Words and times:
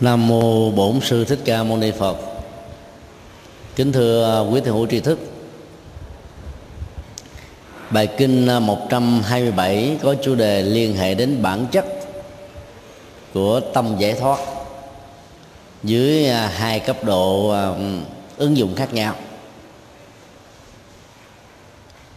Nam 0.00 0.28
mô 0.28 0.70
Bổn 0.70 1.00
sư 1.00 1.24
Thích 1.24 1.38
Ca 1.44 1.62
Mâu 1.62 1.76
Ni 1.76 1.90
Phật. 1.90 2.16
Kính 3.76 3.92
thưa 3.92 4.24
à, 4.24 4.50
quý 4.50 4.60
thầy 4.60 4.72
hữu 4.72 4.86
tri 4.86 5.00
thức. 5.00 5.18
Bài 7.90 8.06
kinh 8.06 8.46
à, 8.46 8.60
127 8.60 9.98
có 10.02 10.14
chủ 10.22 10.34
đề 10.34 10.62
liên 10.62 10.96
hệ 10.96 11.14
đến 11.14 11.42
bản 11.42 11.66
chất 11.72 11.84
của 13.34 13.60
tâm 13.60 13.96
giải 13.98 14.14
thoát 14.14 14.38
dưới 15.82 16.28
à, 16.28 16.48
hai 16.48 16.80
cấp 16.80 17.04
độ 17.04 17.54
ứng 18.36 18.56
dụng 18.56 18.74
khác 18.74 18.94
nhau. 18.94 19.14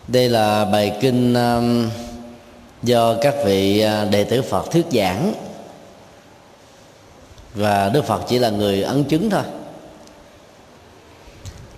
Đây 0.07 0.30
là 0.30 0.66
bài 0.66 0.98
kinh 1.02 1.36
do 2.84 3.16
các 3.21 3.36
vị 3.46 3.86
đệ 4.12 4.23
tử 4.23 4.41
Phật 4.41 4.71
thuyết 4.71 4.86
giảng 4.91 5.34
và 7.55 7.89
đức 7.89 8.05
phật 8.05 8.21
chỉ 8.27 8.39
là 8.39 8.50
người 8.50 8.82
ấn 8.82 9.04
chứng 9.04 9.29
thôi. 9.29 9.43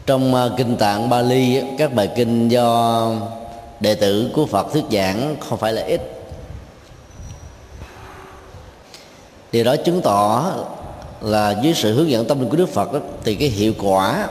Trong 0.06 0.36
à, 0.36 0.50
kinh 0.58 0.78
tạng 0.78 1.10
bali 1.10 1.62
các 1.78 1.94
bài 1.94 2.10
kinh 2.16 2.50
do 2.50 3.12
đệ 3.80 3.96
tử 3.96 4.32
của 4.34 4.46
phật 4.46 4.68
thuyết 4.74 4.84
giảng 4.92 5.36
không 5.40 5.60
phải 5.60 5.74
là 5.74 5.82
ít. 5.82 6.02
Điều 9.52 9.64
đó 9.64 9.76
chứng 9.76 10.02
tỏ 10.02 10.54
là 11.22 11.56
dưới 11.64 11.74
sự 11.74 11.94
hướng 11.94 12.10
dẫn 12.10 12.26
tâm 12.26 12.40
linh 12.40 12.50
của 12.50 12.58
đức 12.58 12.70
phật 12.70 12.94
đó, 12.94 13.00
thì 13.24 13.36
cái 13.36 13.50
hiệu 13.50 13.74
quả 13.80 14.28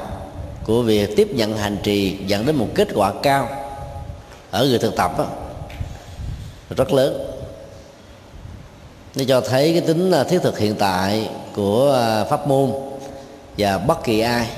của 0.65 0.83
việc 0.83 1.17
tiếp 1.17 1.29
nhận 1.35 1.57
hành 1.57 1.77
trì 1.83 2.19
dẫn 2.27 2.47
đến 2.47 2.57
một 2.57 2.69
kết 2.75 2.89
quả 2.95 3.13
cao 3.23 3.49
ở 4.51 4.67
người 4.67 4.79
thực 4.79 4.97
tập 4.97 5.19
đó, 5.19 5.27
rất 6.77 6.93
lớn 6.93 7.36
nó 9.17 9.25
cho 9.29 9.41
thấy 9.41 9.73
cái 9.73 9.81
tính 9.81 10.11
à, 10.11 10.25
thiết 10.25 10.43
thực 10.43 10.59
hiện 10.59 10.75
tại 10.79 11.31
của 11.55 11.93
à, 11.93 12.25
pháp 12.25 12.49
môn 12.49 12.73
và 13.59 13.79
bất 13.79 14.05
kỳ 14.05 14.21
ai 14.21 14.49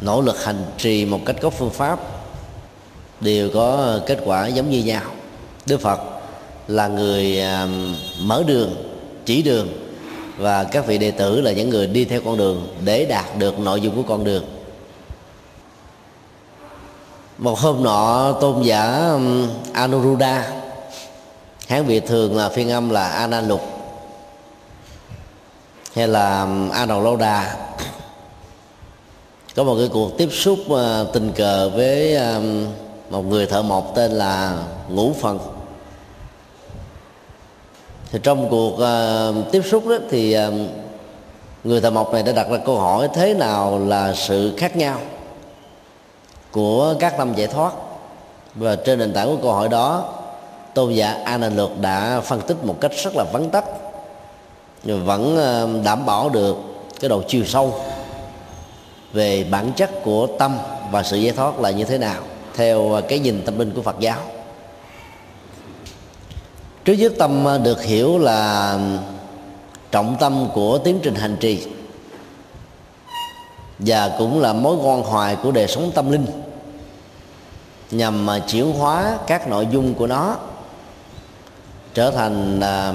nỗ 0.00 0.20
lực 0.20 0.44
hành 0.44 0.64
trì 0.78 1.04
một 1.04 1.20
cách 1.26 1.36
có 1.40 1.50
phương 1.50 1.70
pháp 1.70 2.00
đều 3.20 3.50
có 3.54 3.98
kết 4.06 4.18
quả 4.24 4.46
giống 4.46 4.70
như 4.70 4.84
nhau. 4.84 5.02
Đức 5.66 5.80
phật 5.80 6.00
là 6.68 6.88
người 6.88 7.40
à, 7.40 7.66
mở 8.20 8.42
đường, 8.46 8.74
chỉ 9.24 9.42
đường 9.42 9.68
và 10.36 10.64
các 10.64 10.86
vị 10.86 10.98
đệ 10.98 11.10
tử 11.10 11.40
là 11.40 11.52
những 11.52 11.70
người 11.70 11.86
đi 11.86 12.04
theo 12.04 12.20
con 12.24 12.36
đường 12.36 12.68
để 12.84 13.04
đạt 13.04 13.38
được 13.38 13.58
nội 13.58 13.80
dung 13.80 13.96
của 13.96 14.08
con 14.08 14.24
đường. 14.24 14.44
Một 17.38 17.58
hôm 17.58 17.82
nọ, 17.82 18.32
tôn 18.40 18.62
giả 18.62 19.12
anuruddha 19.72 20.59
hán 21.70 21.84
việt 21.84 22.06
thường 22.06 22.36
là 22.36 22.48
phiên 22.48 22.70
âm 22.70 22.90
là 22.90 23.08
ana 23.08 23.40
lục 23.40 23.60
hay 25.94 26.08
là 26.08 26.42
um, 26.42 26.70
a 26.70 26.86
đầu 26.86 27.02
lâu 27.02 27.16
đà. 27.16 27.56
Có 29.56 29.64
một 29.64 29.76
cái 29.78 29.88
cuộc 29.92 30.18
tiếp 30.18 30.28
xúc 30.32 30.58
ờ, 30.68 31.10
tình 31.12 31.32
cờ 31.32 31.68
với 31.68 32.16
um, 32.16 32.66
một 33.10 33.22
người 33.22 33.46
thợ 33.46 33.62
mộc 33.62 33.92
tên 33.94 34.12
là 34.12 34.62
ngũ 34.88 35.12
phần. 35.20 35.38
Thì 38.12 38.18
trong 38.22 38.50
cuộc 38.50 38.78
ờ, 38.78 39.34
tiếp 39.52 39.62
xúc 39.70 39.86
đó 39.86 39.96
thì 40.10 40.34
um, 40.34 40.66
người 41.64 41.80
thợ 41.80 41.90
mộc 41.90 42.12
này 42.12 42.22
đã 42.22 42.32
đặt 42.32 42.48
ra 42.50 42.58
câu 42.66 42.78
hỏi 42.78 43.08
thế 43.14 43.34
nào 43.34 43.78
là 43.78 44.14
sự 44.14 44.54
khác 44.56 44.76
nhau 44.76 45.00
của 46.50 46.94
các 47.00 47.14
tâm 47.18 47.34
giải 47.34 47.46
thoát. 47.46 47.72
Và 48.54 48.76
trên 48.76 48.98
nền 48.98 49.12
tảng 49.12 49.26
của 49.26 49.42
câu 49.42 49.52
hỏi 49.52 49.68
đó 49.68 50.19
tôn 50.74 50.94
giả 50.94 51.16
a 51.24 51.38
nan 51.38 51.56
luật 51.56 51.70
đã 51.80 52.20
phân 52.20 52.40
tích 52.40 52.64
một 52.64 52.76
cách 52.80 52.92
rất 53.04 53.16
là 53.16 53.24
vắn 53.32 53.50
tắt 53.50 53.64
nhưng 54.82 55.04
vẫn 55.04 55.36
ờ, 55.36 55.68
đảm 55.84 56.06
bảo 56.06 56.28
được 56.28 56.56
cái 57.00 57.08
độ 57.08 57.22
chiều 57.28 57.44
sâu 57.44 57.80
về 59.12 59.44
bản 59.44 59.72
chất 59.76 59.90
của 60.04 60.26
tâm 60.38 60.58
và 60.90 61.02
sự 61.02 61.16
giải 61.16 61.32
thoát 61.32 61.60
là 61.60 61.70
như 61.70 61.84
thế 61.84 61.98
nào, 61.98 62.22
theo 62.54 62.92
ờ, 62.92 63.00
cái 63.00 63.18
nhìn 63.18 63.42
tâm 63.44 63.58
linh 63.58 63.70
của 63.70 63.82
Phật 63.82 63.96
giáo. 64.00 64.18
Trước 66.84 66.92
nhất 66.92 67.12
tâm 67.18 67.44
ờ, 67.44 67.58
được 67.58 67.82
hiểu 67.82 68.18
là 68.18 68.78
trọng 69.90 70.16
tâm 70.20 70.48
của 70.54 70.78
tiến 70.78 71.00
trình 71.02 71.14
hành 71.14 71.36
trì 71.40 71.66
và 73.78 74.14
cũng 74.18 74.40
là 74.40 74.52
mối 74.52 74.76
quan 74.76 75.02
hoài 75.02 75.36
của 75.36 75.50
đời 75.50 75.68
sống 75.68 75.90
tâm 75.94 76.10
linh, 76.10 76.26
nhằm 77.90 78.26
mà 78.26 78.38
chuyển 78.38 78.72
hóa 78.72 79.18
các 79.26 79.48
nội 79.48 79.68
dung 79.72 79.94
của 79.94 80.06
nó 80.06 80.36
trở 81.94 82.10
thành 82.10 82.60
là, 82.60 82.94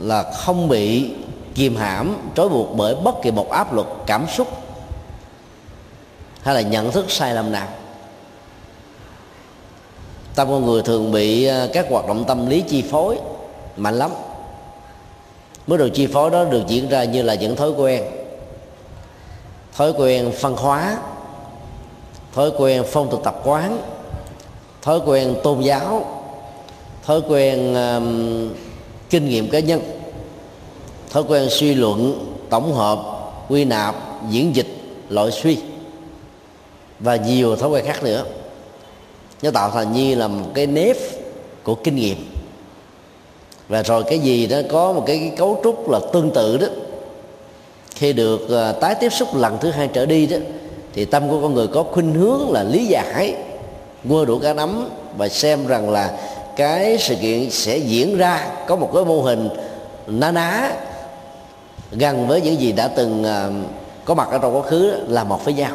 là 0.00 0.32
không 0.32 0.68
bị 0.68 1.10
kìm 1.54 1.76
hãm 1.76 2.16
trói 2.36 2.48
buộc 2.48 2.76
bởi 2.76 2.94
bất 2.94 3.14
kỳ 3.22 3.30
một 3.30 3.50
áp 3.50 3.74
lực 3.74 3.86
cảm 4.06 4.26
xúc 4.28 4.48
hay 6.42 6.54
là 6.54 6.60
nhận 6.60 6.92
thức 6.92 7.10
sai 7.10 7.34
lầm 7.34 7.52
nào. 7.52 7.68
Tâm 10.34 10.48
con 10.48 10.66
người 10.66 10.82
thường 10.82 11.12
bị 11.12 11.44
à, 11.44 11.66
các 11.72 11.86
hoạt 11.90 12.06
động 12.06 12.24
tâm 12.24 12.46
lý 12.46 12.60
chi 12.60 12.84
phối 12.90 13.18
mạnh 13.76 13.94
lắm. 13.94 14.10
Mức 15.66 15.76
độ 15.76 15.88
chi 15.94 16.06
phối 16.06 16.30
đó 16.30 16.44
được 16.44 16.62
diễn 16.68 16.88
ra 16.88 17.04
như 17.04 17.22
là 17.22 17.34
những 17.34 17.56
thói 17.56 17.70
quen. 17.70 18.02
Thói 19.76 19.92
quen 19.92 20.32
phân 20.40 20.56
hóa 20.56 20.98
thói 22.34 22.50
quen 22.58 22.84
phong 22.86 23.10
tục 23.10 23.20
tập 23.24 23.40
quán 23.44 23.78
thói 24.82 25.00
quen 25.06 25.34
tôn 25.42 25.60
giáo 25.60 26.21
thói 27.06 27.20
quen 27.28 27.72
uh, 27.72 28.02
kinh 29.10 29.28
nghiệm 29.28 29.50
cá 29.50 29.60
nhân. 29.60 29.80
Thói 31.10 31.22
quen 31.28 31.48
suy 31.50 31.74
luận 31.74 32.28
tổng 32.50 32.74
hợp 32.74 32.98
quy 33.48 33.64
nạp 33.64 33.94
diễn 34.30 34.56
dịch 34.56 34.68
loại 35.08 35.30
suy. 35.30 35.58
Và 37.00 37.16
nhiều 37.16 37.56
thói 37.56 37.70
quen 37.70 37.84
khác 37.84 38.04
nữa. 38.04 38.24
Nó 39.42 39.50
tạo 39.50 39.70
thành 39.70 39.92
như 39.92 40.14
là 40.14 40.28
một 40.28 40.46
cái 40.54 40.66
nếp 40.66 40.96
của 41.62 41.74
kinh 41.74 41.96
nghiệm. 41.96 42.16
Và 43.68 43.82
rồi 43.82 44.04
cái 44.04 44.18
gì 44.18 44.46
đó 44.46 44.58
có 44.70 44.92
một 44.92 45.04
cái 45.06 45.32
cấu 45.36 45.60
trúc 45.64 45.90
là 45.90 46.00
tương 46.12 46.30
tự 46.30 46.56
đó. 46.56 46.66
Khi 47.94 48.12
được 48.12 48.40
uh, 48.44 48.80
tái 48.80 48.94
tiếp 48.94 49.12
xúc 49.12 49.36
lần 49.36 49.58
thứ 49.60 49.70
hai 49.70 49.88
trở 49.88 50.06
đi 50.06 50.26
đó 50.26 50.36
thì 50.94 51.04
tâm 51.04 51.28
của 51.28 51.40
con 51.40 51.54
người 51.54 51.66
có 51.66 51.82
khuynh 51.82 52.14
hướng 52.14 52.50
là 52.50 52.62
lý 52.62 52.86
giải 52.86 53.34
mua 54.04 54.24
đủ 54.24 54.38
cá 54.38 54.54
nắm 54.54 54.88
và 55.16 55.28
xem 55.28 55.66
rằng 55.66 55.90
là 55.90 56.18
cái 56.56 56.98
sự 56.98 57.14
kiện 57.14 57.50
sẽ 57.50 57.76
diễn 57.76 58.16
ra 58.16 58.50
có 58.66 58.76
một 58.76 58.90
cái 58.94 59.04
mô 59.04 59.22
hình 59.22 59.48
ná 60.06 60.30
ná 60.30 60.72
gần 61.90 62.26
với 62.26 62.40
những 62.40 62.60
gì 62.60 62.72
đã 62.72 62.88
từng 62.88 63.24
à, 63.24 63.48
có 64.04 64.14
mặt 64.14 64.28
ở 64.30 64.38
trong 64.38 64.56
quá 64.56 64.62
khứ 64.62 64.92
là 65.08 65.24
một 65.24 65.44
với 65.44 65.54
nhau. 65.54 65.72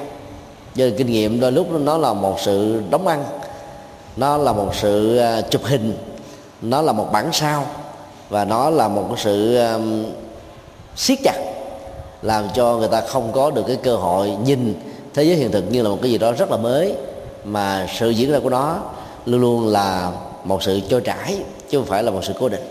Do 0.75 0.85
kinh 0.97 1.07
nghiệm 1.07 1.39
đôi 1.39 1.51
lúc 1.51 1.67
nó 1.71 1.97
là 1.97 2.13
một 2.13 2.39
sự 2.39 2.81
đóng 2.89 3.07
ăn 3.07 3.23
nó 4.17 4.37
là 4.37 4.53
một 4.53 4.75
sự 4.75 5.17
à, 5.17 5.41
chụp 5.41 5.61
hình 5.63 5.97
nó 6.61 6.81
là 6.81 6.91
một 6.91 7.09
bản 7.11 7.29
sao 7.31 7.65
và 8.29 8.45
nó 8.45 8.69
là 8.69 8.87
một 8.87 9.05
cái 9.09 9.17
sự 9.23 9.57
à, 9.57 9.79
siết 10.95 11.19
chặt 11.23 11.37
làm 12.21 12.45
cho 12.53 12.77
người 12.77 12.87
ta 12.87 13.01
không 13.01 13.31
có 13.31 13.51
được 13.51 13.63
cái 13.67 13.75
cơ 13.75 13.95
hội 13.95 14.31
nhìn 14.43 14.73
thế 15.13 15.23
giới 15.23 15.35
hiện 15.35 15.51
thực 15.51 15.71
như 15.71 15.81
là 15.81 15.89
một 15.89 15.97
cái 16.01 16.11
gì 16.11 16.17
đó 16.17 16.31
rất 16.31 16.51
là 16.51 16.57
mới 16.57 16.93
mà 17.43 17.87
sự 17.99 18.09
diễn 18.09 18.31
ra 18.31 18.39
của 18.43 18.49
nó 18.49 18.79
luôn 19.25 19.41
luôn 19.41 19.67
là 19.67 20.11
một 20.47 20.63
sự 20.63 20.79
trôi 20.89 21.01
trải, 21.01 21.37
chứ 21.69 21.77
không 21.77 21.87
phải 21.87 22.03
là 22.03 22.11
một 22.11 22.21
sự 22.23 22.33
cố 22.39 22.49
định. 22.49 22.63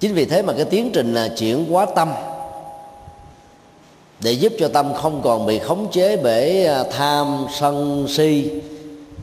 Chính 0.00 0.14
vì 0.14 0.24
thế 0.24 0.42
mà 0.42 0.52
cái 0.52 0.64
tiến 0.64 0.90
trình 0.94 1.14
là 1.14 1.28
chuyển 1.28 1.64
hóa 1.70 1.86
tâm 1.96 2.12
để 4.20 4.32
giúp 4.32 4.52
cho 4.58 4.68
tâm 4.68 4.94
không 4.94 5.20
còn 5.22 5.46
bị 5.46 5.58
khống 5.58 5.90
chế 5.92 6.16
bởi 6.16 6.66
à, 6.66 6.84
tham, 6.90 7.46
sân, 7.60 8.06
si, 8.08 8.50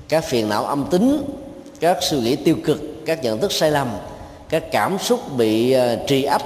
các 0.10 0.24
phiền 0.26 0.50
não 0.50 0.66
âm 0.66 0.86
tính, 0.92 1.24
các 1.80 1.98
suy 2.02 2.20
nghĩ 2.20 2.36
tiêu 2.36 2.56
cực, 2.64 2.82
các 3.06 3.24
nhận 3.24 3.40
thức 3.40 3.52
sai 3.52 3.72
lầm, 3.72 3.88
các 4.50 4.64
cảm 4.72 4.98
xúc 5.00 5.38
bị 5.38 5.72
à, 5.72 5.96
trì 6.08 6.24
ấp 6.24 6.42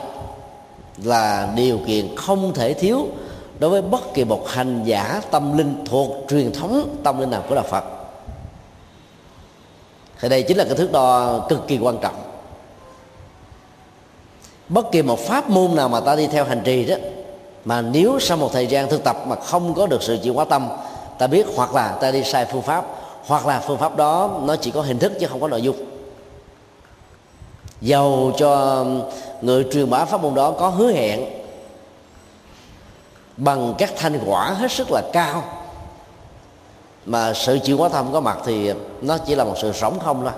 là 1.03 1.53
điều 1.55 1.79
kiện 1.87 2.15
không 2.15 2.53
thể 2.53 2.73
thiếu 2.73 3.07
đối 3.59 3.69
với 3.69 3.81
bất 3.81 4.13
kỳ 4.13 4.23
một 4.23 4.47
hành 4.49 4.83
giả 4.85 5.21
tâm 5.31 5.57
linh 5.57 5.75
thuộc 5.85 6.11
truyền 6.29 6.51
thống 6.51 6.95
tâm 7.03 7.19
linh 7.19 7.29
nào 7.29 7.43
của 7.49 7.55
đạo 7.55 7.65
Phật 7.69 8.00
thì 10.21 10.29
đây 10.29 10.43
chính 10.43 10.57
là 10.57 10.63
cái 10.63 10.75
thước 10.75 10.91
đo 10.91 11.39
cực 11.49 11.67
kỳ 11.67 11.77
quan 11.77 11.97
trọng. 11.97 12.15
Bất 14.69 14.91
kỳ 14.91 15.01
một 15.01 15.19
pháp 15.19 15.49
môn 15.49 15.75
nào 15.75 15.89
mà 15.89 15.99
ta 15.99 16.15
đi 16.15 16.27
theo 16.27 16.45
hành 16.45 16.61
trì 16.63 16.85
đó, 16.85 16.95
mà 17.65 17.81
nếu 17.81 18.19
sau 18.19 18.37
một 18.37 18.53
thời 18.53 18.67
gian 18.67 18.89
thực 18.89 19.03
tập 19.03 19.17
mà 19.27 19.35
không 19.35 19.73
có 19.73 19.87
được 19.87 20.03
sự 20.03 20.17
chịu 20.23 20.33
quá 20.33 20.45
tâm, 20.45 20.69
ta 21.17 21.27
biết 21.27 21.47
hoặc 21.55 21.75
là 21.75 21.97
ta 22.01 22.11
đi 22.11 22.23
sai 22.23 22.45
phương 22.45 22.61
pháp, 22.61 22.85
hoặc 23.25 23.47
là 23.47 23.59
phương 23.59 23.77
pháp 23.77 23.95
đó 23.95 24.39
nó 24.43 24.55
chỉ 24.55 24.71
có 24.71 24.81
hình 24.81 24.99
thức 24.99 25.11
chứ 25.19 25.27
không 25.27 25.41
có 25.41 25.47
nội 25.47 25.61
dung. 25.61 25.75
Dầu 27.81 28.31
cho 28.37 28.85
người 29.41 29.65
truyền 29.71 29.89
bá 29.89 30.05
pháp 30.05 30.21
môn 30.21 30.35
đó 30.35 30.51
có 30.51 30.69
hứa 30.69 30.91
hẹn 30.91 31.25
bằng 33.37 33.73
các 33.77 33.93
thành 33.97 34.19
quả 34.25 34.49
hết 34.49 34.71
sức 34.71 34.91
là 34.91 35.01
cao 35.13 35.43
mà 37.05 37.33
sự 37.33 37.59
chuyển 37.65 37.77
hóa 37.77 37.89
tâm 37.89 38.13
có 38.13 38.19
mặt 38.19 38.37
thì 38.45 38.73
nó 39.01 39.17
chỉ 39.17 39.35
là 39.35 39.43
một 39.43 39.55
sự 39.61 39.71
sống 39.71 39.99
không 39.99 40.21
thôi. 40.21 40.31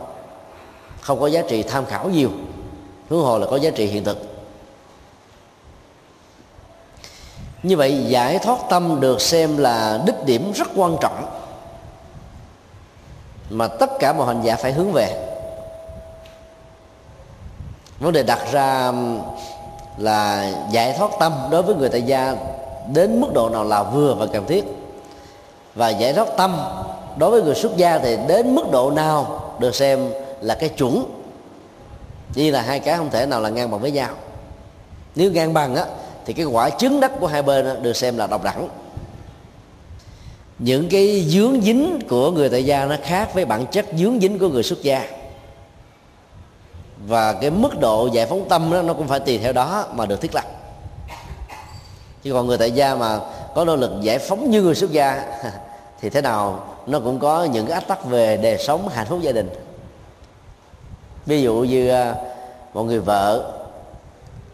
Không 1.02 1.20
có 1.20 1.28
giá 1.28 1.42
trị 1.50 1.64
tham 1.64 1.86
khảo 1.86 2.10
nhiều. 2.10 2.30
Huống 3.10 3.22
hồ 3.22 3.40
là 3.40 3.48
có 3.48 3.56
giá 3.56 3.70
trị 3.70 3.86
hiện 3.86 4.04
thực. 4.04 4.18
Như 7.64 7.78
vậy, 7.78 8.06
giải 8.08 8.40
thoát 8.40 8.60
tâm 8.70 9.00
được 9.00 9.22
xem 9.22 9.58
là 9.58 10.04
đích 10.06 10.26
điểm 10.26 10.52
rất 10.56 10.68
quan 10.76 10.98
trọng 11.02 11.26
mà 13.50 13.68
tất 13.68 13.90
cả 14.00 14.14
mọi 14.14 14.28
hành 14.28 14.42
giả 14.44 14.56
phải 14.56 14.72
hướng 14.72 14.92
về. 14.92 15.36
Vấn 18.00 18.14
đề 18.14 18.24
đặt 18.24 18.40
ra 18.52 18.92
là 19.98 20.52
giải 20.72 20.96
thoát 20.98 21.12
tâm 21.20 21.34
đối 21.52 21.62
với 21.62 21.76
người 21.76 21.90
tại 21.90 22.02
gia 22.02 22.36
đến 22.94 23.22
mức 23.22 23.28
độ 23.34 23.50
nào 23.50 23.64
là 23.64 23.84
vừa 23.84 24.16
và 24.16 24.26
cần 24.26 24.46
thiết 24.48 24.64
và 25.76 25.90
giải 25.90 26.14
thoát 26.14 26.28
tâm 26.38 26.58
đối 27.18 27.32
với 27.32 27.42
người 27.42 27.56
xuất 27.56 27.78
gia 27.78 28.00
thì 28.00 28.18
đến 28.28 28.56
mức 28.56 28.72
độ 28.72 28.92
nào 28.92 29.40
được 29.60 29.76
xem 29.76 30.10
là 30.42 30.56
cái 30.56 30.70
chuẩn. 30.70 31.06
Như 32.36 32.52
là 32.52 32.62
hai 32.62 32.80
cái 32.80 32.98
không 32.98 33.10
thể 33.10 33.26
nào 33.26 33.42
là 33.42 33.50
ngang 33.50 33.72
bằng 33.72 33.80
với 33.80 33.92
nhau. 33.92 34.10
Nếu 35.16 35.32
ngang 35.32 35.54
bằng 35.54 35.76
á 35.76 35.86
thì 36.26 36.34
cái 36.34 36.46
quả 36.46 36.70
chứng 36.70 37.00
đắc 37.00 37.12
của 37.20 37.28
hai 37.28 37.42
bên 37.42 37.84
được 37.84 37.94
xem 37.94 38.18
là 38.18 38.28
độc 38.28 38.44
đẳng. 38.44 38.70
Những 40.60 40.90
cái 40.90 41.26
dướng 41.28 41.62
dính 41.62 42.00
của 42.10 42.32
người 42.32 42.50
tại 42.50 42.66
gia 42.66 42.86
nó 42.86 42.96
khác 43.04 43.34
với 43.34 43.46
bản 43.46 43.66
chất 43.66 43.86
dướng 43.98 44.20
dính 44.20 44.40
của 44.40 44.48
người 44.48 44.64
xuất 44.64 44.84
gia. 44.84 45.08
Và 47.08 47.34
cái 47.34 47.52
mức 47.52 47.80
độ 47.80 48.10
giải 48.14 48.26
phóng 48.26 48.50
tâm 48.50 48.72
đó, 48.72 48.82
nó 48.82 48.94
cũng 48.94 49.08
phải 49.08 49.20
tùy 49.20 49.38
theo 49.38 49.54
đó 49.54 49.86
mà 49.94 50.06
được 50.06 50.22
thiết 50.22 50.36
lập. 50.36 50.46
Chứ 52.24 52.34
còn 52.34 52.48
người 52.48 52.58
tại 52.58 52.72
gia 52.72 52.96
mà 52.96 53.20
có 53.56 53.66
nỗ 53.66 53.76
lực 53.76 53.92
giải 54.02 54.20
phóng 54.20 54.50
như 54.50 54.62
người 54.62 54.76
xuất 54.76 54.92
gia, 54.92 55.40
thì 56.02 56.10
thế 56.10 56.22
nào 56.22 56.64
nó 56.88 57.00
cũng 57.00 57.20
có 57.20 57.44
những 57.44 57.66
cái 57.66 57.74
ách 57.74 57.88
tắc 57.88 58.06
về 58.06 58.38
đời 58.38 58.58
sống 58.58 58.88
hạnh 58.88 59.08
phúc 59.10 59.20
gia 59.22 59.32
đình. 59.32 59.50
Ví 61.26 61.42
dụ 61.42 61.54
như 61.56 61.90
à, 61.90 62.16
một 62.74 62.84
người 62.84 63.00
vợ, 63.00 63.52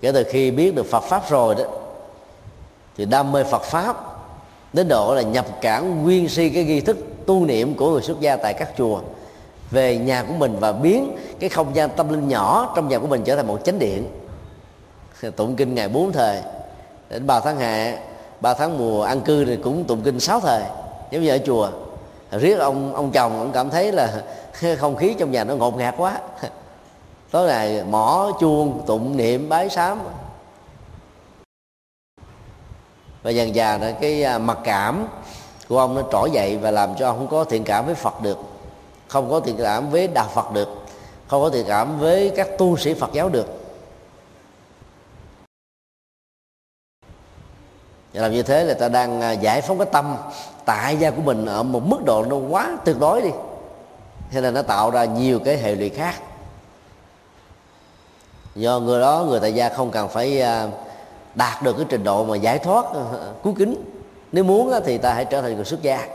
kể 0.02 0.12
từ 0.12 0.24
khi 0.24 0.52
biết 0.52 0.76
được 0.76 0.86
Phật 0.86 1.04
pháp 1.04 1.30
rồi 1.30 1.56
đó, 1.56 1.64
thì 2.98 3.06
đam 3.06 3.32
mê 3.32 3.44
Phật 3.44 3.62
pháp 3.62 3.96
đến 4.74 4.88
độ 4.88 5.16
là 5.16 5.22
nhập 5.22 5.46
cản 5.62 6.04
nguyên 6.04 6.30
si 6.30 6.50
cái 6.50 6.64
nghi 6.64 6.82
thức 6.82 6.98
tu 7.26 7.46
niệm 7.46 7.76
của 7.76 7.92
người 7.92 8.02
xuất 8.02 8.20
gia 8.20 8.36
tại 8.36 8.54
các 8.54 8.70
chùa, 8.78 9.02
về 9.72 9.98
nhà 9.98 10.24
của 10.24 10.34
mình 10.34 10.58
và 10.60 10.72
biến 10.72 11.18
cái 11.40 11.50
không 11.50 11.76
gian 11.76 11.90
tâm 11.90 12.10
linh 12.10 12.28
nhỏ 12.28 12.74
trong 12.76 12.88
nhà 12.88 13.00
của 13.00 13.08
mình 13.08 13.24
trở 13.26 13.36
thành 13.36 13.48
một 13.48 13.60
chánh 13.66 13.80
điện. 13.80 14.08
Tụng 15.36 15.56
kinh 15.56 15.76
ngày 15.76 15.90
bốn 15.90 16.12
thời, 16.12 16.42
đến 17.10 17.28
ba 17.28 17.40
tháng 17.40 17.60
hạ 17.60 17.98
ba 18.42 18.54
tháng 18.54 18.78
mùa 18.78 19.04
ăn 19.04 19.22
cư 19.22 19.46
thì 19.46 19.56
cũng 19.56 19.84
tụng 19.84 20.02
kinh 20.02 20.20
sáu 20.20 20.40
thời, 20.40 20.64
giống 21.12 21.24
như 21.24 21.30
ở 21.30 21.38
chùa. 21.46 21.70
Riết 22.32 22.56
ông 22.56 22.96
ông 22.96 23.12
chồng, 23.12 23.40
ông 23.40 23.52
cảm 23.52 23.70
thấy 23.70 23.92
là 23.92 24.22
không 24.78 24.96
khí 24.96 25.16
trong 25.20 25.32
nhà 25.32 25.44
nó 25.44 25.56
ngột 25.56 25.78
ngạt 25.78 25.96
quá. 25.98 26.20
Tối 27.32 27.48
ngày 27.48 27.84
mỏ, 27.84 28.32
chuông, 28.40 28.82
tụng, 28.88 29.18
niệm, 29.18 29.50
bái 29.50 29.70
sám. 29.70 30.00
Và 33.24 33.32
dần 33.32 33.54
dà 33.54 33.94
cái 34.02 34.24
à, 34.24 34.38
mặc 34.38 34.58
cảm 34.64 35.08
của 35.70 35.80
ông 35.80 35.96
nó 35.96 36.02
trỗi 36.12 36.32
dậy 36.32 36.58
và 36.58 36.72
làm 36.72 36.96
cho 36.96 37.08
ông 37.08 37.18
không 37.18 37.28
có 37.28 37.44
thiện 37.44 37.64
cảm 37.64 37.86
với 37.86 37.96
phật 37.96 38.22
được. 38.22 38.38
Không 39.08 39.30
có 39.30 39.40
thiện 39.40 39.58
cảm 39.58 39.90
với 39.90 40.08
đạo 40.08 40.28
phật 40.34 40.52
được. 40.54 40.70
Không 41.28 41.42
có 41.42 41.50
thiện 41.50 41.66
cảm 41.68 42.00
với 42.00 42.32
các 42.36 42.58
tu 42.58 42.78
sĩ 42.78 42.94
phật 42.94 43.10
giáo 43.14 43.30
được. 43.30 43.59
Và 48.14 48.22
làm 48.22 48.32
như 48.32 48.44
thế 48.44 48.64
là 48.64 48.74
ta 48.74 48.90
đang 48.90 49.22
à, 49.22 49.32
giải 49.32 49.62
phóng 49.62 49.78
cái 49.78 49.88
tâm 49.92 50.16
tại 50.66 50.98
gia 50.98 51.12
của 51.12 51.22
mình 51.22 51.46
ở 51.46 51.64
một 51.64 51.84
mức 51.86 51.98
độ 52.06 52.26
nó 52.26 52.36
quá 52.36 52.78
tuyệt 52.86 52.96
đối 53.00 53.22
đi. 53.22 53.30
Thế 54.32 54.42
là 54.42 54.52
nó 54.52 54.62
tạo 54.62 54.92
ra 54.92 55.06
nhiều 55.06 55.40
cái 55.40 55.58
hệ 55.58 55.76
lụy 55.76 55.90
khác. 55.90 56.16
Do 58.56 58.80
người 58.80 59.02
đó, 59.02 59.26
người 59.30 59.40
tại 59.40 59.54
gia 59.54 59.70
không 59.70 59.92
cần 59.92 60.10
phải 60.10 60.42
à, 60.42 60.68
đạt 61.36 61.64
được 61.64 61.74
cái 61.78 61.86
trình 61.90 62.04
độ 62.04 62.24
mà 62.24 62.36
giải 62.36 62.60
thoát 62.60 62.86
à, 62.86 63.02
cứu 63.44 63.54
kính. 63.58 63.76
Nếu 64.32 64.44
muốn 64.44 64.74
thì 64.86 64.98
ta 64.98 65.14
hãy 65.14 65.26
trở 65.26 65.42
thành 65.42 65.56
người 65.56 65.66
xuất 65.66 65.82
gia 65.82 66.08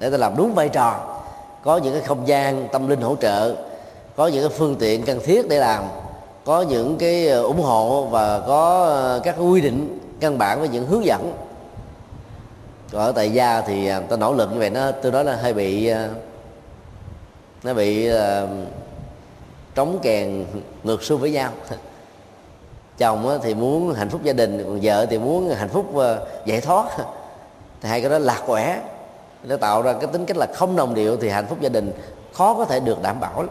để 0.00 0.10
ta 0.10 0.16
làm 0.16 0.36
đúng 0.36 0.54
vai 0.54 0.68
trò. 0.68 1.00
Có 1.64 1.76
những 1.76 1.92
cái 1.92 2.02
không 2.02 2.28
gian 2.28 2.68
tâm 2.72 2.88
linh 2.88 3.00
hỗ 3.00 3.16
trợ, 3.16 3.54
có 4.16 4.26
những 4.26 4.48
cái 4.48 4.58
phương 4.58 4.76
tiện 4.76 5.02
cần 5.02 5.20
thiết 5.24 5.48
để 5.48 5.58
làm, 5.58 5.84
có 6.44 6.62
những 6.62 6.96
cái 6.98 7.28
ủng 7.28 7.62
hộ 7.62 8.04
và 8.10 8.40
có 8.40 9.20
các 9.24 9.34
quy 9.38 9.60
định 9.60 9.98
căn 10.24 10.38
bản 10.38 10.60
với 10.60 10.68
những 10.68 10.86
hướng 10.86 11.04
dẫn. 11.04 11.32
Còn 12.92 13.02
ở 13.02 13.12
tại 13.12 13.32
gia 13.32 13.60
thì 13.60 13.88
à, 13.88 14.00
ta 14.00 14.16
nỗ 14.16 14.32
lực 14.32 14.52
như 14.52 14.58
vậy 14.58 14.70
nó, 14.70 14.90
tôi 14.90 15.12
nói 15.12 15.24
là 15.24 15.36
hơi 15.36 15.54
bị 15.54 15.86
à, 15.86 16.08
nó 17.62 17.74
bị 17.74 18.08
à, 18.08 18.46
trống 19.74 19.98
kèn 20.02 20.46
ngược 20.82 21.02
xuôi 21.02 21.18
với 21.18 21.30
nhau. 21.30 21.50
Chồng 22.98 23.38
thì 23.42 23.54
muốn 23.54 23.94
hạnh 23.94 24.10
phúc 24.10 24.20
gia 24.22 24.32
đình, 24.32 24.64
còn 24.64 24.78
vợ 24.82 25.06
thì 25.06 25.18
muốn 25.18 25.50
hạnh 25.50 25.68
phúc 25.68 25.86
giải 26.44 26.60
thoát. 26.60 26.86
Thì 27.80 27.88
hai 27.88 28.00
cái 28.00 28.10
đó 28.10 28.18
lạc 28.18 28.42
quẻ, 28.46 28.80
nó 29.42 29.56
tạo 29.56 29.82
ra 29.82 29.92
cái 29.92 30.06
tính 30.12 30.26
cách 30.26 30.36
là 30.36 30.46
không 30.54 30.76
đồng 30.76 30.94
điệu 30.94 31.16
thì 31.16 31.28
hạnh 31.28 31.46
phúc 31.46 31.58
gia 31.60 31.68
đình 31.68 31.92
khó 32.32 32.54
có 32.54 32.64
thể 32.64 32.80
được 32.80 33.02
đảm 33.02 33.20
bảo 33.20 33.42
lắm. 33.42 33.50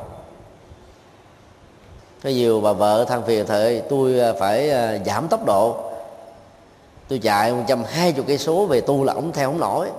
Có 2.24 2.30
nhiều 2.30 2.62
bà 2.62 2.74
vợ 2.74 3.06
than 3.06 3.24
phiền 3.24 3.46
thời 3.46 3.82
tôi 3.90 4.36
phải 4.40 4.72
giảm 5.06 5.28
tốc 5.28 5.46
độ 5.46 5.93
tôi 7.08 7.20
chạy 7.20 7.54
120 7.54 8.26
cây 8.28 8.38
số 8.38 8.66
về 8.66 8.82
tu 8.82 9.04
là 9.04 9.14
ổng 9.14 9.32
theo 9.32 9.50
không 9.50 9.60
nổi 9.60 9.90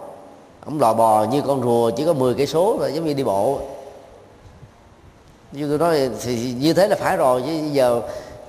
ổng 0.67 0.81
lò 0.81 0.95
bò 0.95 1.25
như 1.25 1.43
con 1.43 1.63
rùa, 1.63 1.91
chỉ 1.91 2.05
có 2.05 2.13
10 2.13 2.35
cây 2.35 2.47
số 2.47 2.77
rồi 2.81 2.93
giống 2.93 3.05
như 3.05 3.15
đi 3.15 3.25
bộ. 3.25 3.61
Như 5.53 5.69
tôi 5.69 5.79
nói 5.79 6.11
thì 6.23 6.53
như 6.53 6.75
thế 6.75 6.89
là 6.89 6.97
phải 6.97 7.17
rồi, 7.17 7.43
chứ 7.47 7.53
giờ 7.73 8.01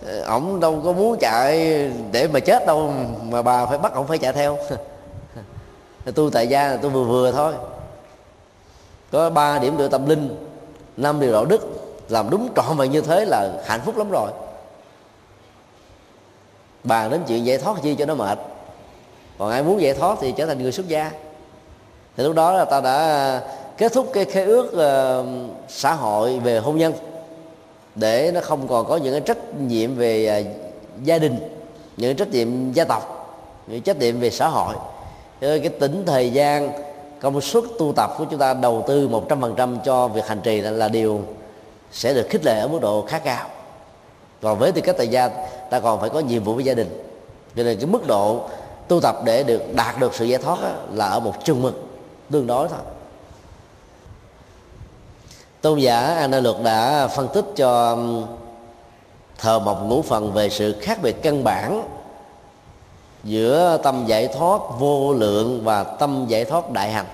ờ, 0.07 0.21
ổng 0.21 0.59
đâu 0.59 0.81
có 0.85 0.91
muốn 0.91 1.17
chạy 1.19 1.57
để 2.11 2.27
mà 2.27 2.39
chết 2.39 2.65
đâu, 2.67 2.93
mà 3.29 3.41
bà 3.41 3.65
phải 3.65 3.77
bắt 3.77 3.93
ổng 3.93 4.07
phải 4.07 4.17
chạy 4.17 4.33
theo. 4.33 4.57
Tôi 6.15 6.29
tại 6.33 6.47
gia 6.47 6.77
tôi 6.77 6.91
vừa 6.91 7.03
vừa 7.03 7.31
thôi. 7.31 7.53
Có 9.11 9.29
ba 9.29 9.59
điểm 9.59 9.77
tựa 9.77 9.87
tâm 9.87 10.09
linh, 10.09 10.45
năm 10.97 11.19
điều 11.19 11.33
đạo 11.33 11.45
đức, 11.45 11.61
làm 12.09 12.29
đúng 12.29 12.49
trọn 12.55 12.77
vẹn 12.77 12.91
như 12.91 13.01
thế 13.01 13.25
là 13.25 13.51
hạnh 13.65 13.81
phúc 13.85 13.97
lắm 13.97 14.11
rồi 14.11 14.31
bàn 16.85 17.11
đến 17.11 17.21
chuyện 17.27 17.45
giải 17.45 17.57
thoát 17.57 17.77
chi 17.83 17.95
cho 17.95 18.05
nó 18.05 18.15
mệt. 18.15 18.39
Còn 19.37 19.51
ai 19.51 19.63
muốn 19.63 19.81
giải 19.81 19.93
thoát 19.93 20.17
thì 20.21 20.33
trở 20.37 20.45
thành 20.45 20.63
người 20.63 20.71
xuất 20.71 20.87
gia. 20.87 21.11
Thì 22.17 22.23
lúc 22.23 22.35
đó 22.35 22.51
là 22.51 22.65
ta 22.65 22.81
đã 22.81 23.41
kết 23.77 23.93
thúc 23.93 24.09
cái 24.13 24.25
khế 24.25 24.45
ước 24.45 24.65
uh, 24.65 25.25
xã 25.69 25.93
hội 25.93 26.39
về 26.39 26.59
hôn 26.59 26.77
nhân 26.77 26.93
để 27.95 28.31
nó 28.33 28.41
không 28.41 28.67
còn 28.67 28.85
có 28.85 28.97
những 28.97 29.13
cái 29.13 29.21
trách 29.21 29.59
nhiệm 29.59 29.95
về 29.95 30.45
uh, 30.47 31.05
gia 31.05 31.17
đình 31.17 31.39
những 31.97 32.15
trách 32.15 32.31
nhiệm 32.31 32.73
gia 32.73 32.83
tộc 32.83 33.11
những 33.67 33.81
trách 33.81 33.97
nhiệm 33.97 34.19
về 34.19 34.29
xã 34.29 34.47
hội. 34.47 34.75
Cái 35.39 35.69
tính 35.69 36.03
thời 36.05 36.31
gian 36.31 36.71
công 37.19 37.41
suất 37.41 37.63
tu 37.79 37.93
tập 37.95 38.11
của 38.17 38.25
chúng 38.25 38.39
ta 38.39 38.53
đầu 38.53 38.83
tư 38.87 39.07
một 39.07 39.29
trăm 39.29 39.41
phần 39.41 39.53
trăm 39.57 39.77
cho 39.85 40.07
việc 40.07 40.27
hành 40.27 40.41
trì 40.41 40.61
là, 40.61 40.71
là 40.71 40.87
điều 40.87 41.21
sẽ 41.91 42.13
được 42.13 42.27
khích 42.29 42.45
lệ 42.45 42.59
ở 42.59 42.67
mức 42.67 42.79
độ 42.81 43.05
khá 43.07 43.19
cao 43.19 43.47
còn 44.41 44.59
với 44.59 44.71
tư 44.71 44.81
cách 44.81 44.95
tại 44.97 45.07
gia 45.07 45.27
ta 45.69 45.79
còn 45.79 45.99
phải 45.99 46.09
có 46.09 46.19
nhiệm 46.19 46.43
vụ 46.43 46.53
với 46.53 46.63
gia 46.63 46.73
đình. 46.73 47.01
Cho 47.55 47.63
nên 47.63 47.77
cái 47.77 47.85
mức 47.85 48.07
độ 48.07 48.41
tu 48.87 49.01
tập 49.01 49.15
để 49.23 49.43
được 49.43 49.61
đạt 49.75 49.99
được 49.99 50.15
sự 50.15 50.25
giải 50.25 50.41
thoát 50.41 50.61
đó, 50.61 50.71
là 50.93 51.07
ở 51.07 51.19
một 51.19 51.33
chừng 51.43 51.61
mực 51.61 51.83
tương 52.31 52.47
đối 52.47 52.67
thôi. 52.67 52.79
Tôn 55.61 55.79
giả 55.79 55.99
Ana 55.99 56.39
Luật 56.39 56.55
đã 56.63 57.07
phân 57.07 57.27
tích 57.33 57.45
cho 57.55 57.97
thờ 59.37 59.59
mộc 59.59 59.83
ngũ 59.83 60.01
phần 60.01 60.33
về 60.33 60.49
sự 60.49 60.75
khác 60.81 60.99
biệt 61.01 61.23
căn 61.23 61.43
bản 61.43 61.87
giữa 63.23 63.77
tâm 63.83 64.03
giải 64.07 64.27
thoát 64.27 64.61
vô 64.79 65.13
lượng 65.13 65.61
và 65.63 65.83
tâm 65.83 66.25
giải 66.27 66.45
thoát 66.45 66.71
đại 66.71 66.91
hành. 66.91 67.05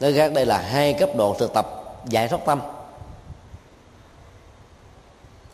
Nói 0.00 0.12
khác 0.12 0.32
đây 0.32 0.46
là 0.46 0.58
hai 0.58 0.92
cấp 0.92 1.08
độ 1.16 1.34
thực 1.38 1.52
tập 1.52 1.94
giải 2.08 2.28
thoát 2.28 2.44
tâm 2.46 2.60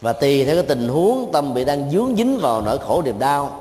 và 0.04 0.12
tùy 0.12 0.44
theo 0.44 0.54
cái 0.54 0.64
tình 0.64 0.88
huống 0.88 1.32
tâm 1.32 1.54
bị 1.54 1.64
đang 1.64 1.90
dướng 1.90 2.16
dính 2.16 2.38
vào 2.38 2.60
nỗi 2.60 2.78
khổ 2.78 3.02
niềm 3.02 3.18
đau 3.18 3.60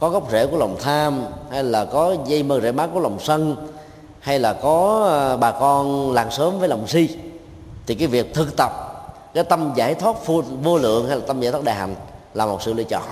có 0.00 0.08
gốc 0.08 0.30
rễ 0.30 0.46
của 0.46 0.56
lòng 0.56 0.76
tham 0.80 1.24
hay 1.50 1.64
là 1.64 1.84
có 1.84 2.16
dây 2.26 2.42
mơ 2.42 2.60
rễ 2.60 2.72
mát 2.72 2.90
của 2.94 3.00
lòng 3.00 3.18
sân 3.20 3.56
hay 4.20 4.38
là 4.38 4.52
có 4.52 5.04
ờ, 5.08 5.36
bà 5.36 5.50
con 5.50 6.12
làng 6.12 6.30
sớm 6.30 6.58
với 6.58 6.68
lòng 6.68 6.86
si 6.86 7.08
thì 7.86 7.94
cái 7.94 8.08
việc 8.08 8.34
thực 8.34 8.56
tập 8.56 8.72
cái 9.34 9.44
tâm 9.44 9.72
giải 9.76 9.94
thoát 9.94 10.26
vô, 10.26 10.42
vô 10.62 10.78
lượng 10.78 11.08
hay 11.08 11.16
là 11.16 11.22
tâm 11.26 11.40
giải 11.40 11.52
thoát 11.52 11.64
đại 11.64 11.74
hạnh 11.74 11.94
là 12.34 12.46
một 12.46 12.62
sự 12.62 12.72
lựa 12.72 12.84
chọn. 12.84 13.02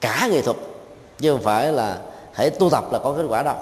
Cả 0.00 0.28
nghệ 0.30 0.42
thuật 0.42 0.56
chứ 1.18 1.32
không 1.32 1.42
phải 1.42 1.72
là 1.72 1.98
hãy 2.32 2.50
tu 2.50 2.70
tập 2.70 2.92
là 2.92 2.98
có 2.98 3.14
kết 3.16 3.24
quả 3.28 3.42
đâu. 3.42 3.56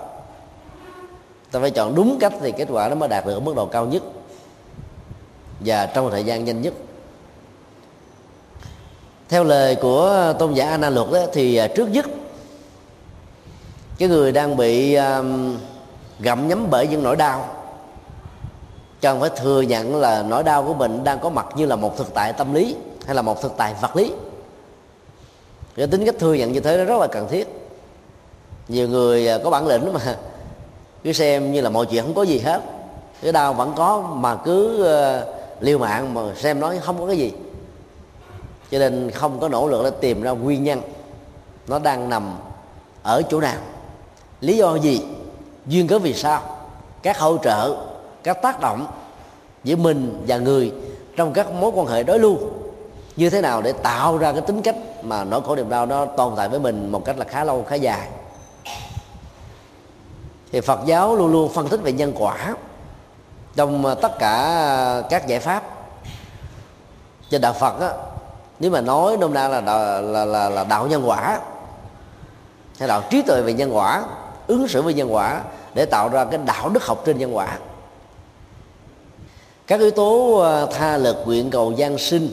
Ta 1.50 1.60
phải 1.60 1.70
chọn 1.70 1.94
đúng 1.94 2.18
cách 2.20 2.32
thì 2.40 2.52
kết 2.52 2.68
quả 2.70 2.88
nó 2.88 2.94
mới 2.94 3.08
đạt 3.08 3.26
được 3.26 3.34
ở 3.34 3.40
mức 3.40 3.56
độ 3.56 3.66
cao 3.66 3.86
nhất 3.86 4.02
và 5.60 5.86
trong 5.86 6.10
thời 6.10 6.24
gian 6.24 6.44
nhanh 6.44 6.62
nhất 6.62 6.72
theo 9.32 9.44
lời 9.44 9.74
của 9.74 10.34
tôn 10.38 10.54
giả 10.54 10.68
Ana 10.68 10.90
Luật 10.90 11.06
đó, 11.12 11.20
thì 11.32 11.56
à, 11.56 11.66
trước 11.66 11.90
nhất 11.90 12.06
cái 13.98 14.08
người 14.08 14.32
đang 14.32 14.56
bị 14.56 14.94
um, 14.94 15.56
gặm 16.20 16.48
nhấm 16.48 16.66
bởi 16.70 16.86
những 16.86 17.02
nỗi 17.02 17.16
đau 17.16 17.48
cần 19.00 19.20
phải 19.20 19.30
thừa 19.36 19.60
nhận 19.60 19.96
là 19.96 20.22
nỗi 20.22 20.42
đau 20.42 20.64
của 20.64 20.74
mình 20.74 21.04
đang 21.04 21.18
có 21.18 21.30
mặt 21.30 21.46
như 21.56 21.66
là 21.66 21.76
một 21.76 21.96
thực 21.96 22.14
tại 22.14 22.32
tâm 22.32 22.54
lý 22.54 22.76
hay 23.06 23.14
là 23.14 23.22
một 23.22 23.42
thực 23.42 23.52
tại 23.56 23.74
vật 23.80 23.96
lý. 23.96 24.12
Cái 25.76 25.86
tính 25.86 26.04
cách 26.04 26.14
thừa 26.18 26.34
nhận 26.34 26.52
như 26.52 26.60
thế 26.60 26.76
nó 26.76 26.84
rất 26.84 27.00
là 27.00 27.06
cần 27.06 27.28
thiết. 27.30 27.48
Nhiều 28.68 28.88
người 28.88 29.28
à, 29.28 29.38
có 29.44 29.50
bản 29.50 29.66
lĩnh 29.66 29.92
mà 29.92 30.00
cứ 31.04 31.12
xem 31.12 31.52
như 31.52 31.60
là 31.60 31.70
mọi 31.70 31.86
chuyện 31.86 32.04
không 32.04 32.14
có 32.14 32.22
gì 32.22 32.38
hết. 32.38 32.60
Cái 33.22 33.32
đau 33.32 33.54
vẫn 33.54 33.72
có 33.76 34.00
mà 34.00 34.36
cứ 34.36 34.82
uh, 34.82 35.62
liều 35.62 35.78
mạng 35.78 36.14
mà 36.14 36.20
xem 36.36 36.60
nói 36.60 36.78
không 36.82 36.98
có 36.98 37.06
cái 37.06 37.16
gì 37.16 37.32
cho 38.72 38.78
nên 38.78 39.10
không 39.10 39.40
có 39.40 39.48
nỗ 39.48 39.68
lực 39.68 39.84
để 39.84 39.90
tìm 40.00 40.22
ra 40.22 40.30
nguyên 40.30 40.64
nhân. 40.64 40.80
Nó 41.68 41.78
đang 41.78 42.08
nằm 42.08 42.38
ở 43.02 43.22
chỗ 43.30 43.40
nào? 43.40 43.58
Lý 44.40 44.56
do 44.56 44.74
gì? 44.74 45.00
Duyên 45.66 45.88
cớ 45.88 45.98
vì 45.98 46.14
sao? 46.14 46.42
Các 47.02 47.18
hỗ 47.18 47.36
trợ 47.38 47.76
các 48.22 48.42
tác 48.42 48.60
động 48.60 48.86
giữa 49.64 49.76
mình 49.76 50.24
và 50.26 50.36
người 50.36 50.72
trong 51.16 51.32
các 51.32 51.52
mối 51.52 51.70
quan 51.74 51.86
hệ 51.86 52.02
đối 52.02 52.18
lưu 52.18 52.38
như 53.16 53.30
thế 53.30 53.40
nào 53.40 53.62
để 53.62 53.72
tạo 53.72 54.18
ra 54.18 54.32
cái 54.32 54.40
tính 54.40 54.62
cách 54.62 54.76
mà 55.02 55.24
nỗi 55.24 55.40
khổ 55.42 55.56
niềm 55.56 55.68
đau 55.68 55.86
nó 55.86 56.06
tồn 56.06 56.32
tại 56.36 56.48
với 56.48 56.60
mình 56.60 56.92
một 56.92 57.04
cách 57.04 57.18
là 57.18 57.24
khá 57.24 57.44
lâu 57.44 57.64
khá 57.68 57.74
dài? 57.74 58.08
Thì 60.52 60.60
Phật 60.60 60.80
giáo 60.86 61.16
luôn 61.16 61.32
luôn 61.32 61.52
phân 61.52 61.68
tích 61.68 61.80
về 61.82 61.92
nhân 61.92 62.12
quả 62.18 62.54
trong 63.56 63.86
à, 63.86 63.94
tất 63.94 64.18
cả 64.18 65.02
các 65.10 65.26
giải 65.26 65.40
pháp. 65.40 65.62
Trên 67.30 67.40
đạo 67.40 67.52
Phật 67.52 67.80
á, 67.80 68.11
nếu 68.62 68.70
mà 68.70 68.80
nói 68.80 69.16
nôm 69.16 69.34
na 69.34 69.48
là 69.48 69.60
đạo, 69.60 70.02
là, 70.02 70.24
là, 70.24 70.48
là 70.48 70.64
đạo 70.64 70.86
nhân 70.86 71.02
quả 71.06 71.40
hay 72.78 72.88
đạo 72.88 73.02
trí 73.10 73.22
tuệ 73.22 73.42
về 73.42 73.52
nhân 73.52 73.76
quả 73.76 74.04
ứng 74.46 74.68
xử 74.68 74.82
về 74.82 74.94
nhân 74.94 75.14
quả 75.14 75.42
để 75.74 75.84
tạo 75.84 76.08
ra 76.08 76.24
cái 76.24 76.40
đạo 76.46 76.68
đức 76.68 76.84
học 76.84 77.02
trên 77.04 77.18
nhân 77.18 77.36
quả. 77.36 77.58
Các 79.66 79.80
yếu 79.80 79.90
tố 79.90 80.38
ờ, 80.38 80.66
tha 80.72 80.96
lực 80.96 81.16
nguyện 81.26 81.50
cầu 81.50 81.72
gian 81.72 81.98
sinh 81.98 82.30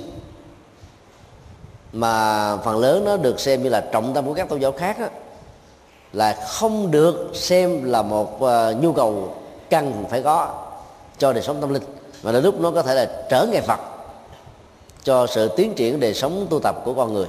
mà 1.93 2.57
phần 2.57 2.79
lớn 2.79 3.05
nó 3.05 3.17
được 3.17 3.39
xem 3.39 3.63
như 3.63 3.69
là 3.69 3.81
trọng 3.91 4.13
tâm 4.13 4.25
của 4.25 4.33
các 4.33 4.49
tôn 4.49 4.59
giáo 4.59 4.71
khác 4.71 4.99
đó, 4.99 5.07
là 6.13 6.45
không 6.47 6.91
được 6.91 7.31
xem 7.33 7.83
là 7.83 8.01
một 8.01 8.41
ờ, 8.41 8.75
nhu 8.81 8.93
cầu 8.93 9.35
cần 9.69 10.05
phải 10.09 10.21
có 10.23 10.49
cho 11.17 11.33
đời 11.33 11.43
sống 11.43 11.61
tâm 11.61 11.73
linh 11.73 11.83
mà 12.23 12.31
đến 12.31 12.43
lúc 12.43 12.59
nó 12.59 12.71
có 12.71 12.81
thể 12.81 12.95
là 12.95 13.09
trở 13.29 13.45
ngại 13.45 13.61
Phật 13.61 13.79
cho 15.03 15.27
sự 15.27 15.47
tiến 15.47 15.73
triển 15.73 15.99
đời 15.99 16.13
sống 16.13 16.47
tu 16.49 16.59
tập 16.59 16.81
của 16.85 16.93
con 16.93 17.13
người. 17.13 17.27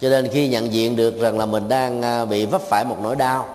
Cho 0.00 0.08
nên 0.08 0.28
khi 0.28 0.48
nhận 0.48 0.72
diện 0.72 0.96
được 0.96 1.20
rằng 1.20 1.38
là 1.38 1.46
mình 1.46 1.68
đang 1.68 2.02
à, 2.02 2.24
bị 2.24 2.46
vấp 2.46 2.62
phải 2.62 2.84
một 2.84 2.96
nỗi 3.02 3.16
đau, 3.16 3.48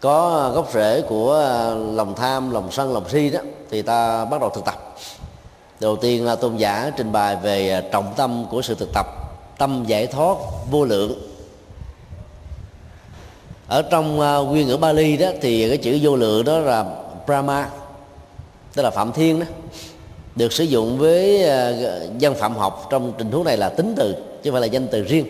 có 0.00 0.50
gốc 0.54 0.70
rễ 0.72 1.02
của 1.08 1.34
à, 1.34 1.74
lòng 1.74 2.14
tham, 2.14 2.50
lòng 2.50 2.72
sân, 2.72 2.92
lòng 2.92 3.08
si 3.08 3.30
đó, 3.30 3.40
thì 3.70 3.82
ta 3.82 4.24
bắt 4.24 4.40
đầu 4.40 4.50
thực 4.50 4.64
tập. 4.64 4.94
Đầu 5.80 5.96
tiên 5.96 6.24
là 6.24 6.36
tôn 6.36 6.56
giả 6.56 6.90
trình 6.96 7.12
bày 7.12 7.36
về 7.36 7.70
à, 7.70 7.82
trọng 7.92 8.12
tâm 8.16 8.46
của 8.50 8.62
sự 8.62 8.74
thực 8.74 8.88
tập, 8.94 9.06
tâm 9.58 9.84
giải 9.86 10.06
thoát 10.06 10.36
vô 10.70 10.84
lượng. 10.84 11.30
Ở 13.68 13.82
trong 13.82 14.16
nguyên 14.48 14.66
ngữ 14.66 14.76
Bali 14.76 15.16
đó 15.16 15.28
thì 15.42 15.68
cái 15.68 15.78
chữ 15.78 15.98
vô 16.02 16.16
lượng 16.16 16.44
đó 16.44 16.58
là 16.58 16.84
Brahma 17.26 17.70
tức 18.74 18.82
là 18.82 18.90
phạm 18.90 19.12
thiên 19.12 19.40
đó 19.40 19.46
được 20.36 20.52
sử 20.52 20.64
dụng 20.64 20.98
với 20.98 21.42
ờ, 21.42 22.08
dân 22.18 22.34
phạm 22.34 22.56
học 22.56 22.86
trong 22.90 23.12
trình 23.18 23.30
huống 23.30 23.44
này 23.44 23.56
là 23.56 23.68
tính 23.68 23.94
từ 23.96 24.12
chứ 24.12 24.50
không 24.50 24.52
phải 24.52 24.60
là 24.60 24.66
danh 24.66 24.88
từ 24.88 25.02
riêng. 25.02 25.26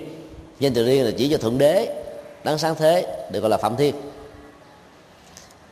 Danh 0.60 0.74
từ 0.74 0.86
riêng 0.86 1.04
là 1.04 1.10
chỉ 1.16 1.28
cho 1.28 1.36
thượng 1.36 1.58
đế 1.58 1.94
đáng 2.44 2.58
sáng 2.58 2.74
thế 2.78 3.06
được 3.32 3.40
gọi 3.40 3.50
là 3.50 3.56
phạm 3.56 3.76
thiên. 3.76 3.94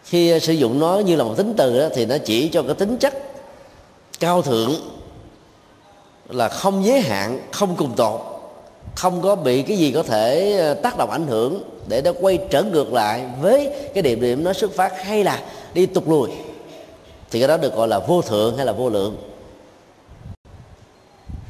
Khi 0.04 0.30
ờ, 0.30 0.38
sử 0.38 0.52
dụng 0.52 0.80
nó 0.80 0.98
như 0.98 1.16
là 1.16 1.24
một 1.24 1.34
tính 1.36 1.54
từ 1.56 1.80
đó, 1.80 1.88
thì 1.94 2.06
nó 2.06 2.18
chỉ 2.18 2.48
cho 2.48 2.62
cái 2.62 2.74
tính 2.74 2.96
chất 2.96 3.14
cao 4.20 4.42
thượng 4.42 4.74
là 6.28 6.48
không 6.48 6.84
giới 6.84 7.00
hạn 7.00 7.40
không 7.52 7.76
cùng 7.76 7.94
tột 7.96 8.20
không 8.94 9.22
có 9.22 9.36
bị 9.36 9.62
cái 9.62 9.76
gì 9.76 9.92
có 9.92 10.02
thể 10.02 10.56
ờ, 10.58 10.74
tác 10.74 10.98
động 10.98 11.10
ảnh 11.10 11.26
hưởng 11.26 11.62
để 11.88 12.02
nó 12.02 12.12
quay 12.20 12.38
trở 12.50 12.62
ngược 12.62 12.92
lại 12.92 13.24
với 13.40 13.70
cái 13.94 14.02
điểm 14.02 14.20
điểm 14.20 14.44
nó 14.44 14.52
xuất 14.52 14.72
phát 14.72 15.04
hay 15.04 15.24
là 15.24 15.42
đi 15.74 15.86
tục 15.86 16.08
lùi 16.08 16.30
thì 17.32 17.38
cái 17.38 17.48
đó 17.48 17.56
được 17.56 17.74
gọi 17.74 17.88
là 17.88 17.98
vô 17.98 18.22
thượng 18.22 18.56
hay 18.56 18.66
là 18.66 18.72
vô 18.72 18.88
lượng. 18.88 19.16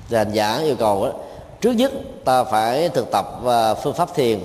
Thì 0.09 0.17
hành 0.17 0.33
giả 0.33 0.59
yêu 0.59 0.77
cầu 0.77 1.05
đó, 1.05 1.13
trước 1.61 1.73
nhất 1.73 1.93
ta 2.25 2.45
phải 2.45 2.89
thực 2.89 3.11
tập 3.11 3.27
và 3.43 3.75
phương 3.75 3.95
pháp 3.95 4.15
thiền 4.15 4.41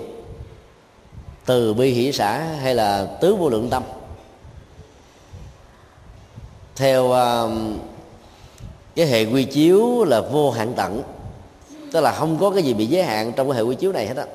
từ 1.45 1.73
bi 1.73 1.91
hỷ 1.91 2.11
xã 2.11 2.37
hay 2.37 2.75
là 2.75 3.05
tứ 3.21 3.35
vô 3.35 3.49
lượng 3.49 3.69
tâm. 3.69 3.83
Theo 6.75 7.11
à, 7.11 7.43
cái 8.95 9.05
hệ 9.05 9.25
quy 9.25 9.43
chiếu 9.43 10.03
là 10.03 10.21
vô 10.21 10.51
hạn 10.51 10.73
tận 10.75 11.03
tức 11.91 12.01
là 12.01 12.11
không 12.11 12.37
có 12.39 12.49
cái 12.49 12.63
gì 12.63 12.73
bị 12.73 12.85
giới 12.85 13.03
hạn 13.03 13.33
trong 13.35 13.49
cái 13.49 13.57
hệ 13.57 13.61
quy 13.61 13.75
chiếu 13.75 13.91
này 13.91 14.07
hết 14.07 14.17
á. 14.17 14.25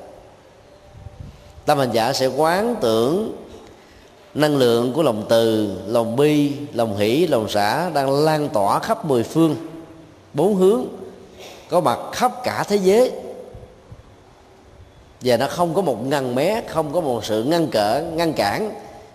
Tâm 1.65 1.77
hành 1.77 1.91
giả 1.91 2.13
sẽ 2.13 2.27
quán 2.27 2.75
tưởng 2.81 3.42
năng 4.33 4.57
lượng 4.57 4.93
của 4.93 5.03
lòng 5.03 5.25
từ, 5.29 5.71
lòng 5.87 6.15
bi, 6.15 6.51
lòng 6.73 6.97
hỷ, 6.97 7.27
lòng 7.27 7.49
xã 7.49 7.89
đang 7.89 8.11
lan 8.11 8.49
tỏa 8.49 8.79
khắp 8.79 9.05
mười 9.05 9.23
phương. 9.23 9.55
Bốn 10.33 10.55
hướng 10.55 10.85
có 11.69 11.81
mặt 11.81 11.99
khắp 12.11 12.43
cả 12.43 12.63
thế 12.67 12.75
giới. 12.75 13.11
Và 15.21 15.37
nó 15.37 15.47
không 15.47 15.73
có 15.73 15.81
một 15.81 16.05
ngăn 16.05 16.35
mé, 16.35 16.61
không 16.67 16.93
có 16.93 17.01
một 17.01 17.25
sự 17.25 17.43
ngăn 17.43 17.67
cỡ, 17.67 18.01
ngăn 18.13 18.33
cản, 18.33 18.71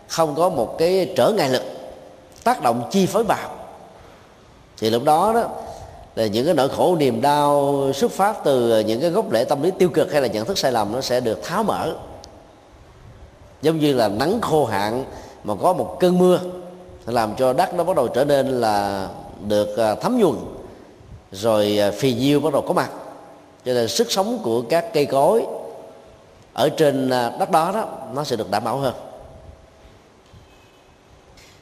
không 0.08 0.34
có 0.34 0.48
một 0.48 0.78
cái 0.78 1.12
trở 1.16 1.32
ngại 1.36 1.48
lực 1.48 1.62
tác 2.44 2.62
động 2.62 2.88
chi 2.90 3.06
phối 3.06 3.24
vào 3.24 3.50
thì 4.78 4.90
lúc 4.90 5.04
đó 5.04 5.32
đó, 5.34 5.44
là 6.14 6.26
những 6.26 6.44
cái 6.44 6.54
nỗi 6.54 6.68
khổ, 6.68 6.96
niềm 6.96 7.20
đau, 7.20 7.84
xuất 7.94 8.12
phát 8.12 8.44
từ 8.44 8.80
những 8.80 9.00
cái 9.00 9.10
gốc 9.10 9.26
rễ 9.32 9.44
tâm 9.44 9.62
lý 9.62 9.70
tiêu 9.78 9.88
cực 9.88 10.12
hay 10.12 10.22
là 10.22 10.28
nhận 10.28 10.46
thức 10.46 10.58
sai 10.58 10.72
lầm, 10.72 10.92
nó 10.92 11.00
sẽ 11.00 11.20
được 11.20 11.42
tháo 11.44 11.62
mở 11.62 11.92
giống 13.62 13.78
như 13.78 13.94
là 13.94 14.08
nắng 14.08 14.40
khô 14.40 14.64
hạn 14.64 15.04
mà 15.44 15.54
có 15.54 15.72
một 15.72 15.96
cơn 16.00 16.18
mưa 16.18 16.40
làm 17.06 17.34
cho 17.38 17.52
đất 17.52 17.74
nó 17.74 17.84
bắt 17.84 17.96
đầu 17.96 18.08
trở 18.08 18.24
nên 18.24 18.48
là 18.48 19.08
được 19.46 19.76
à, 19.76 19.94
thấm 19.94 20.18
nhuần, 20.18 20.36
rồi 21.32 21.78
à, 21.78 21.90
phì 21.90 22.14
nhiêu 22.14 22.40
bắt 22.40 22.52
đầu 22.52 22.62
có 22.62 22.74
mặt. 22.74 22.90
Cho 23.64 23.74
nên 23.74 23.88
sức 23.88 24.12
sống 24.12 24.38
của 24.42 24.62
các 24.62 24.92
cây 24.92 25.06
cối 25.06 25.46
ở 26.52 26.68
trên 26.68 27.10
à, 27.10 27.32
đất 27.38 27.50
đó 27.50 27.72
đó, 27.74 27.88
nó 28.14 28.24
sẽ 28.24 28.36
được 28.36 28.50
đảm 28.50 28.64
bảo 28.64 28.76
hơn. 28.76 28.94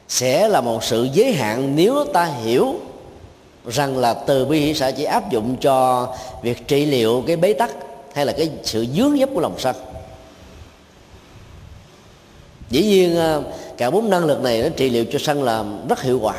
Sẽ 0.07 0.47
là 0.47 0.61
một 0.61 0.83
sự 0.83 1.07
giới 1.13 1.33
hạn 1.33 1.75
nếu 1.75 2.05
ta 2.13 2.25
hiểu 2.25 2.75
rằng 3.67 3.97
là 3.97 4.13
từ 4.13 4.45
bi 4.45 4.73
sẽ 4.73 4.91
chỉ 4.91 5.03
áp 5.03 5.31
dụng 5.31 5.55
cho 5.61 6.07
việc 6.41 6.67
trị 6.67 6.85
liệu 6.85 7.23
cái 7.27 7.35
bế 7.35 7.53
tắc 7.53 7.71
hay 8.13 8.25
là 8.25 8.33
cái 8.37 8.51
sự 8.63 8.85
dướng 8.95 9.19
dấp 9.19 9.29
của 9.33 9.41
lòng 9.41 9.55
sân 9.57 9.75
dĩ 12.69 12.83
nhiên 12.83 13.15
ờ, 13.15 13.43
cả 13.77 13.89
bốn 13.89 14.09
năng 14.09 14.25
lực 14.25 14.41
này 14.41 14.61
nó 14.61 14.69
trị 14.77 14.89
liệu 14.89 15.05
cho 15.11 15.19
sân 15.19 15.43
là 15.43 15.63
rất 15.89 16.01
hiệu 16.01 16.19
quả. 16.19 16.35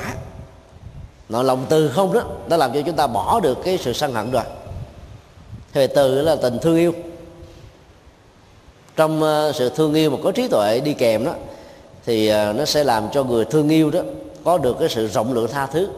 Nội 1.29 1.45
lòng 1.45 1.67
từ 1.69 1.89
không 1.89 2.13
đó, 2.13 2.23
nó 2.49 2.57
làm 2.57 2.73
cho 2.75 2.81
chúng 2.87 2.97
ta 2.97 3.07
bỏ 3.07 3.41
được 3.41 3.59
cái 3.65 3.79
sự 3.79 3.93
sân 3.93 4.13
hận 4.13 4.31
rồi. 4.31 4.43
Thì 5.73 5.87
từ 5.87 6.23
là 6.23 6.37
tình 6.37 6.59
thương 6.59 6.77
yêu. 6.77 6.93
Trong 8.97 9.23
ờ, 9.23 9.53
sự 9.55 9.69
thương 9.69 9.95
yêu 9.95 10.11
mà 10.11 10.17
có 10.25 10.33
trí 10.33 10.49
tuệ 10.49 10.81
đi 10.81 10.93
kèm 10.93 11.25
đó, 11.25 11.33
thì 12.07 12.29
ờ, 12.29 12.53
nó 12.53 12.65
sẽ 12.65 12.85
làm 12.85 13.09
cho 13.13 13.25
người 13.25 13.45
thương 13.45 13.69
yêu 13.69 13.91
đó 13.91 14.01
có 14.45 14.59
được 14.59 14.77
cái 14.81 14.89
sự 14.89 15.07
rộng 15.07 15.33
lượng 15.33 15.49
tha 15.53 15.67
thứ. 15.67 15.89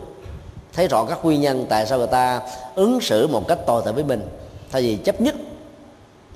Thấy 0.73 0.89
rõ 0.89 1.05
các 1.05 1.25
nguyên 1.25 1.41
nhân 1.41 1.67
tại 1.69 1.87
sao 1.87 1.99
người 1.99 2.07
ta 2.07 2.41
ứng 2.75 3.01
xử 3.01 3.27
một 3.27 3.49
cách 3.49 3.59
tồi 3.67 3.83
tệ 3.87 3.93
với 3.93 4.05
mình. 4.05 4.29
Thay 4.71 4.83
vì 4.83 4.97
chấp 4.97 5.21
nhất 5.21 5.35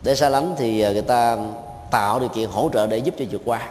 để 0.03 0.15
xa 0.15 0.29
lánh 0.29 0.55
thì 0.59 0.93
người 0.93 1.03
ta 1.03 1.39
tạo 1.91 2.21
điều 2.21 2.29
kiện 2.29 2.51
hỗ 2.51 2.71
trợ 2.73 2.87
để 2.87 2.99
giúp 2.99 3.15
cho 3.19 3.25
vượt 3.31 3.43
qua 3.45 3.69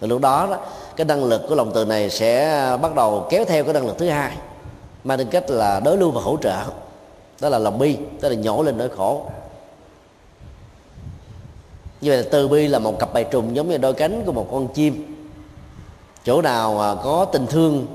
thì 0.00 0.06
lúc 0.06 0.20
đó, 0.20 0.48
đó 0.50 0.58
cái 0.96 1.04
năng 1.04 1.24
lực 1.24 1.42
của 1.48 1.54
lòng 1.54 1.70
từ 1.74 1.84
này 1.84 2.10
sẽ 2.10 2.76
bắt 2.82 2.94
đầu 2.94 3.26
kéo 3.30 3.44
theo 3.44 3.64
cái 3.64 3.72
năng 3.72 3.86
lực 3.86 3.98
thứ 3.98 4.08
hai 4.08 4.36
mang 5.04 5.18
tính 5.18 5.28
cách 5.30 5.50
là 5.50 5.80
đối 5.80 5.96
lưu 5.96 6.10
và 6.10 6.20
hỗ 6.20 6.36
trợ. 6.42 6.56
Đó 7.40 7.48
là 7.48 7.58
lòng 7.58 7.78
bi 7.78 7.96
tức 8.20 8.28
là 8.28 8.34
nhổ 8.34 8.62
lên 8.62 8.78
nỗi 8.78 8.88
khổ. 8.96 9.22
Như 12.00 12.10
vậy 12.10 12.16
là 12.16 12.24
từ 12.30 12.48
bi 12.48 12.66
là 12.66 12.78
một 12.78 12.98
cặp 12.98 13.12
bài 13.12 13.24
trùng 13.30 13.56
giống 13.56 13.68
như 13.68 13.78
đôi 13.78 13.94
cánh 13.94 14.22
của 14.26 14.32
một 14.32 14.48
con 14.52 14.68
chim. 14.68 15.16
Chỗ 16.24 16.42
nào 16.42 16.80
à, 16.80 16.94
có 17.02 17.24
tình 17.24 17.46
thương 17.46 17.86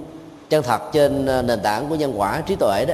chân 0.50 0.63
thật 0.63 0.81
trên 0.91 1.25
à, 1.25 1.41
nền 1.41 1.59
tảng 1.62 1.89
của 1.89 1.95
nhân 1.95 2.13
quả 2.19 2.41
trí 2.41 2.55
tuệ 2.55 2.85
đó 2.85 2.93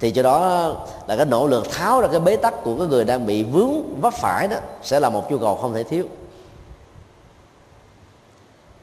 thì 0.00 0.10
chỗ 0.10 0.22
đó 0.22 0.68
là 1.06 1.16
cái 1.16 1.26
nỗ 1.26 1.46
lực 1.46 1.70
tháo 1.70 2.00
ra 2.00 2.08
cái 2.08 2.20
bế 2.20 2.36
tắc 2.36 2.64
của 2.64 2.76
cái 2.78 2.86
người 2.86 3.04
đang 3.04 3.26
bị 3.26 3.42
vướng 3.42 4.00
vấp 4.00 4.14
phải 4.14 4.48
đó 4.48 4.56
sẽ 4.82 5.00
là 5.00 5.10
một 5.10 5.30
nhu 5.30 5.38
cầu 5.38 5.56
không 5.56 5.74
thể 5.74 5.82
thiếu 5.82 6.04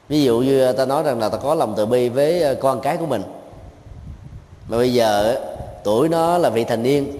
ví 0.08 0.22
dụ 0.22 0.38
như 0.38 0.72
ta 0.72 0.84
nói 0.84 1.02
rằng 1.02 1.18
là 1.18 1.28
ta 1.28 1.38
có 1.38 1.54
lòng 1.54 1.74
từ 1.76 1.86
bi 1.86 2.08
với 2.08 2.42
ờ, 2.42 2.54
con 2.54 2.80
cái 2.80 2.96
của 2.96 3.06
mình. 3.06 3.22
Mà 4.68 4.76
bây 4.76 4.92
giờ 4.92 5.22
ờ, 5.22 5.56
tuổi 5.84 6.08
nó 6.08 6.38
là 6.38 6.50
vị 6.50 6.64
thành 6.64 6.82
niên 6.82 7.18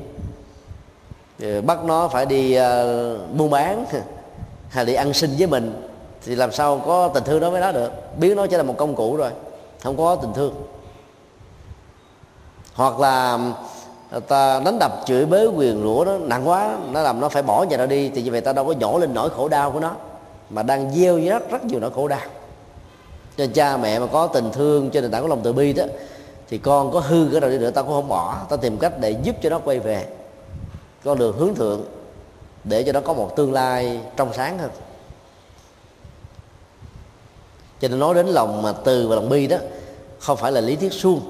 bắt 1.67 1.85
nó 1.85 2.09
phải 2.09 2.27
đi 2.27 2.59
uh, 2.59 3.37
buôn 3.37 3.51
bán 3.51 3.85
hay 4.69 4.85
đi 4.85 4.95
ăn 4.95 5.13
xin 5.13 5.31
với 5.39 5.47
mình 5.47 5.83
thì 6.27 6.35
làm 6.35 6.53
sao 6.53 6.83
có 6.87 7.09
tình 7.09 7.25
thương 7.25 7.41
đối 7.41 7.51
với 7.51 7.61
nó 7.61 7.73
được? 7.73 7.93
Biến 8.19 8.37
nó 8.37 8.47
chỉ 8.47 8.57
là 8.57 8.63
một 8.63 8.75
công 8.77 8.95
cụ 8.95 9.17
rồi 9.17 9.31
không 9.83 9.97
có 9.97 10.17
tình 10.17 10.33
thương. 10.33 10.55
Hoặc 12.75 13.01
là 13.01 13.39
ta 14.29 14.61
đánh 14.65 14.79
đập 14.79 14.93
chửi 15.07 15.27
bới 15.27 15.47
quyền 15.47 15.83
rủa 15.83 16.05
nó 16.05 16.19
nặng 16.19 16.49
quá 16.49 16.77
nó 16.93 17.03
làm 17.03 17.21
nó 17.21 17.29
phải 17.29 17.43
bỏ 17.43 17.63
nhà 17.63 17.77
nó 17.77 17.87
đi 17.87 18.09
thì 18.09 18.23
như 18.23 18.31
vậy 18.31 18.41
ta 18.41 18.53
đâu 18.53 18.67
có 18.67 18.73
nhổ 18.73 18.99
lên 18.99 19.15
nỗi 19.15 19.31
khổ 19.31 19.49
đau 19.49 19.71
của 19.71 19.81
nó 19.81 19.93
mà 20.51 20.63
đang 20.63 20.91
gieo 20.91 21.19
rất 21.19 21.51
rất 21.51 21.65
nhiều 21.65 21.81
nỗi 21.81 21.91
khổ 21.91 22.09
đau 22.09 22.21
cho 23.37 23.47
cha 23.55 23.77
mẹ 23.77 23.99
mà 23.99 24.07
có 24.07 24.27
tình 24.27 24.51
thương, 24.53 24.91
cho 24.91 25.01
nền 25.01 25.11
tảng 25.11 25.23
của 25.23 25.29
lòng 25.29 25.41
từ 25.45 25.53
bi 25.53 25.73
đó, 25.73 25.85
thì 26.49 26.59
con 26.59 26.93
có 26.93 27.01
hư 27.01 27.29
cái 27.33 27.41
nào 27.41 27.51
đi 27.51 27.59
nữa 27.59 27.71
ta 27.71 27.83
cũng 27.83 27.91
không 27.91 28.09
bỏ. 28.09 28.47
Ta 28.49 28.57
tìm 28.57 28.79
cách 28.79 28.93
để 29.01 29.11
giúp 29.23 29.37
cho 29.43 29.51
nó 29.51 29.59
quay 29.59 29.79
về. 29.79 30.07
Con 31.05 31.19
đường 31.19 31.37
hướng 31.39 31.55
thượng 31.55 31.85
để 32.65 32.83
cho 32.83 32.93
nó 32.93 33.01
có 33.01 33.13
một 33.13 33.37
tương 33.37 33.53
lai 33.53 34.01
trong 34.17 34.33
sáng 34.33 34.59
hơn. 34.59 34.71
Cho 37.81 37.89
nên 37.89 37.99
nói 37.99 38.15
đến 38.15 38.27
lòng 38.27 38.63
mà 38.63 38.73
từ 38.73 39.09
và 39.09 39.15
lòng 39.15 39.29
bi 39.29 39.47
đó, 39.47 39.57
không 40.19 40.37
phải 40.37 40.53
là 40.53 40.61
lý 40.61 40.77
thuyết 40.77 40.93
suông, 40.93 41.21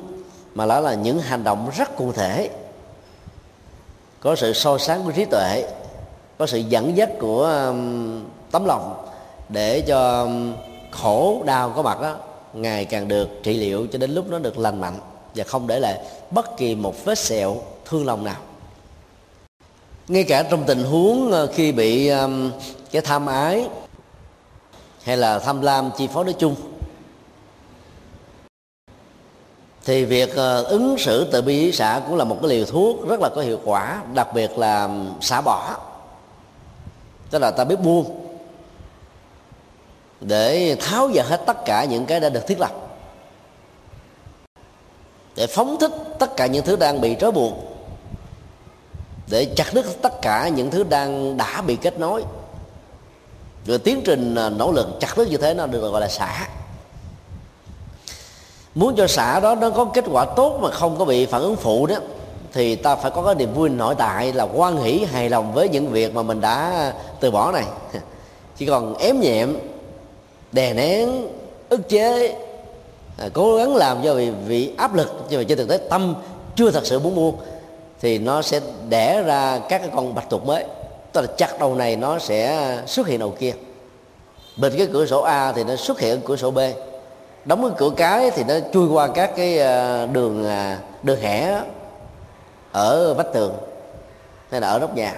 mà 0.54 0.66
đó 0.66 0.80
là 0.80 0.94
những 0.94 1.20
hành 1.20 1.44
động 1.44 1.70
rất 1.76 1.96
cụ 1.96 2.12
thể. 2.12 2.50
Có 4.20 4.36
sự 4.36 4.52
so 4.52 4.78
sáng 4.78 5.04
của 5.04 5.12
trí 5.12 5.24
tuệ, 5.24 5.68
có 6.38 6.46
sự 6.46 6.58
dẫn 6.58 6.96
dắt 6.96 7.10
của 7.20 7.44
um, 7.44 8.24
tấm 8.50 8.64
lòng 8.64 9.06
để 9.48 9.80
cho 9.80 10.22
um, 10.22 10.54
khổ 11.02 11.42
đau 11.46 11.70
có 11.70 11.82
mặt 11.82 12.00
đó 12.00 12.16
ngày 12.52 12.84
càng 12.84 13.08
được 13.08 13.28
trị 13.42 13.56
liệu 13.56 13.86
cho 13.92 13.98
đến 13.98 14.14
lúc 14.14 14.30
nó 14.30 14.38
được 14.38 14.58
lành 14.58 14.80
mạnh 14.80 14.98
và 15.34 15.44
không 15.44 15.66
để 15.66 15.80
lại 15.80 16.00
bất 16.30 16.56
kỳ 16.56 16.74
một 16.74 17.04
vết 17.04 17.18
sẹo 17.18 17.56
thương 17.84 18.06
lòng 18.06 18.24
nào. 18.24 18.36
Ngay 20.08 20.24
cả 20.24 20.42
trong 20.42 20.64
tình 20.66 20.84
huống 20.84 21.32
ờ, 21.32 21.46
khi 21.46 21.72
bị 21.72 22.08
um, 22.08 22.50
cái 22.90 23.02
tham 23.02 23.26
ái 23.26 23.68
hay 25.02 25.16
là 25.16 25.38
tham 25.38 25.60
lam 25.60 25.90
chi 25.96 26.08
phối 26.12 26.24
nói 26.24 26.34
chung 26.38 26.54
thì 29.84 30.04
việc 30.04 30.34
ờ, 30.36 30.62
ứng 30.62 30.98
xử 30.98 31.30
từ 31.32 31.42
bi 31.42 31.72
xả 31.72 32.00
cũng 32.06 32.16
là 32.16 32.24
một 32.24 32.38
cái 32.42 32.50
liều 32.50 32.64
thuốc 32.64 33.08
rất 33.08 33.20
là 33.20 33.28
có 33.34 33.40
hiệu 33.40 33.60
quả 33.64 34.02
đặc 34.14 34.28
biệt 34.34 34.58
là 34.58 34.88
xả 35.20 35.40
bỏ. 35.40 35.76
Tức 37.30 37.38
là 37.38 37.50
ta 37.50 37.64
biết 37.64 37.80
buông 37.80 38.25
để 40.20 40.76
tháo 40.80 41.10
dỡ 41.14 41.22
hết 41.22 41.42
tất 41.46 41.64
cả 41.64 41.84
những 41.84 42.06
cái 42.06 42.20
đã 42.20 42.28
được 42.28 42.46
thiết 42.46 42.60
lập. 42.60 42.72
Để 45.36 45.46
phóng 45.46 45.76
thích 45.80 45.92
tất 46.18 46.36
cả 46.36 46.46
những 46.46 46.64
thứ 46.64 46.76
đang 46.76 47.00
bị 47.00 47.16
trói 47.20 47.32
buộc. 47.32 47.52
Để 49.30 49.44
chặt 49.56 49.74
đứt 49.74 49.86
tất 50.02 50.22
cả 50.22 50.48
những 50.48 50.70
thứ 50.70 50.82
đang 50.82 51.36
đã 51.36 51.62
bị 51.62 51.76
kết 51.76 51.98
nối. 51.98 52.24
Rồi 53.66 53.78
tiến 53.78 54.02
trình 54.04 54.34
à, 54.34 54.48
nỗ 54.48 54.72
lực 54.72 54.88
chặt 55.00 55.16
đứt 55.16 55.28
như 55.28 55.36
thế 55.36 55.54
nó 55.54 55.66
được 55.66 55.90
gọi 55.90 56.00
là 56.00 56.08
xả. 56.08 56.48
Muốn 58.74 58.96
cho 58.96 59.06
xả 59.06 59.40
đó 59.40 59.54
nó 59.54 59.70
có 59.70 59.84
kết 59.84 60.04
quả 60.10 60.26
tốt 60.36 60.58
mà 60.62 60.70
không 60.70 60.98
có 60.98 61.04
bị 61.04 61.26
phản 61.26 61.42
ứng 61.42 61.56
phụ 61.56 61.86
đó, 61.86 61.96
thì 62.52 62.76
ta 62.76 62.96
phải 62.96 63.10
có 63.10 63.22
cái 63.22 63.34
niềm 63.34 63.54
vui 63.54 63.68
nội 63.68 63.94
tại 63.98 64.32
là 64.32 64.44
quan 64.44 64.76
hỷ 64.76 65.04
hài 65.04 65.28
lòng 65.28 65.52
với 65.52 65.68
những 65.68 65.88
việc 65.88 66.14
mà 66.14 66.22
mình 66.22 66.40
đã 66.40 66.92
từ 67.20 67.30
bỏ 67.30 67.52
này. 67.52 67.64
Chỉ 68.56 68.66
còn 68.66 68.98
ém 68.98 69.20
nhẹm 69.20 69.56
đè 70.52 70.74
nén 70.74 71.28
ức 71.68 71.88
chế 71.88 72.34
à, 73.18 73.28
cố 73.32 73.56
gắng 73.56 73.76
làm 73.76 74.02
cho 74.04 74.14
vì, 74.14 74.30
vì 74.30 74.72
áp 74.76 74.94
lực 74.94 75.26
nhưng 75.30 75.40
mà 75.40 75.44
trên 75.48 75.58
thực 75.58 75.68
tế 75.68 75.78
tâm 75.90 76.14
chưa 76.56 76.70
thật 76.70 76.86
sự 76.86 76.98
muốn 76.98 77.14
buông 77.14 77.36
thì 78.00 78.18
nó 78.18 78.42
sẽ 78.42 78.60
đẻ 78.88 79.22
ra 79.22 79.58
các 79.68 79.78
cái 79.78 79.90
con 79.94 80.14
bạch 80.14 80.30
tuộc 80.30 80.46
mới. 80.46 80.64
Tức 81.12 81.20
là 81.20 81.26
chặt 81.36 81.60
đầu 81.60 81.74
này 81.74 81.96
nó 81.96 82.18
sẽ 82.18 82.72
xuất 82.86 83.06
hiện 83.06 83.18
đầu 83.18 83.34
kia. 83.38 83.52
Bịt 84.56 84.72
cái 84.78 84.88
cửa 84.92 85.06
sổ 85.06 85.20
A 85.20 85.52
thì 85.52 85.64
nó 85.64 85.76
xuất 85.76 86.00
hiện 86.00 86.20
cửa 86.24 86.36
sổ 86.36 86.50
B. 86.50 86.58
Đóng 87.44 87.62
cái 87.62 87.70
cửa 87.78 87.90
cái 87.96 88.30
thì 88.30 88.44
nó 88.44 88.54
chui 88.72 88.88
qua 88.88 89.08
các 89.08 89.36
cái 89.36 89.58
à, 89.58 90.06
đường 90.06 90.46
à, 90.46 90.78
đường 91.02 91.20
hẻ 91.20 91.62
ở 92.72 93.14
vách 93.14 93.32
tường 93.32 93.54
hay 94.50 94.60
là 94.60 94.68
ở 94.68 94.78
nóc 94.78 94.96
nhà. 94.96 95.14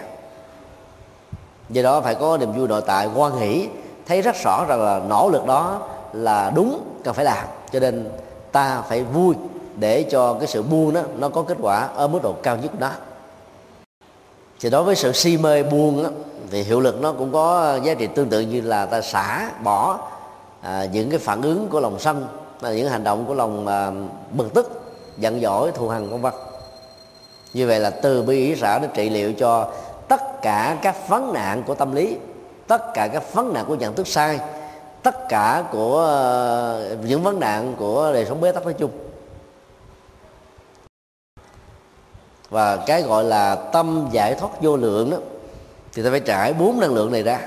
Do 1.71 1.83
đó 1.83 2.01
phải 2.01 2.15
có 2.15 2.37
niềm 2.37 2.53
vui 2.53 2.69
nội 2.69 2.83
tại 2.87 3.09
quan 3.15 3.37
hỷ 3.37 3.69
thấy 4.09 4.23
rất 4.23 4.37
rõ 4.45 4.65
rằng 4.69 4.83
là 4.83 5.01
nỗ 5.09 5.31
lực 5.33 5.47
đó 5.47 5.81
là 6.13 6.53
đúng 6.55 6.81
cần 7.05 7.15
phải 7.15 7.25
làm. 7.25 7.45
Cho 7.73 7.81
nên 7.81 8.09
ta 8.53 8.83
phải 8.89 9.03
vui 9.03 9.35
để 9.77 10.03
cho 10.03 10.35
cái 10.35 10.47
sự 10.47 10.63
buông 10.63 10.95
đó 10.95 11.01
nó 11.19 11.29
có 11.29 11.43
kết 11.43 11.57
quả 11.61 11.89
ở 11.95 12.09
mức 12.09 12.23
độ 12.23 12.35
cao 12.43 12.57
nhất 12.57 12.81
đó 12.81 12.91
thì 14.61 14.71
đối 14.71 14.83
với 14.83 14.97
sự 14.97 15.13
si 15.13 15.37
mê 15.37 15.63
buông 15.63 16.03
đó, 16.05 16.11
thì 16.51 16.63
hiệu 16.63 16.81
lực 16.81 17.01
nó 17.01 17.13
cũng 17.13 17.33
có 17.33 17.79
giá 17.85 17.95
trị 17.95 18.07
tương 18.07 18.29
tự 18.29 18.41
như 18.41 18.61
là 18.61 18.87
ta 18.87 19.01
xả 19.01 19.51
bỏ 19.65 19.99
à, 20.61 20.87
những 20.93 21.11
cái 21.11 21.19
phản 21.19 21.43
ứng 21.43 21.69
của 21.69 21.81
lòng 21.81 21.99
sân 21.99 22.27
là 22.61 22.73
những 22.73 22.89
hành 22.89 23.05
động 23.05 23.25
của 23.27 23.35
lòng 23.35 23.67
à, 23.67 23.91
bực 24.33 24.55
tức 24.55 24.81
giận 25.19 25.41
dỗi 25.41 25.73
thù 25.73 25.89
hằn 25.89 26.09
vân 26.09 26.21
vân. 26.21 26.33
Như 27.55 27.67
vậy 27.67 27.81
là 27.81 27.91
từ 27.91 28.23
bi 28.23 28.37
ý 28.37 28.57
xả 28.57 28.79
nó 28.83 28.89
trị 28.95 29.11
liệu 29.11 29.33
cho 29.33 29.69
tất 30.09 30.43
cả 30.43 30.77
các 30.83 31.09
vấn 31.09 31.33
nạn 31.33 31.63
của 31.67 31.75
tâm 31.75 31.95
lý 31.95 32.17
tất 32.69 32.95
cả 32.95 33.09
các 33.09 33.35
vấn 33.35 33.53
nạn 33.53 33.65
của 33.69 33.75
nhận 33.75 33.95
thức 33.95 34.09
sai, 34.09 34.39
tất 35.03 35.29
cả 35.29 35.65
của 35.73 35.99
ờ, 35.99 36.97
những 37.05 37.23
vấn 37.23 37.41
nạn 37.41 37.75
của 37.79 38.11
đời 38.13 38.27
sống 38.27 38.41
bế 38.41 38.53
tắc 38.53 38.65
nói 38.65 38.75
chung. 38.75 38.91
Và 42.51 42.77
cái 42.77 43.03
gọi 43.03 43.25
là 43.25 43.55
tâm 43.55 44.09
giải 44.13 44.35
thoát 44.35 44.63
vô 44.63 44.77
lượng 44.77 45.11
đó, 45.11 45.17
thì 45.93 46.03
ta 46.03 46.11
phải 46.11 46.21
trải 46.21 46.53
bốn 46.53 46.81
năng 46.81 46.95
lượng 46.95 47.13
này 47.13 47.23
ra. 47.23 47.41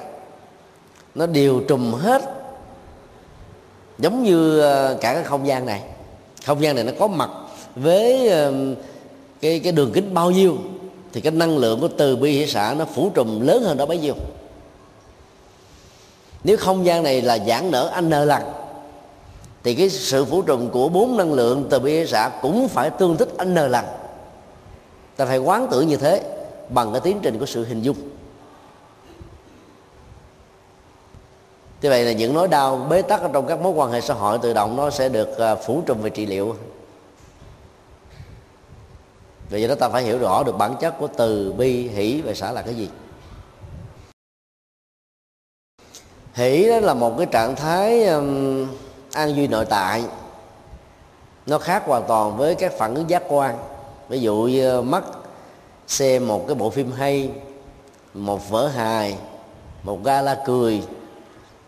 Nó 1.16 1.26
đều 1.26 1.62
trùm 1.68 1.94
hết, 1.94 2.22
giống 3.98 4.24
như 4.24 4.60
ờ, 4.60 4.98
cả 5.02 5.14
cái 5.14 5.24
không 5.24 5.48
gian 5.48 5.66
này. 5.66 5.84
Không 6.46 6.62
gian 6.62 6.76
này 6.76 6.84
nó 6.84 6.92
có 7.00 7.08
mặt 7.08 7.30
với 7.76 8.30
ờ, 8.30 8.54
cái 9.42 9.60
cái 9.60 9.72
đường 9.72 9.92
kính 9.94 10.14
bao 10.14 10.32
nhiêu, 10.32 10.58
thì 11.14 11.22
cái 11.22 11.32
năng 11.32 11.58
lượng 11.58 11.80
của 11.82 11.90
từ 11.98 12.16
bi 12.16 12.32
hỷ 12.32 12.48
xã 12.48 12.76
nó 12.78 12.86
phủ 12.86 13.12
trùm 13.16 13.40
lớn 13.40 13.64
hơn 13.64 13.78
đó 13.78 13.86
bấy 13.86 13.98
nhiêu 13.98 14.16
nếu 16.44 16.58
không 16.58 16.86
gian 16.86 17.04
này 17.04 17.22
là 17.22 17.40
giãn 17.48 17.72
nở 17.72 17.90
anh 17.94 18.10
nơ 18.10 18.26
lần 18.26 18.44
thì 19.64 19.76
cái 19.76 19.90
sự 19.90 20.26
phủ 20.26 20.42
trùng 20.42 20.70
của 20.70 20.90
bốn 20.90 21.18
năng 21.18 21.34
lượng 21.34 21.68
từ 21.70 21.80
bi 21.80 22.08
xã 22.08 22.32
cũng 22.42 22.68
phải 22.68 22.90
tương 22.90 23.18
thích 23.18 23.30
anh 23.38 23.54
nơ 23.54 23.68
lần 23.68 23.86
ta 25.16 25.26
phải 25.26 25.38
quán 25.38 25.68
tưởng 25.72 25.88
như 25.88 25.98
thế 25.98 26.22
bằng 26.70 26.92
cái 26.92 27.02
tiến 27.02 27.20
trình 27.22 27.40
của 27.40 27.46
sự 27.46 27.66
hình 27.66 27.82
dung. 27.82 27.98
Như 31.82 31.90
vậy 31.90 32.06
là 32.06 32.12
những 32.12 32.34
nỗi 32.34 32.48
đau 32.48 32.78
bế 32.90 33.02
tắc 33.02 33.22
trong 33.34 33.48
các 33.48 33.60
mối 33.60 33.72
quan 33.72 33.92
hệ 33.92 34.02
xã 34.02 34.14
hội 34.14 34.40
tự 34.42 34.54
động 34.54 34.78
nó 34.78 34.90
sẽ 34.90 35.10
được 35.10 35.38
à, 35.38 35.56
phủ 35.56 35.82
trùm 35.86 36.02
về 36.02 36.10
trị 36.10 36.26
liệu. 36.26 36.56
Vì 39.50 39.60
vậy 39.60 39.68
đó 39.68 39.76
ta 39.76 39.90
phải 39.90 40.04
hiểu 40.04 40.18
rõ 40.18 40.44
được 40.44 40.58
bản 40.58 40.76
chất 40.80 40.96
của 41.00 41.08
từ 41.18 41.54
bi, 41.54 41.88
hỷ 41.88 42.22
và 42.22 42.34
xã 42.34 42.52
là 42.52 42.62
cái 42.62 42.76
gì. 42.76 42.90
Hỷ 46.34 46.70
đó 46.70 46.80
là 46.80 46.94
một 46.94 47.18
cái 47.18 47.28
trạng 47.32 47.56
thái 47.56 48.06
um, 48.06 48.68
an 49.14 49.36
vui 49.36 49.48
nội 49.48 49.66
tại. 49.66 50.04
Nó 51.46 51.58
khác 51.58 51.84
hoàn 51.86 52.04
toàn 52.08 52.38
với 52.38 52.56
các 52.56 52.74
phản 52.78 52.96
ứng 52.96 53.10
giác 53.10 53.24
quan. 53.30 53.58
Ví 54.10 54.20
dụ 54.20 54.36
như 54.36 54.82
mắt 54.82 55.04
xem 55.88 56.28
một 56.28 56.48
cái 56.48 56.56
bộ 56.56 56.70
phim 56.70 56.92
hay 56.92 57.30
một 58.14 58.50
vở 58.50 58.68
hài 58.68 59.18
một 59.84 60.04
gala 60.04 60.38
cười 60.46 60.84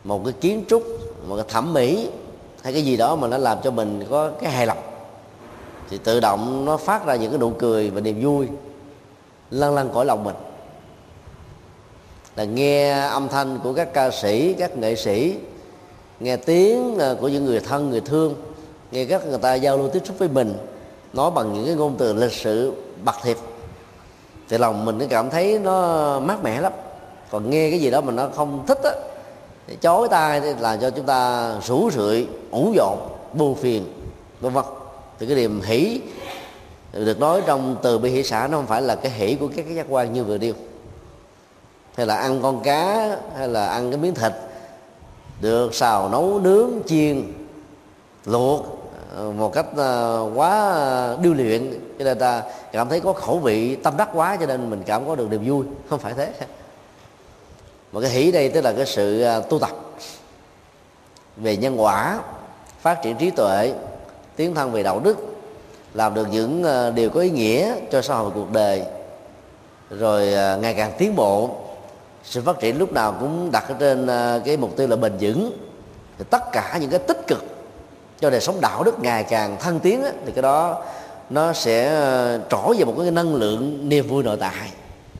một 0.03 0.21
cái 0.25 0.33
kiến 0.33 0.63
trúc 0.69 0.83
một 1.27 1.35
cái 1.35 1.45
thẩm 1.47 1.73
mỹ 1.73 2.09
hay 2.61 2.73
cái 2.73 2.81
gì 2.81 2.97
đó 2.97 3.15
mà 3.15 3.27
nó 3.27 3.37
làm 3.37 3.57
cho 3.63 3.71
mình 3.71 4.05
có 4.09 4.31
cái 4.41 4.51
hài 4.51 4.65
lòng. 4.65 4.77
Thì 5.89 5.97
tự 5.97 6.19
động 6.19 6.65
nó 6.65 6.77
phát 6.77 7.05
ra 7.05 7.15
những 7.15 7.31
cái 7.31 7.39
nụ 7.39 7.49
cười 7.59 7.89
và 7.89 8.01
niềm 8.01 8.21
vui 8.23 8.47
lăn 9.51 9.75
lăn 9.75 9.89
cõi 9.93 10.05
lòng 10.05 10.23
mình 10.23 10.35
là 12.35 12.43
nghe 12.43 12.91
âm 12.91 13.29
thanh 13.29 13.59
của 13.63 13.73
các 13.73 13.93
ca 13.93 14.11
sĩ, 14.11 14.53
các 14.53 14.77
nghệ 14.77 14.95
sĩ, 14.95 15.35
nghe 16.19 16.37
tiếng 16.37 16.99
à, 16.99 17.13
của 17.21 17.27
những 17.27 17.45
người 17.45 17.59
thân, 17.59 17.89
người 17.89 18.01
thương, 18.01 18.35
nghe 18.91 19.05
các 19.05 19.27
người 19.27 19.37
ta 19.37 19.53
giao 19.53 19.77
lưu 19.77 19.89
tiếp 19.89 20.01
xúc 20.05 20.15
với 20.19 20.27
mình, 20.27 20.53
nói 21.13 21.31
bằng 21.31 21.53
những 21.53 21.65
cái 21.65 21.75
ngôn 21.75 21.95
từ 21.97 22.13
lịch 22.13 22.33
sự 22.33 22.73
bạc 23.03 23.15
thiệt. 23.23 23.37
Thì 24.49 24.57
lòng 24.57 24.85
mình 24.85 24.97
nó 24.97 25.05
cảm 25.09 25.29
thấy 25.29 25.59
nó 25.59 26.19
mát 26.19 26.43
mẻ 26.43 26.61
lắm. 26.61 26.73
Còn 27.31 27.49
nghe 27.49 27.69
cái 27.69 27.79
gì 27.79 27.91
đó 27.91 28.01
mà 28.01 28.11
nó 28.11 28.29
không 28.35 28.63
thích 28.67 28.79
á, 28.83 28.91
thì 29.67 29.75
chối 29.81 30.07
tai 30.09 30.41
thì 30.41 30.53
làm 30.59 30.79
cho 30.79 30.89
chúng 30.89 31.05
ta 31.05 31.51
rủ 31.67 31.89
rượi, 31.93 32.27
ủ 32.51 32.73
dột 32.75 32.97
buồn 33.33 33.55
phiền, 33.55 33.85
vân 34.41 34.53
vân. 34.53 34.65
Thì 35.19 35.25
cái 35.25 35.35
niềm 35.35 35.61
hỷ 35.61 36.01
được 36.93 37.19
nói 37.19 37.41
trong 37.45 37.75
từ 37.81 37.97
bi 37.97 38.09
hỷ 38.09 38.23
xã 38.23 38.47
nó 38.47 38.57
không 38.57 38.67
phải 38.67 38.81
là 38.81 38.95
cái 38.95 39.11
hỷ 39.11 39.35
của 39.35 39.47
các 39.55 39.65
cái 39.65 39.75
giác 39.75 39.85
quan 39.89 40.13
như 40.13 40.23
vừa 40.23 40.37
điêu 40.37 40.53
hay 41.95 42.05
là 42.05 42.15
ăn 42.15 42.39
con 42.41 42.59
cá, 42.63 43.15
hay 43.37 43.47
là 43.47 43.65
ăn 43.65 43.91
cái 43.91 43.99
miếng 43.99 44.15
thịt. 44.15 44.31
Được 45.41 45.75
xào 45.75 46.09
nấu 46.09 46.39
nướng, 46.39 46.69
chiên, 46.85 47.33
luộc 48.25 48.65
ờ, 49.15 49.31
một 49.31 49.53
cách 49.53 49.65
ờ, 49.75 50.29
quá 50.35 50.75
điêu 51.21 51.33
luyện. 51.33 51.79
Cho 51.99 52.05
nên 52.05 52.19
ta 52.19 52.43
cảm 52.71 52.89
thấy 52.89 52.99
có 52.99 53.13
khẩu 53.13 53.39
vị, 53.39 53.75
tâm 53.75 53.97
đắc 53.97 54.09
quá, 54.13 54.37
cho 54.39 54.45
nên 54.45 54.69
mình 54.69 54.83
cảm 54.85 55.07
có 55.07 55.15
được 55.15 55.27
niềm 55.31 55.49
vui. 55.49 55.65
Không 55.89 55.99
phải 55.99 56.13
thế. 56.13 56.33
Mà 57.91 58.01
cái 58.01 58.09
hỷ 58.09 58.31
đây 58.31 58.49
tức 58.49 58.61
là 58.61 58.73
cái 58.73 58.85
sự 58.85 59.21
ờ, 59.21 59.41
tu 59.49 59.59
tập 59.59 59.71
về 61.37 61.57
nhân 61.57 61.81
quả, 61.81 62.19
phát 62.81 63.01
triển 63.03 63.17
trí 63.17 63.29
tuệ, 63.29 63.73
tiến 64.35 64.55
thân 64.55 64.71
về 64.71 64.83
đạo 64.83 64.99
đức, 64.99 65.17
làm 65.93 66.13
được 66.13 66.27
những 66.31 66.63
điều 66.95 67.09
có 67.09 67.19
ý 67.19 67.29
nghĩa 67.29 67.75
cho 67.91 68.01
xã 68.01 68.15
hội 68.15 68.31
cuộc 68.35 68.51
đời, 68.51 68.83
rồi 69.89 70.27
ngày 70.61 70.73
càng 70.73 70.91
tiến 70.97 71.15
bộ 71.15 71.49
sự 72.23 72.41
phát 72.41 72.59
triển 72.59 72.77
lúc 72.77 72.93
nào 72.93 73.15
cũng 73.19 73.51
đặt 73.51 73.69
ở 73.69 73.75
trên 73.79 74.07
ờ, 74.07 74.41
cái 74.45 74.57
mục 74.57 74.77
tiêu 74.77 74.87
là 74.87 74.95
bền 74.95 75.13
vững. 75.19 75.51
Thì 76.17 76.25
tất 76.29 76.51
cả 76.51 76.77
những 76.81 76.89
cái 76.89 76.99
tích 76.99 77.27
cực 77.27 77.45
cho 78.19 78.29
đời 78.29 78.41
sống 78.41 78.61
đạo 78.61 78.83
đức 78.83 78.99
ngày 78.99 79.23
càng 79.23 79.57
thăng 79.59 79.79
tiến 79.79 80.03
thì 80.25 80.31
cái 80.31 80.41
đó 80.41 80.83
nó 81.29 81.53
sẽ 81.53 81.87
ờ, 81.89 82.39
trổ 82.49 82.73
về 82.77 82.85
một 82.85 82.93
cái 82.97 83.11
năng 83.11 83.35
lượng 83.35 83.89
niềm 83.89 84.07
vui 84.07 84.23
nội 84.23 84.37
tại. 84.39 84.71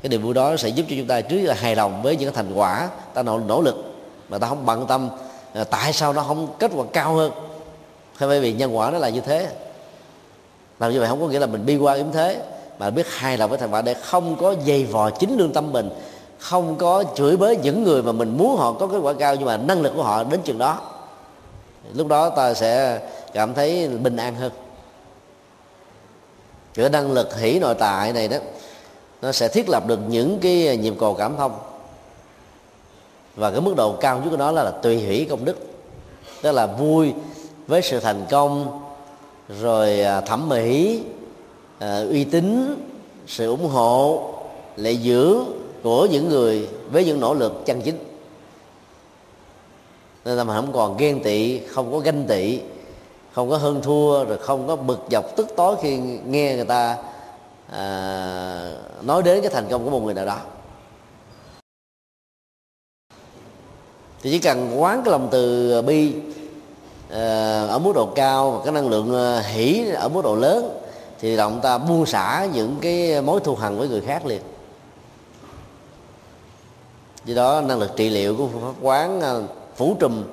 Cái 0.02 0.10
niềm 0.10 0.22
vui 0.22 0.34
đó 0.34 0.58
sẽ 0.58 0.70
giúp 0.70 0.86
cho 0.90 0.96
chúng 0.98 1.08
ta 1.08 1.22
trước 1.22 1.38
là 1.42 1.54
hài 1.54 1.76
lòng 1.76 2.02
với 2.02 2.16
những 2.16 2.34
cái 2.34 2.44
thành 2.44 2.54
quả 2.54 2.90
ta 3.14 3.24
nỗ, 3.24 3.40
nỗ 3.40 3.62
lực 3.62 3.76
mà 4.30 4.38
ta 4.38 4.48
không 4.48 4.66
bận 4.66 4.86
tâm 4.88 5.10
ờ, 5.54 5.64
tại 5.64 5.94
sao 5.94 6.14
nó 6.14 6.24
không 6.24 6.48
kết 6.60 6.72
quả 6.76 6.86
cao 6.94 7.14
hơn. 7.14 7.32
Hay 8.16 8.30
bởi 8.30 8.40
vì 8.40 8.54
nhân 8.54 8.78
quả 8.78 8.92
nó 8.92 8.98
là 8.98 9.10
như 9.10 9.22
thế. 9.22 9.50
Làm 10.80 10.92
như 10.92 11.00
vậy 11.00 11.10
không 11.10 11.22
có 11.22 11.28
nghĩa 11.28 11.40
là 11.40 11.46
mình 11.46 11.66
bi 11.66 11.78
quan 11.78 11.98
yếm 11.98 12.12
thế 12.12 12.42
mà 12.80 12.90
biết 12.90 13.08
hài 13.10 13.38
lòng 13.38 13.50
với 13.50 13.60
thành 13.60 13.72
quả 13.72 13.82
để 13.82 13.94
không 13.94 14.36
có 14.36 14.56
dày 14.68 14.86
vò 14.86 15.10
chính 15.10 15.38
lương 15.38 15.54
tâm 15.54 15.72
mình 15.72 15.90
không 16.44 16.76
có 16.76 17.04
chửi 17.16 17.38
bới 17.38 17.58
những 17.58 17.84
người 17.84 18.04
mà 18.04 18.12
mình 18.12 18.38
muốn 18.38 18.58
họ 18.58 18.74
có 18.74 18.88
kết 18.88 18.98
quả 18.98 19.14
cao 19.14 19.36
nhưng 19.36 19.46
mà 19.46 19.58
năng 19.58 19.82
lực 19.82 19.94
của 19.96 20.04
họ 20.04 20.24
đến 20.24 20.42
chừng 20.44 20.58
đó. 20.58 20.82
Lúc 21.94 22.08
đó 22.08 22.30
ta 22.30 22.54
sẽ 22.54 23.02
cảm 23.34 23.54
thấy 23.54 23.88
bình 23.88 24.18
an 24.18 24.36
hơn. 24.36 24.52
Cái 26.74 26.90
năng 26.90 27.12
lực 27.12 27.38
hỷ 27.38 27.60
nội 27.60 27.76
tại 27.76 28.14
này 28.14 28.28
đó 28.28 28.38
nó 29.22 29.32
sẽ 29.32 29.48
thiết 29.48 29.70
lập 29.70 29.88
được 29.88 30.00
những 30.08 30.40
cái 30.40 30.78
nhiệm 30.78 30.98
cầu 30.98 31.14
cảm 31.14 31.38
thông. 31.38 31.52
Và 33.36 33.52
cái 33.52 33.62
mức 33.62 33.74
độ 33.78 33.96
cao 34.02 34.20
nhất 34.20 34.30
của 34.30 34.38
nó 34.38 34.52
là, 34.52 34.64
là 34.64 34.72
tùy 34.72 34.98
hỷ 34.98 35.26
công 35.26 35.46
đức. 35.46 35.56
Tức 36.42 36.52
là 36.52 36.68
vui 36.68 37.14
với 37.68 37.82
sự 37.82 38.00
thành 38.00 38.26
công 38.30 38.82
rồi 39.62 40.02
à, 40.02 40.22
thẩm 40.22 40.50
mỹ 40.50 41.02
à, 41.80 42.04
uy 42.10 42.24
tín 42.24 42.76
sự 43.28 43.50
ủng 43.50 43.68
hộ 43.68 44.30
lệ 44.76 44.96
dưỡng 44.96 45.63
của 45.84 46.06
những 46.06 46.30
người 46.30 46.68
với 46.92 47.06
những 47.06 47.20
nỗ 47.20 47.34
lực 47.34 47.66
chân 47.66 47.82
chính. 47.82 47.98
Nên 50.26 50.38
là 50.38 50.44
mình 50.44 50.56
không 50.56 50.74
còn 50.74 50.98
ghen 50.98 51.24
tị 51.24 51.60
không 51.60 51.92
có 51.92 52.00
ganh 52.00 52.26
tị 52.28 52.60
không 53.34 53.50
có 53.50 53.58
hơn 53.58 53.82
thua 53.82 54.26
rồi 54.26 54.38
không 54.38 54.68
có 54.68 54.76
bực 54.76 55.00
dọc 55.12 55.36
tức 55.36 55.48
tối 55.58 55.76
khi 55.82 55.98
nghe 56.26 56.56
người 56.56 56.66
ta 56.66 56.98
à, 57.72 58.72
nói 59.02 59.24
đến 59.24 59.42
cái 59.42 59.52
thành 59.52 59.68
công 59.70 59.84
của 59.84 59.90
một 59.90 60.00
người 60.00 60.14
nào 60.14 60.26
đó. 60.26 60.38
Thì 64.22 64.32
chỉ 64.32 64.40
cần 64.40 64.82
quán 64.82 65.02
cái 65.06 65.12
lòng 65.12 65.28
từ 65.32 65.82
bi 65.82 66.14
à, 67.10 67.68
ở 67.68 67.80
mức 67.80 67.92
độ 67.96 68.06
cao 68.16 68.52
và 68.52 68.66
cái 68.66 68.74
năng 68.74 68.90
lượng 68.90 69.16
à, 69.16 69.40
hỷ 69.40 69.86
ở 69.96 70.10
mức 70.10 70.22
độ 70.24 70.36
lớn 70.36 70.80
thì 71.20 71.38
động 71.38 71.60
ta 71.64 71.78
buông 71.78 72.06
xả 72.06 72.48
những 72.54 72.76
cái 72.82 73.22
mối 73.22 73.40
thù 73.40 73.56
hằn 73.56 73.78
với 73.78 73.88
người 73.88 74.02
khác 74.02 74.26
liền 74.26 74.42
do 77.26 77.36
đó, 77.36 77.62
năng 77.62 77.80
lực 77.80 77.92
trị 77.96 78.10
liệu 78.10 78.36
của 78.36 78.48
phương 78.48 78.62
pháp 78.62 78.82
quán 78.82 79.22
ờ, 79.22 79.44
phủ 79.76 79.96
trùm, 80.00 80.24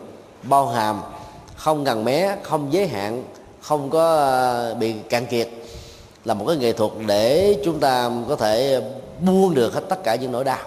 bao 0.43 0.69
hàm, 0.69 1.01
không 1.57 1.85
gần 1.85 2.05
mé, 2.05 2.37
không 2.43 2.73
giới 2.73 2.89
hạn, 2.89 3.25
không 3.61 3.91
có 3.91 4.17
ờ, 4.17 4.75
bị 4.75 4.95
cạn 5.09 5.27
kiệt 5.27 5.49
là 6.25 6.35
một 6.35 6.45
cái 6.49 6.57
nghệ 6.57 6.73
thuật 6.73 6.91
để 7.07 7.57
chúng 7.65 7.81
ta 7.81 8.11
có 8.29 8.37
thể 8.37 8.83
buông 9.21 9.55
được 9.55 9.75
hết 9.75 9.83
tất 9.89 10.05
cả 10.05 10.15
những 10.15 10.33
nỗi 10.33 10.45
đau. 10.45 10.59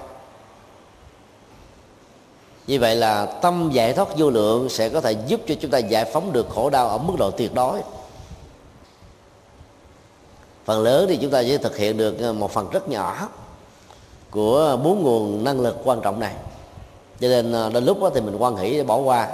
Như 2.68 2.80
vậy 2.80 2.96
là 2.96 3.26
tâm 3.26 3.70
giải 3.74 3.94
thoát 3.94 4.18
vô 4.18 4.30
lượng 4.30 4.70
sẽ 4.70 4.90
có 4.90 5.02
thể 5.02 5.16
giúp 5.28 5.42
cho 5.48 5.56
chúng 5.62 5.72
ta 5.72 5.78
giải 5.78 6.06
phóng 6.06 6.32
được 6.32 6.50
khổ 6.50 6.70
đau 6.70 6.90
ở 6.90 6.98
mức 6.98 7.14
độ 7.18 7.32
tuyệt 7.32 7.54
đối. 7.54 7.82
Phần 10.66 10.84
lớn 10.84 11.06
thì 11.10 11.18
chúng 11.22 11.32
ta 11.32 11.44
chỉ 11.44 11.58
thực 11.58 11.78
hiện 11.78 11.98
được 11.98 12.20
ờ, 12.20 12.34
một 12.34 12.52
phần 12.52 12.70
rất 12.70 12.90
nhỏ 12.90 13.30
của 14.34 14.80
bốn 14.84 15.04
nguồn 15.04 15.44
năng 15.44 15.60
lực 15.60 15.78
quan 15.84 16.02
trọng 16.02 16.20
này. 16.20 16.34
Cho 17.20 17.28
nên 17.28 17.54
à, 17.54 17.70
đến 17.70 17.86
lúc 17.86 18.02
đó 18.02 18.10
thì 18.16 18.22
mình 18.22 18.36
quan 18.38 18.56
hỷ 18.56 18.78
để 18.78 18.84
bỏ 18.84 18.98
qua. 18.98 19.28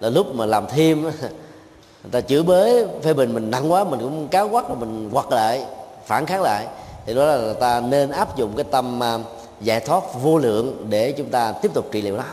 Là 0.00 0.08
lúc 0.08 0.34
mà 0.34 0.46
làm 0.46 0.66
thêm 0.66 1.02
người 2.02 2.10
ta 2.10 2.20
chửi 2.20 2.42
bới, 2.42 2.86
phê 3.02 3.14
bình 3.14 3.34
mình 3.34 3.50
nặng 3.50 3.72
quá, 3.72 3.84
mình 3.84 4.00
cũng 4.00 4.28
cáo 4.28 4.48
quắc 4.48 4.68
rồi 4.68 4.76
mình 4.76 5.10
quật 5.12 5.24
lại, 5.30 5.64
phản 6.06 6.26
kháng 6.26 6.42
lại. 6.42 6.66
Thì 7.06 7.14
đó 7.14 7.24
là 7.24 7.52
ta 7.52 7.80
nên 7.80 8.10
áp 8.10 8.36
dụng 8.36 8.52
cái 8.56 8.64
tâm 8.70 9.02
à, 9.02 9.18
giải 9.60 9.80
thoát 9.80 10.02
vô 10.22 10.38
lượng 10.38 10.86
để 10.88 11.12
chúng 11.12 11.30
ta 11.30 11.52
tiếp 11.52 11.74
tục 11.74 11.88
trị 11.92 12.02
liệu 12.02 12.16
nó. 12.16 12.24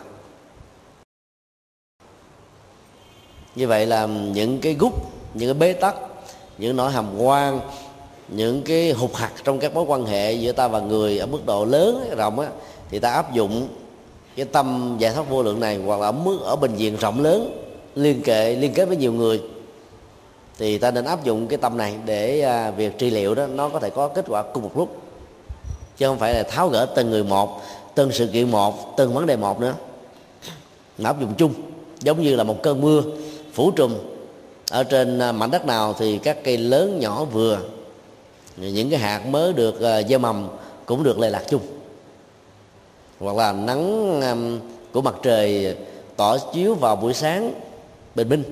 Như 3.56 3.68
vậy 3.68 3.86
là 3.86 4.06
những 4.06 4.60
cái 4.60 4.74
gút, 4.74 4.94
những 5.34 5.50
cái 5.50 5.54
bế 5.54 5.74
tắc, 5.74 5.96
những 6.58 6.76
nỗi 6.76 6.92
hàm 6.92 7.18
quan 7.18 7.60
những 8.28 8.62
cái 8.62 8.92
hụt 8.92 9.14
hạt 9.14 9.32
trong 9.44 9.60
các 9.60 9.74
mối 9.74 9.84
quan 9.88 10.06
hệ 10.06 10.34
giữa 10.34 10.52
ta 10.52 10.68
và 10.68 10.80
người 10.80 11.18
ở 11.18 11.26
mức 11.26 11.46
độ 11.46 11.66
lớn 11.66 12.10
rộng 12.18 12.40
á, 12.40 12.50
thì 12.90 13.00
ta 13.00 13.12
áp 13.12 13.34
dụng 13.34 13.68
cái 14.36 14.46
tâm 14.46 14.96
giải 15.00 15.14
thoát 15.14 15.30
vô 15.30 15.44
lượng 15.44 15.60
này 15.60 15.78
hoặc 15.86 16.00
là 16.00 16.08
ở 16.08 16.12
mức 16.12 16.38
ở 16.44 16.56
bệnh 16.56 16.76
viện 16.76 16.96
rộng 16.96 17.24
lớn 17.24 17.60
liên 17.96 18.22
kệ, 18.22 18.56
liên 18.56 18.74
kết 18.74 18.86
với 18.86 18.98
nhiều 18.98 19.14
người. 19.14 19.42
Thì 20.58 20.78
ta 20.78 20.92
nên 20.92 21.06
áp 21.06 21.24
dụng 21.24 21.48
cái 21.48 21.58
tâm 21.58 21.78
này 21.78 21.96
để 22.06 22.42
à, 22.42 22.72
việc 22.72 22.98
trị 22.98 23.10
liệu 23.10 23.36
đó 23.36 23.48
nó 23.48 23.70
có 23.70 23.80
thể 23.80 23.90
có 23.90 24.08
kết 24.08 24.26
quả 24.28 24.44
cùng 24.54 24.64
một 24.64 24.78
lúc. 24.78 25.02
Chứ 25.98 26.08
không 26.08 26.20
phải 26.20 26.34
là 26.34 26.44
tháo 26.44 26.70
gỡ 26.70 26.86
từng 26.96 27.10
người 27.10 27.24
một, 27.24 27.62
từng 27.96 28.12
sự 28.12 28.28
kiện 28.28 28.52
một, 28.52 28.98
từng 28.98 29.14
vấn 29.14 29.26
đề 29.26 29.36
một 29.36 29.62
nữa. 29.62 29.74
Mà 30.98 31.10
áp 31.10 31.22
dụng 31.22 31.34
chung, 31.38 31.54
giống 32.00 32.22
như 32.22 32.36
là 32.36 32.44
một 32.44 32.64
cơn 32.64 32.82
mưa, 32.82 33.02
phủ 33.54 33.72
trùm 33.72 33.94
ở 34.72 34.84
trên 34.84 35.20
à, 35.20 35.32
mảnh 35.32 35.52
đất 35.52 35.66
nào 35.66 35.96
thì 36.00 36.18
các 36.18 36.44
cây 36.44 36.58
lớn 36.58 37.00
nhỏ 37.00 37.26
vừa 37.26 37.60
những 38.58 38.90
cái 38.90 39.00
hạt 39.00 39.26
mới 39.26 39.54
được 39.54 39.82
ờ, 39.82 40.04
gieo 40.04 40.20
mầm 40.20 40.48
cũng 40.86 41.04
được 41.04 41.20
lệ 41.20 41.30
lạc 41.30 41.44
chung. 41.50 41.62
Hoặc 43.20 43.36
là 43.36 43.52
nắng 43.52 44.22
của 44.94 45.02
mặt 45.02 45.16
trời 45.24 45.76
tỏ 46.16 46.38
chiếu 46.38 46.74
vào 46.74 46.96
buổi 46.96 47.14
sáng 47.14 47.54
bình 48.16 48.30
minh. 48.30 48.44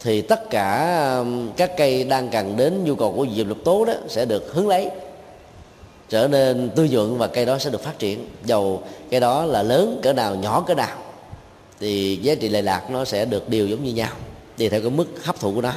Thì 0.00 0.22
tất 0.22 0.50
cả 0.50 1.24
các 1.56 1.76
cây 1.76 2.04
đang 2.04 2.28
cần 2.28 2.56
đến 2.56 2.84
nhu 2.84 2.94
cầu 2.94 3.12
của 3.12 3.26
diệp 3.36 3.46
lục 3.46 3.58
tố 3.64 3.84
đó 3.84 3.94
sẽ 4.08 4.24
được 4.24 4.54
hướng 4.54 4.68
lấy, 4.68 4.90
trở 6.08 6.28
nên 6.28 6.70
tươi 6.76 6.88
nhuận 6.88 7.18
và 7.18 7.26
cây 7.26 7.46
đó 7.46 7.58
sẽ 7.58 7.70
được 7.70 7.82
phát 7.82 7.98
triển. 7.98 8.28
Dầu 8.44 8.82
cây 9.10 9.20
đó 9.20 9.44
là 9.44 9.62
lớn, 9.62 10.00
cỡ 10.02 10.12
nào 10.12 10.34
nhỏ, 10.34 10.64
cỡ 10.66 10.74
nào, 10.74 10.96
thì 11.80 12.16
giá 12.22 12.34
trị 12.34 12.48
lệ 12.48 12.62
lạc 12.62 12.90
nó 12.90 13.04
sẽ 13.04 13.24
được 13.24 13.48
đều 13.48 13.66
giống 13.66 13.84
như 13.84 13.92
nhau, 13.92 14.10
tùy 14.58 14.68
theo 14.68 14.80
cái 14.80 14.90
mức 14.90 15.06
hấp 15.24 15.40
thụ 15.40 15.54
của 15.54 15.60
nó 15.60 15.72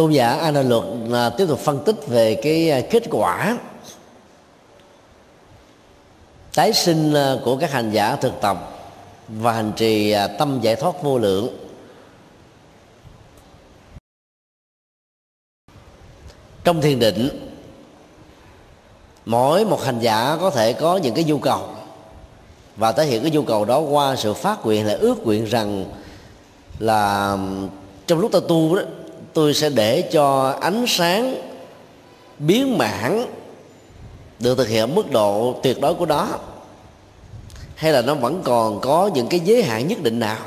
tôn 0.00 0.12
giả 0.12 0.34
an 0.34 0.68
luật 0.68 0.84
là 1.08 1.30
tiếp 1.30 1.46
tục 1.48 1.58
phân 1.58 1.84
tích 1.84 1.96
về 2.06 2.34
cái 2.34 2.70
à, 2.70 2.80
kết 2.90 3.02
quả 3.10 3.58
tái 6.54 6.72
sinh 6.72 7.14
à, 7.14 7.34
của 7.44 7.56
các 7.56 7.72
hành 7.72 7.90
giả 7.90 8.16
thực 8.16 8.40
tập 8.40 8.70
và 9.28 9.52
hành 9.52 9.72
trì 9.76 10.10
à, 10.10 10.26
tâm 10.26 10.58
giải 10.62 10.76
thoát 10.76 11.02
vô 11.02 11.18
lượng. 11.18 11.68
Trong 16.64 16.80
thiền 16.80 16.98
định, 16.98 17.28
mỗi 19.24 19.64
một 19.64 19.82
hành 19.82 19.98
giả 20.00 20.36
có 20.40 20.50
thể 20.50 20.72
có 20.72 20.96
những 20.96 21.14
cái 21.14 21.24
nhu 21.24 21.38
cầu 21.38 21.68
và 22.76 22.92
thể 22.92 23.04
hiện 23.06 23.22
cái 23.22 23.30
nhu 23.30 23.42
cầu 23.42 23.64
đó 23.64 23.78
qua 23.78 24.16
sự 24.16 24.34
phát 24.34 24.66
nguyện 24.66 24.86
là 24.86 24.94
ước 24.94 25.26
nguyện 25.26 25.44
rằng 25.44 25.84
là 26.78 27.36
trong 28.06 28.18
lúc 28.18 28.32
ta 28.32 28.38
tu 28.48 28.76
đó 28.76 28.82
tôi 29.32 29.54
sẽ 29.54 29.68
để 29.68 30.02
cho 30.12 30.56
ánh 30.60 30.84
sáng 30.88 31.34
biến 32.38 32.78
mãn 32.78 33.26
được 34.38 34.58
thực 34.58 34.68
hiện 34.68 34.94
mức 34.94 35.10
độ 35.10 35.54
tuyệt 35.62 35.80
đối 35.80 35.94
của 35.94 36.06
nó. 36.06 36.28
Hay 37.74 37.92
là 37.92 38.02
nó 38.02 38.14
vẫn 38.14 38.42
còn 38.44 38.80
có 38.80 39.10
những 39.14 39.26
cái 39.26 39.40
giới 39.40 39.62
hạn 39.62 39.88
nhất 39.88 40.02
định 40.02 40.18
nào. 40.18 40.38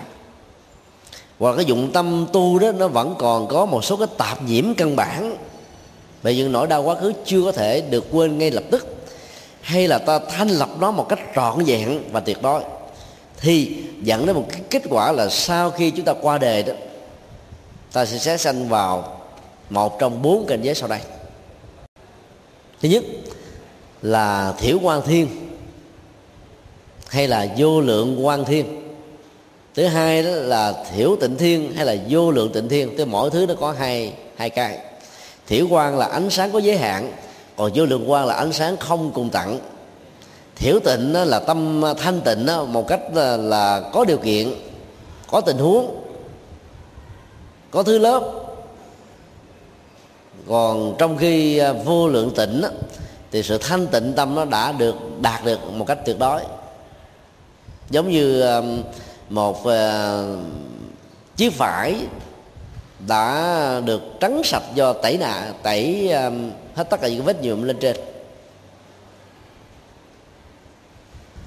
Hoặc 1.40 1.56
cái 1.56 1.66
dụng 1.66 1.92
tâm 1.94 2.26
tu 2.34 2.60
đó, 2.60 2.72
nó 2.72 2.88
vẫn 2.88 3.16
còn 3.20 3.48
có 3.48 3.66
một 3.66 3.84
số 3.84 3.98
cái 3.98 4.08
tạp 4.18 4.44
nhiễm 4.44 4.74
căn 4.74 4.96
bản. 4.96 5.38
Về 6.24 6.36
những 6.36 6.52
nỗi 6.52 6.68
đau 6.68 6.84
quá 6.84 6.96
khứ 6.96 7.14
chưa 7.26 7.42
có 7.44 7.52
thể 7.52 7.82
được 7.82 8.06
quên 8.12 8.38
ngay 8.38 8.52
lập 8.52 8.64
tức. 8.72 8.96
Hay 9.62 9.88
là 9.88 9.98
ta 9.98 10.20
thanh 10.20 10.50
lập 10.50 10.70
nó 10.80 10.92
một 10.92 11.10
cách 11.10 11.20
trọn 11.36 11.64
vẹn 11.66 12.00
và 12.12 12.20
tuyệt 12.20 12.42
đối. 12.42 12.62
Thì 13.38 13.84
dẫn 14.02 14.26
đến 14.26 14.36
một 14.36 14.46
cái 14.52 14.62
kết 14.70 14.82
quả 14.90 15.12
là 15.12 15.30
sau 15.30 15.72
khi 15.72 15.92
chúng 15.92 16.06
ta 16.06 16.14
qua 16.22 16.38
đề 16.38 16.64
đó 16.64 16.74
ta 17.94 18.06
sẽ 18.06 18.18
xét 18.18 18.42
sanh 18.42 18.70
vào 18.70 19.20
một 19.70 20.00
trong 20.00 20.22
bốn 20.22 20.46
cảnh 20.46 20.62
giới 20.62 20.76
sau 20.76 20.90
đây. 20.90 21.00
Thứ 22.82 22.90
nhất 22.90 23.04
là 24.02 24.54
thiểu 24.58 24.78
quan 24.82 25.02
thiên 25.02 25.28
hay 27.08 27.28
là 27.28 27.48
vô 27.58 27.82
lượng 27.82 28.26
quan 28.26 28.46
thiên. 28.46 28.66
Thứ 29.76 29.86
hai 29.86 30.24
đó 30.24 30.30
là 30.30 30.84
thiểu 30.96 31.16
tịnh 31.22 31.38
thiên 31.38 31.74
hay 31.76 31.86
là 31.86 31.96
vô 32.10 32.32
lượng 32.32 32.52
tịnh 32.54 32.70
thiên. 32.70 32.98
Tức 32.98 33.06
mỗi 33.06 33.30
thứ 33.30 33.46
nó 33.46 33.54
có 33.60 33.72
hai 33.72 34.14
hai 34.36 34.50
cái. 34.50 34.80
Thiểu 35.48 35.68
quan 35.70 35.98
là 35.98 36.06
ánh 36.06 36.30
sáng 36.30 36.52
có 36.52 36.60
giới 36.60 36.78
hạn, 36.78 37.12
còn 37.58 37.72
vô 37.76 37.86
lượng 37.86 38.12
quan 38.12 38.26
là 38.26 38.34
ánh 38.34 38.54
sáng 38.54 38.78
không 38.78 39.12
cùng 39.12 39.30
tặng. 39.30 39.60
Thiểu 40.56 40.80
tịnh 40.80 41.14
là 41.14 41.40
tâm 41.40 41.84
thanh 41.98 42.22
tịnh 42.22 42.48
một 42.68 42.88
cách 42.88 43.02
là 43.40 43.90
có 43.94 44.06
điều 44.06 44.18
kiện, 44.18 44.54
có 45.32 45.42
tình 45.42 45.58
huống 45.58 46.03
có 47.74 47.84
thứ 47.84 47.98
lớp. 47.98 48.32
Còn 50.50 50.96
trong 50.98 51.18
khi 51.18 51.58
à, 51.58 51.74
vô 51.74 52.08
lượng 52.08 52.32
tịnh 52.36 52.64
thì 53.32 53.44
sự 53.44 53.58
thanh 53.58 53.88
tịnh 53.88 54.14
tâm 54.14 54.36
nó 54.36 54.46
đã 54.46 54.72
được 54.72 54.96
đạt 55.22 55.46
được 55.46 55.60
một 55.74 55.86
cách 55.88 55.98
tuyệt 56.06 56.20
đối. 56.20 56.42
Giống 57.90 58.10
như 58.10 58.42
à, 58.42 58.62
một 59.30 59.66
à, 59.66 60.18
chiếc 61.36 61.58
vải 61.58 61.96
đã 63.08 63.82
được 63.86 64.02
trắng 64.20 64.42
sạch 64.44 64.64
do 64.76 64.94
tẩy 64.94 65.18
nạ, 65.18 65.54
tẩy 65.64 66.10
hết 66.76 66.90
tất 66.90 67.02
cả 67.02 67.08
những 67.08 67.24
vết 67.24 67.42
nhuộm 67.42 67.64
lên 67.64 67.78
trên. 67.80 67.96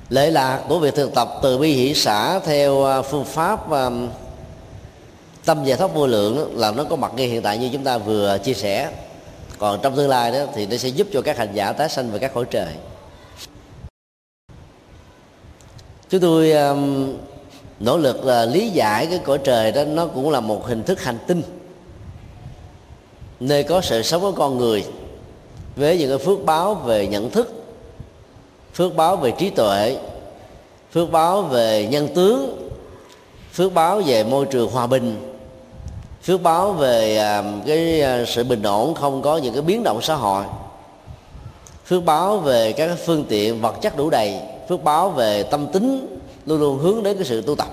Lệ 0.08 0.30
lạc 0.30 0.60
của 0.68 0.78
việc 0.78 0.94
thực 0.94 1.14
tập 1.14 1.28
từ 1.42 1.58
bi 1.58 1.72
hỷ 1.72 1.94
xã 1.94 2.38
theo 2.38 3.02
phương 3.02 3.24
pháp 3.24 3.60
tâm 5.46 5.64
giải 5.64 5.76
thoát 5.76 5.94
vô 5.94 6.06
lượng 6.06 6.59
là 6.59 6.72
nó 6.72 6.85
có 6.85 6.96
mặt 6.96 7.12
ngay 7.16 7.26
hiện 7.26 7.42
tại 7.42 7.59
như 7.59 7.70
chúng 7.72 7.85
ta 7.85 7.98
vừa 7.98 8.38
chia 8.44 8.54
sẻ. 8.54 8.90
Còn 9.59 9.80
trong 9.82 9.96
tương 9.96 10.09
lai 10.09 10.32
đó 10.32 10.38
thì 10.54 10.66
nó 10.66 10.76
sẽ 10.76 10.88
giúp 10.88 11.06
cho 11.12 11.22
các 11.22 11.38
hành 11.38 11.54
giả 11.54 11.72
tái 11.72 11.88
sanh 11.88 12.11
về 12.11 12.18
các 12.18 12.35
cõi 12.35 12.44
trời. 12.50 12.68
Chúng 16.11 16.20
tôi 16.20 16.52
um, 16.52 17.14
nỗ 17.80 17.98
lực 17.98 18.24
là 18.24 18.44
lý 18.44 18.68
giải 18.68 19.06
cái 19.06 19.18
cõi 19.24 19.38
trời 19.44 19.72
đó 19.72 19.85
nó 19.85 20.06
cũng 20.06 20.30
là 20.30 20.40
một 20.40 20.66
hình 20.66 20.82
thức 20.82 21.02
hành 21.02 21.18
tinh. 21.26 21.42
Nơi 23.40 23.62
có 23.62 23.80
sự 23.80 24.02
sống 24.02 24.20
của 24.20 24.32
con 24.32 24.59
người 24.59 24.85
với 25.76 25.98
những 25.98 26.09
cái 26.09 26.26
phước 26.26 26.44
báo 26.44 26.74
về 26.74 27.06
nhận 27.06 27.30
thức 27.30 27.64
phước 28.74 28.94
báo 28.94 29.16
về 29.16 29.32
trí 29.38 29.50
tuệ 29.50 29.98
phước 30.92 31.11
báo 31.11 31.42
về 31.42 31.87
nhân 31.90 32.09
tướng 32.14 32.70
phước 33.52 33.74
báo 33.74 34.00
về 34.00 34.24
môi 34.24 34.46
trường 34.46 34.70
hòa 34.70 34.87
bình 34.87 35.36
phước 36.26 36.42
báo 36.42 36.72
về 36.72 37.16
à, 37.16 37.42
cái 37.66 38.00
à, 38.00 38.24
sự 38.26 38.44
bình 38.44 38.62
ổn 38.62 38.94
không 38.94 39.22
có 39.22 39.36
những 39.36 39.52
cái 39.52 39.62
biến 39.62 39.82
động 39.82 40.02
xã 40.02 40.14
hội. 40.14 40.44
Phước 41.86 42.04
báo 42.04 42.38
về 42.38 42.72
các 42.72 42.90
phương 43.06 43.24
tiện 43.28 43.60
vật 43.60 43.74
chất 43.82 43.96
đủ 43.96 44.10
đầy. 44.10 44.40
Phước 44.68 44.84
báo 44.84 45.10
về 45.10 45.42
tâm 45.42 45.66
tính, 45.66 46.18
luôn 46.46 46.60
luôn 46.60 46.78
hướng 46.78 47.02
đến 47.02 47.16
cái 47.16 47.24
sự 47.24 47.42
tu 47.42 47.54
tập. 47.54 47.68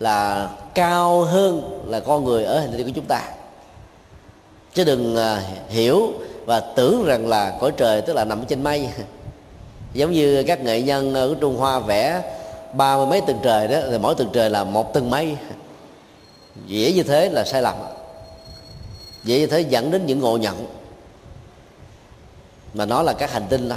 Là 0.00 0.48
cao 0.74 1.22
hơn 1.22 1.80
là 1.86 2.00
con 2.00 2.24
người 2.24 2.44
ở 2.44 2.60
hình 2.60 2.72
thị 2.72 2.82
của 2.82 2.90
chúng 2.94 3.04
ta. 3.04 3.22
Chứ 4.74 4.84
đừng 4.84 5.16
à, 5.16 5.42
hiểu 5.68 6.12
và 6.44 6.60
tưởng 6.60 7.04
rằng 7.06 7.28
là 7.28 7.56
cõi 7.60 7.72
trời 7.76 8.02
tức 8.02 8.12
là 8.12 8.24
nằm 8.24 8.44
trên 8.44 8.64
mây. 8.64 8.88
Giống 9.92 10.12
như 10.12 10.42
các 10.46 10.64
nghệ 10.64 10.82
nhân 10.82 11.14
ở 11.14 11.34
trung 11.40 11.56
hoa 11.56 11.78
vẽ 11.78 12.22
ba 12.72 12.96
mươi 12.96 13.06
mấy 13.06 13.20
tầng 13.20 13.38
trời 13.42 13.68
đó, 13.68 13.78
thì 13.90 13.98
mỗi 13.98 14.14
tầng 14.14 14.30
trời 14.32 14.50
là 14.50 14.64
một 14.64 14.94
tầng 14.94 15.10
mây 15.10 15.36
dễ 16.66 16.92
như 16.92 17.02
thế 17.02 17.28
là 17.30 17.44
sai 17.44 17.62
lầm. 17.62 17.76
Dễ 19.24 19.38
như 19.38 19.46
thế 19.46 19.60
dẫn 19.60 19.90
đến 19.90 20.06
những 20.06 20.20
ngộ 20.20 20.36
nhận. 20.36 20.66
Mà 22.74 22.86
nó 22.86 23.02
là 23.02 23.12
các 23.12 23.32
hành 23.32 23.46
tinh 23.48 23.68
đó. 23.68 23.76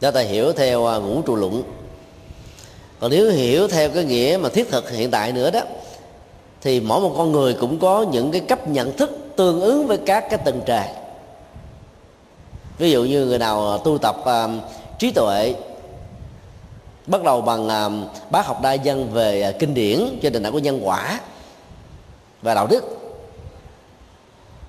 Cho 0.00 0.10
ta 0.10 0.20
hiểu 0.20 0.52
theo 0.52 0.86
à, 0.86 0.96
ngũ 0.96 1.22
trụ 1.22 1.36
luận. 1.36 1.62
Còn 3.00 3.10
nếu 3.10 3.30
hiểu 3.30 3.68
theo 3.68 3.90
cái 3.90 4.04
nghĩa 4.04 4.38
mà 4.42 4.48
thiết 4.48 4.70
thực 4.70 4.90
hiện 4.90 5.10
tại 5.10 5.32
nữa 5.32 5.50
đó 5.50 5.60
thì 6.60 6.80
mỗi 6.80 7.00
một 7.00 7.14
con 7.16 7.32
người 7.32 7.54
cũng 7.54 7.78
có 7.78 8.06
những 8.12 8.30
cái 8.32 8.40
cấp 8.40 8.68
nhận 8.68 8.96
thức 8.96 9.10
tương 9.36 9.60
ứng 9.60 9.86
với 9.86 9.98
các 10.06 10.24
cái 10.30 10.38
tầng 10.44 10.60
trời 10.66 10.88
ví 12.78 12.90
dụ 12.90 13.04
như 13.04 13.26
người 13.26 13.38
nào 13.38 13.72
à, 13.72 13.78
tu 13.84 13.98
tập 13.98 14.16
uh, 14.20 14.50
trí 14.98 15.10
tuệ 15.10 15.54
bắt 17.10 17.22
đầu 17.22 17.40
bằng 17.40 17.68
à, 17.68 17.86
uh, 17.86 17.92
bác 18.30 18.46
học 18.46 18.62
đa 18.62 18.72
dân 18.72 19.10
về 19.12 19.50
uh, 19.50 19.58
kinh 19.58 19.74
điển 19.74 20.18
trên 20.22 20.32
nền 20.32 20.42
tảng 20.42 20.52
của 20.52 20.58
nhân 20.58 20.80
quả 20.84 21.20
và 22.42 22.54
đạo 22.54 22.66
đức. 22.66 22.84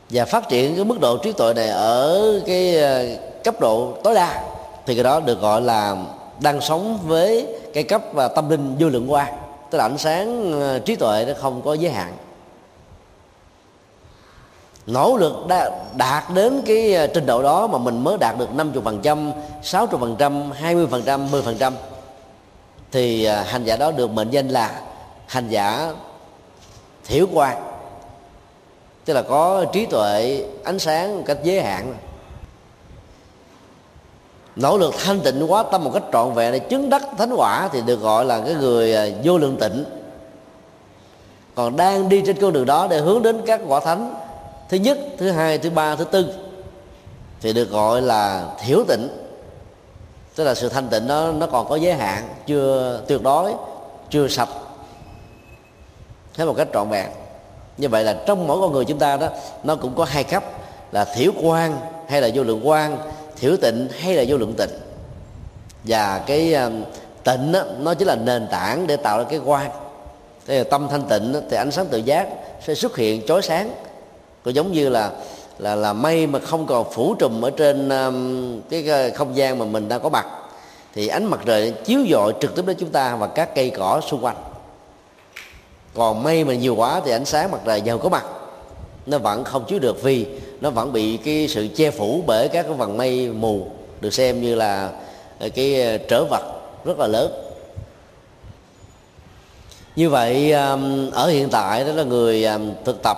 Và 0.10 0.26
phát 0.26 0.50
triển 0.50 0.76
cái 0.76 0.86
mức 0.86 1.00
độ 1.00 1.18
trí 1.18 1.32
tuệ 1.32 1.54
này 1.54 1.68
ở 1.68 2.42
cái 2.46 2.78
uh, 2.78 3.44
cấp 3.44 3.60
độ 3.60 3.98
tối 4.04 4.16
đa 4.16 4.44
thì 4.86 4.96
cái 4.96 5.04
đó 5.04 5.20
được 5.20 5.42
gọi 5.42 5.62
là 5.62 5.98
đang 6.40 6.62
sống 6.62 7.00
với 7.08 7.48
cái 7.74 7.84
cấp 7.84 8.02
và 8.14 8.28
tâm 8.28 8.50
linh 8.50 8.76
vô 8.80 8.90
lượng 8.90 9.12
quan 9.12 9.34
tức 9.70 9.78
là 9.78 9.86
ánh 9.86 9.98
sáng 9.98 10.60
uh, 10.60 10.86
trí 10.86 10.96
tuệ 10.96 11.26
nó 11.28 11.34
không 11.42 11.62
có 11.62 11.74
giới 11.74 11.92
hạn. 11.92 12.14
Nỗ 14.88 15.18
lực 15.18 15.34
đạt 15.96 16.24
đến 16.34 16.62
cái 16.66 17.08
trình 17.14 17.26
độ 17.26 17.44
đó 17.44 17.68
mà 17.68 17.78
mình 17.78 18.04
mới 18.04 18.18
đạt 18.18 18.38
được 18.38 18.50
50%, 18.56 19.32
60%, 19.64 20.52
20%, 20.62 21.30
10% 21.30 21.72
thì 22.92 23.24
à, 23.24 23.44
hành 23.44 23.64
giả 23.64 23.76
đó 23.76 23.92
được 23.92 24.12
mệnh 24.12 24.30
danh 24.30 24.50
là 24.50 24.82
hành 25.28 25.50
giả 25.50 25.94
thiểu 27.06 27.26
quan. 27.34 27.64
Tức 29.06 29.14
là 29.14 29.22
có 29.22 29.66
trí 29.74 29.86
tuệ, 29.86 30.46
ánh 30.64 30.80
sáng 30.80 31.18
một 31.18 31.24
cách 31.26 31.38
giới 31.44 31.62
hạn. 31.62 31.96
Nỗ 34.56 34.78
lực 34.78 34.94
thanh 35.06 35.20
tịnh 35.20 35.52
quá 35.52 35.64
tâm 35.72 35.84
một 35.84 35.92
cách 35.94 36.04
trọn 36.14 36.34
vẹn 36.34 36.52
để 36.52 36.60
chứng 36.60 36.90
đắc 36.90 37.02
thánh 37.18 37.34
quả 37.36 37.70
thì 37.72 37.82
được 37.82 38.02
gọi 38.02 38.26
là 38.26 38.42
cái 38.46 38.54
người 38.54 38.96
à, 38.96 39.06
vô 39.24 39.38
lượng 39.38 39.58
tịnh. 39.60 39.86
Còn 41.56 41.78
đang 41.78 42.10
đi 42.10 42.24
trên 42.26 42.42
con 42.42 42.54
đường 42.54 42.66
đó 42.66 42.88
để 42.90 43.00
hướng 43.00 43.22
đến 43.22 43.42
các 43.46 43.62
quả 43.68 43.80
thánh, 43.80 44.14
thứ 44.70 44.78
nhất, 44.78 44.98
thứ 45.18 45.32
hai, 45.32 45.58
thứ 45.58 45.70
ba, 45.70 45.96
thứ 45.96 46.04
tư, 46.04 46.34
thì 47.42 47.54
được 47.54 47.70
gọi 47.70 48.02
là 48.02 48.46
thiểu 48.66 48.84
tịnh 48.88 49.10
tức 50.36 50.44
là 50.44 50.56
sự 50.56 50.70
thanh 50.70 50.88
tịnh 50.88 51.08
nó 51.08 51.32
nó 51.32 51.48
còn 51.48 51.70
có 51.70 51.76
giới 51.76 51.94
hạn 51.94 52.30
chưa 52.48 53.02
tuyệt 53.08 53.24
đối 53.24 53.54
chưa 54.10 54.28
sạch. 54.28 54.50
Thế 56.34 56.46
một 56.46 56.54
cách 56.58 56.68
trọn 56.74 56.90
vẹn. 56.90 57.10
Như 57.78 57.90
vậy 57.90 58.04
là 58.04 58.18
trong 58.26 58.48
mỗi 58.48 58.62
con 58.62 58.72
người 58.72 58.86
chúng 58.86 59.00
ta 59.00 59.18
đó 59.18 59.28
nó 59.64 59.76
cũng 59.76 59.96
có 59.96 60.06
hai 60.06 60.24
cấp 60.24 60.44
là 60.92 61.06
thiểu 61.06 61.32
quan 61.42 61.78
hay 62.08 62.22
là 62.22 62.30
vô 62.34 62.44
lượng 62.44 62.68
quan 62.68 62.98
thiểu 63.40 63.58
tịnh 63.58 63.88
hay 64.00 64.14
là 64.14 64.24
vô 64.28 64.38
lượng 64.38 64.54
tịnh. 64.58 64.70
Và 65.84 66.24
cái 66.26 66.54
um, 66.54 66.84
tịnh 67.24 67.52
đó, 67.52 67.64
nó 67.80 67.94
chỉ 67.94 68.06
là 68.06 68.16
nền 68.16 68.48
tảng 68.48 68.88
để 68.88 68.98
tạo 68.98 69.18
ra 69.18 69.24
cái 69.24 69.40
quan. 69.46 69.72
Thế 70.48 70.58
là 70.58 70.64
tâm 70.64 70.88
thanh 70.92 71.04
tịnh 71.04 71.34
đó, 71.34 71.40
thì 71.50 71.58
ánh 71.58 71.72
sáng 71.72 71.86
tự 71.86 71.98
giác 71.98 72.28
sẽ 72.66 72.76
xuất 72.76 72.98
hiện 72.98 73.26
chói 73.28 73.42
sáng. 73.42 73.72
Cũng 74.44 74.56
giống 74.56 74.72
như 74.72 74.90
là 74.90 75.12
là 75.62 75.76
là 75.76 75.94
mây 75.94 76.28
mà 76.28 76.40
không 76.40 76.66
còn 76.66 76.92
phủ 76.92 77.16
trùm 77.20 77.46
ở 77.46 77.50
trên 77.50 77.90
um, 77.90 78.62
cái 78.70 79.12
không 79.12 79.36
gian 79.36 79.60
mà 79.60 79.66
mình 79.66 79.90
đang 79.90 80.02
có 80.04 80.10
mặt. 80.10 80.26
Thì 80.94 81.08
ánh 81.08 81.26
mặt 81.26 81.40
trời 81.46 81.74
chiếu 81.86 82.04
dọi 82.04 82.34
trực 82.42 82.56
tiếp 82.56 82.66
đến 82.66 82.78
chúng 82.80 82.90
ta 82.90 83.16
và 83.16 83.28
các 83.28 83.56
cây 83.56 83.70
cỏ 83.70 84.02
xung 84.08 84.26
quanh. 84.26 84.36
Còn 85.94 86.24
mây 86.24 86.44
mà 86.44 86.54
nhiều 86.54 86.76
quá 86.76 87.02
thì 87.06 87.12
ánh 87.12 87.26
sáng 87.26 87.52
mặt 87.52 87.58
trời 87.66 87.82
giàu 87.82 87.98
có 87.98 88.10
mặt. 88.10 88.26
Nó 89.06 89.18
vẫn 89.18 89.44
không 89.44 89.66
chiếu 89.68 89.80
được 89.80 90.04
vì 90.04 90.26
nó 90.62 90.70
vẫn 90.70 90.94
bị 90.94 91.18
cái 91.18 91.48
sự 91.48 91.68
che 91.76 91.92
phủ 91.92 92.24
bởi 92.28 92.48
các 92.48 92.64
cái 92.64 92.74
vầng 92.74 92.98
mây 92.98 93.30
mù 93.30 93.68
được 94.02 94.14
xem 94.14 94.42
như 94.42 94.56
là 94.56 94.90
ờ, 95.40 95.50
cái 95.56 95.82
ờ, 95.82 95.98
trở 95.98 96.26
vật 96.26 96.44
rất 96.86 97.00
là 97.00 97.08
lớn. 97.08 97.32
Như 99.96 100.10
vậy 100.10 100.52
um, 100.52 101.12
ở 101.12 101.28
hiện 101.28 101.50
tại 101.50 101.84
đó 101.84 101.92
là 101.92 102.04
người 102.04 102.46
um, 102.46 102.72
thực 102.86 103.04
tập 103.04 103.18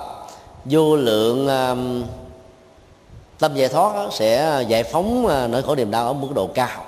vô 0.66 0.96
lượng 0.96 1.48
um, 1.48 2.04
tâm 3.44 3.56
giải 3.56 3.70
thoát 3.70 4.14
sẽ 4.14 4.64
giải 4.68 4.84
phóng 4.84 5.28
à, 5.28 5.48
nỗi 5.48 5.62
khổ 5.62 5.76
niềm 5.76 5.92
đau 5.92 6.08
ở 6.08 6.14
mức 6.14 6.28
độ 6.36 6.48
cao. 6.48 6.86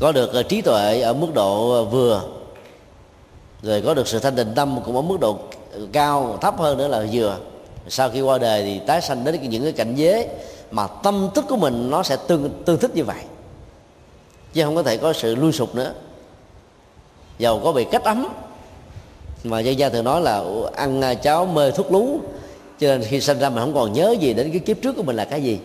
Có 0.00 0.12
được 0.12 0.34
à, 0.34 0.42
trí 0.42 0.60
tuệ 0.60 1.00
ở 1.00 1.12
mức 1.12 1.34
độ 1.34 1.82
à, 1.82 1.90
vừa. 1.90 2.22
Rồi 3.62 3.82
có 3.82 3.94
được 3.94 4.08
sự 4.08 4.18
thanh 4.18 4.36
tịnh 4.36 4.52
tâm 4.54 4.80
cũng 4.84 4.96
ở 4.96 5.02
mức 5.02 5.20
độ 5.20 5.38
cao, 5.92 6.38
thấp 6.40 6.58
hơn 6.58 6.78
nữa 6.78 6.88
là 6.88 7.06
vừa. 7.12 7.36
Sau 7.88 8.10
khi 8.10 8.20
qua 8.20 8.38
đời 8.38 8.62
thì 8.62 8.80
tái 8.86 9.00
sanh 9.00 9.24
đến 9.24 9.50
những 9.50 9.62
cái 9.62 9.72
cảnh 9.72 9.94
giới 9.94 10.28
mà 10.70 10.86
tâm 10.86 11.28
thức 11.34 11.44
của 11.48 11.56
mình 11.56 11.90
nó 11.90 12.02
sẽ 12.02 12.16
tương 12.26 12.62
tương 12.64 12.78
thích 12.78 12.90
như 12.94 13.04
vậy. 13.04 13.22
Chứ 14.52 14.64
không 14.64 14.74
có 14.74 14.82
thể 14.82 14.96
có 14.96 15.12
sự 15.12 15.34
lui 15.34 15.52
sụp 15.52 15.74
nữa. 15.74 15.92
Dầu 17.38 17.60
có 17.64 17.72
bị 17.72 17.84
cách 17.84 18.04
ấm, 18.04 18.28
mà 19.44 19.60
dân 19.60 19.78
gian 19.78 19.92
thường 19.92 20.04
nói 20.04 20.20
là 20.20 20.44
ăn 20.76 21.02
cháo 21.22 21.46
mê 21.46 21.70
thuốc 21.70 21.92
lú 21.92 22.20
cho 22.82 22.88
nên 22.88 23.02
khi 23.02 23.20
sinh 23.20 23.38
ra 23.38 23.50
mình 23.50 23.58
không 23.58 23.74
còn 23.74 23.92
nhớ 23.92 24.14
gì 24.20 24.34
đến 24.34 24.50
cái 24.50 24.60
kiếp 24.60 24.76
trước 24.82 24.96
của 24.96 25.02
mình 25.02 25.16
là 25.16 25.24
cái 25.24 25.42
gì. 25.42 25.58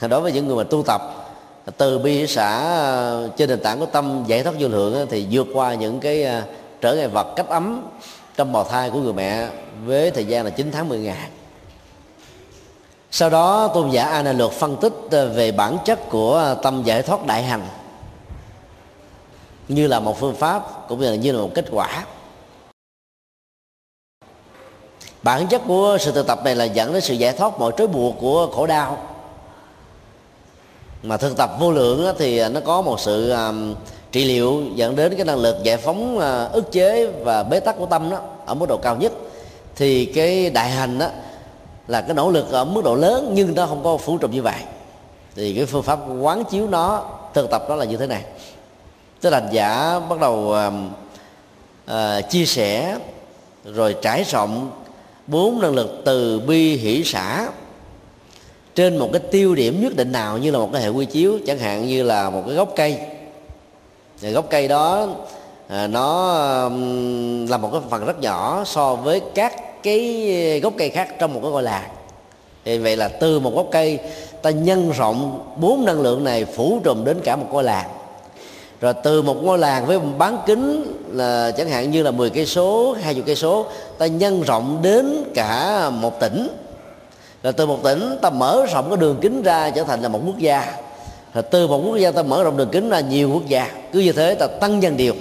Đối 0.08 0.20
với 0.20 0.32
những 0.32 0.46
người 0.46 0.56
mà 0.56 0.64
tu 0.64 0.82
tập, 0.82 1.02
từ 1.76 1.98
bi 1.98 2.26
xã 2.26 2.58
ờ, 2.58 3.30
trên 3.36 3.48
nền 3.48 3.60
tảng 3.60 3.80
của 3.80 3.86
tâm 3.86 4.24
giải 4.26 4.42
thoát 4.42 4.54
vô 4.58 4.68
lượng 4.68 5.06
thì 5.10 5.26
vượt 5.30 5.46
qua 5.54 5.74
những 5.74 6.00
cái 6.00 6.24
ờ, 6.24 6.42
trở 6.80 6.94
ngại 6.94 7.08
vật 7.08 7.32
cách 7.36 7.48
ấm 7.48 7.82
trong 8.36 8.52
bào 8.52 8.64
thai 8.64 8.90
của 8.90 9.00
người 9.00 9.12
mẹ 9.12 9.48
với 9.84 10.10
thời 10.10 10.24
gian 10.24 10.44
là 10.44 10.50
9 10.50 10.70
tháng 10.72 10.88
10 10.88 10.98
ngày. 10.98 11.28
Sau 13.10 13.30
đó, 13.30 13.68
tôn 13.74 13.90
giả 13.90 14.04
a 14.04 14.32
luật 14.32 14.50
phân 14.50 14.76
tích 14.76 14.92
ờ, 15.10 15.28
về 15.28 15.52
bản 15.52 15.76
chất 15.84 16.08
của 16.08 16.56
tâm 16.62 16.82
giải 16.82 17.02
thoát 17.02 17.26
đại 17.26 17.42
hành 17.42 17.68
như 19.68 19.86
là 19.86 20.00
một 20.00 20.20
phương 20.20 20.34
pháp 20.34 20.88
cũng 20.88 21.00
như 21.00 21.10
là 21.10 21.16
như 21.16 21.32
là 21.32 21.38
một 21.38 21.50
kết 21.54 21.64
quả 21.70 22.04
bản 25.24 25.46
chất 25.46 25.62
của 25.66 25.98
sự 26.00 26.12
thực 26.12 26.26
tập 26.26 26.40
này 26.44 26.56
là 26.56 26.64
dẫn 26.64 26.92
đến 26.92 27.02
sự 27.02 27.14
giải 27.14 27.32
thoát 27.32 27.58
mọi 27.58 27.72
trói 27.78 27.86
buộc 27.86 28.14
của 28.20 28.46
khổ 28.52 28.66
đau. 28.66 28.98
Mà 31.02 31.16
thực 31.16 31.36
tập 31.36 31.50
vô 31.60 31.72
lượng 31.72 32.14
thì 32.18 32.48
nó 32.48 32.60
có 32.60 32.82
một 32.82 33.00
sự 33.00 33.34
trị 34.12 34.24
liệu 34.24 34.62
dẫn 34.74 34.96
đến 34.96 35.14
cái 35.16 35.24
năng 35.24 35.38
lực 35.38 35.56
giải 35.62 35.76
phóng 35.76 36.18
ờ, 36.18 36.50
ức 36.52 36.72
chế 36.72 37.06
và 37.06 37.42
bế 37.42 37.60
tắc 37.60 37.78
của 37.78 37.86
tâm 37.86 38.10
đó 38.10 38.20
ở 38.46 38.54
mức 38.54 38.68
độ 38.68 38.76
cao 38.76 38.96
nhất. 38.96 39.12
Thì 39.76 40.06
cái 40.06 40.50
đại 40.50 40.70
hành 40.70 40.98
đó 40.98 41.08
là 41.88 42.00
cái 42.00 42.14
nỗ 42.14 42.30
lực 42.30 42.50
ở 42.50 42.64
mức 42.64 42.84
độ 42.84 42.94
lớn 42.94 43.30
nhưng 43.34 43.54
nó 43.54 43.66
không 43.66 43.84
có 43.84 43.96
phủ 43.96 44.18
trùm 44.18 44.30
như 44.30 44.42
vậy. 44.42 44.60
Thì 45.34 45.54
cái 45.54 45.66
phương 45.66 45.82
pháp 45.82 45.98
quán 46.20 46.44
chiếu 46.44 46.66
nó 46.68 47.04
thực 47.34 47.50
tập 47.50 47.68
đó 47.68 47.74
là 47.74 47.84
như 47.84 47.96
thế 47.96 48.06
này. 48.06 48.24
Tức 49.20 49.30
là 49.30 49.42
giả 49.52 50.00
bắt 50.08 50.20
đầu 50.20 50.34
uh, 50.34 50.74
uh, 51.90 52.30
chia 52.30 52.46
sẻ 52.46 52.98
rồi 53.64 53.96
trải 54.02 54.24
rộng 54.24 54.70
bốn 55.26 55.60
năng 55.60 55.74
lực 55.74 56.02
từ 56.04 56.40
bi 56.40 56.76
hỷ 56.76 57.04
xã. 57.04 57.48
Trên 58.74 58.96
một 58.96 59.08
cái 59.12 59.22
tiêu 59.30 59.54
điểm 59.54 59.82
nhất 59.82 59.96
định 59.96 60.12
nào 60.12 60.38
như 60.38 60.50
là 60.50 60.58
một 60.58 60.68
cái 60.72 60.82
hệ 60.82 60.88
quy 60.88 61.04
chiếu 61.04 61.38
chẳng 61.46 61.58
hạn 61.58 61.86
như 61.86 62.02
là 62.02 62.30
một 62.30 62.42
cái 62.46 62.54
gốc 62.54 62.72
cây. 62.76 62.98
Thì 64.20 64.30
gốc 64.30 64.46
cây 64.50 64.68
đó 64.68 65.08
à, 65.68 65.86
nó 65.86 66.32
là 67.48 67.56
một 67.56 67.68
cái 67.72 67.80
phần 67.90 68.06
rất 68.06 68.20
nhỏ 68.20 68.62
so 68.66 68.94
với 68.94 69.20
các 69.34 69.82
cái 69.82 70.60
gốc 70.62 70.72
cây 70.78 70.90
khác 70.90 71.14
trong 71.18 71.34
một 71.34 71.40
cái 71.42 71.50
ngôi 71.50 71.62
làng. 71.62 71.90
Thì 72.64 72.78
vậy 72.78 72.96
là 72.96 73.08
từ 73.08 73.40
một 73.40 73.54
gốc 73.54 73.66
cây 73.70 73.98
ta 74.42 74.50
nhân 74.50 74.90
rộng 74.90 75.52
bốn 75.56 75.84
năng 75.84 76.00
lượng 76.00 76.24
này 76.24 76.44
phủ 76.44 76.80
trùm 76.84 77.04
đến 77.04 77.20
cả 77.24 77.36
một 77.36 77.46
ngôi 77.50 77.64
làng 77.64 77.90
rồi 78.84 78.94
từ 79.02 79.22
một 79.22 79.42
ngôi 79.42 79.58
làng 79.58 79.86
với 79.86 79.98
bán 79.98 80.38
kính 80.46 80.94
là 81.12 81.50
chẳng 81.50 81.68
hạn 81.68 81.90
như 81.90 82.02
là 82.02 82.10
10 82.10 82.30
cây 82.30 82.46
số, 82.46 82.96
20 83.02 83.22
cây 83.26 83.36
số, 83.36 83.66
ta 83.98 84.06
nhân 84.06 84.42
rộng 84.42 84.82
đến 84.82 85.24
cả 85.34 85.90
một 85.90 86.20
tỉnh. 86.20 86.48
Rồi 87.42 87.52
từ 87.52 87.66
một 87.66 87.78
tỉnh 87.82 88.18
ta 88.22 88.30
mở 88.30 88.66
rộng 88.72 88.88
cái 88.88 88.96
đường 88.96 89.18
kính 89.20 89.42
ra 89.42 89.70
trở 89.70 89.84
thành 89.84 90.02
là 90.02 90.08
một 90.08 90.20
quốc 90.26 90.38
gia. 90.38 90.76
Rồi 91.34 91.42
từ 91.42 91.66
một 91.66 91.78
quốc 91.84 91.96
gia 91.96 92.10
ta 92.10 92.22
mở 92.22 92.44
rộng 92.44 92.56
đường 92.56 92.68
kính 92.72 92.90
ra 92.90 93.00
nhiều 93.00 93.30
quốc 93.32 93.46
gia. 93.46 93.70
Cứ 93.92 94.00
như 94.00 94.12
thế 94.12 94.34
ta 94.34 94.46
tăng 94.46 94.82
dần 94.82 94.96
điều. 94.96 95.14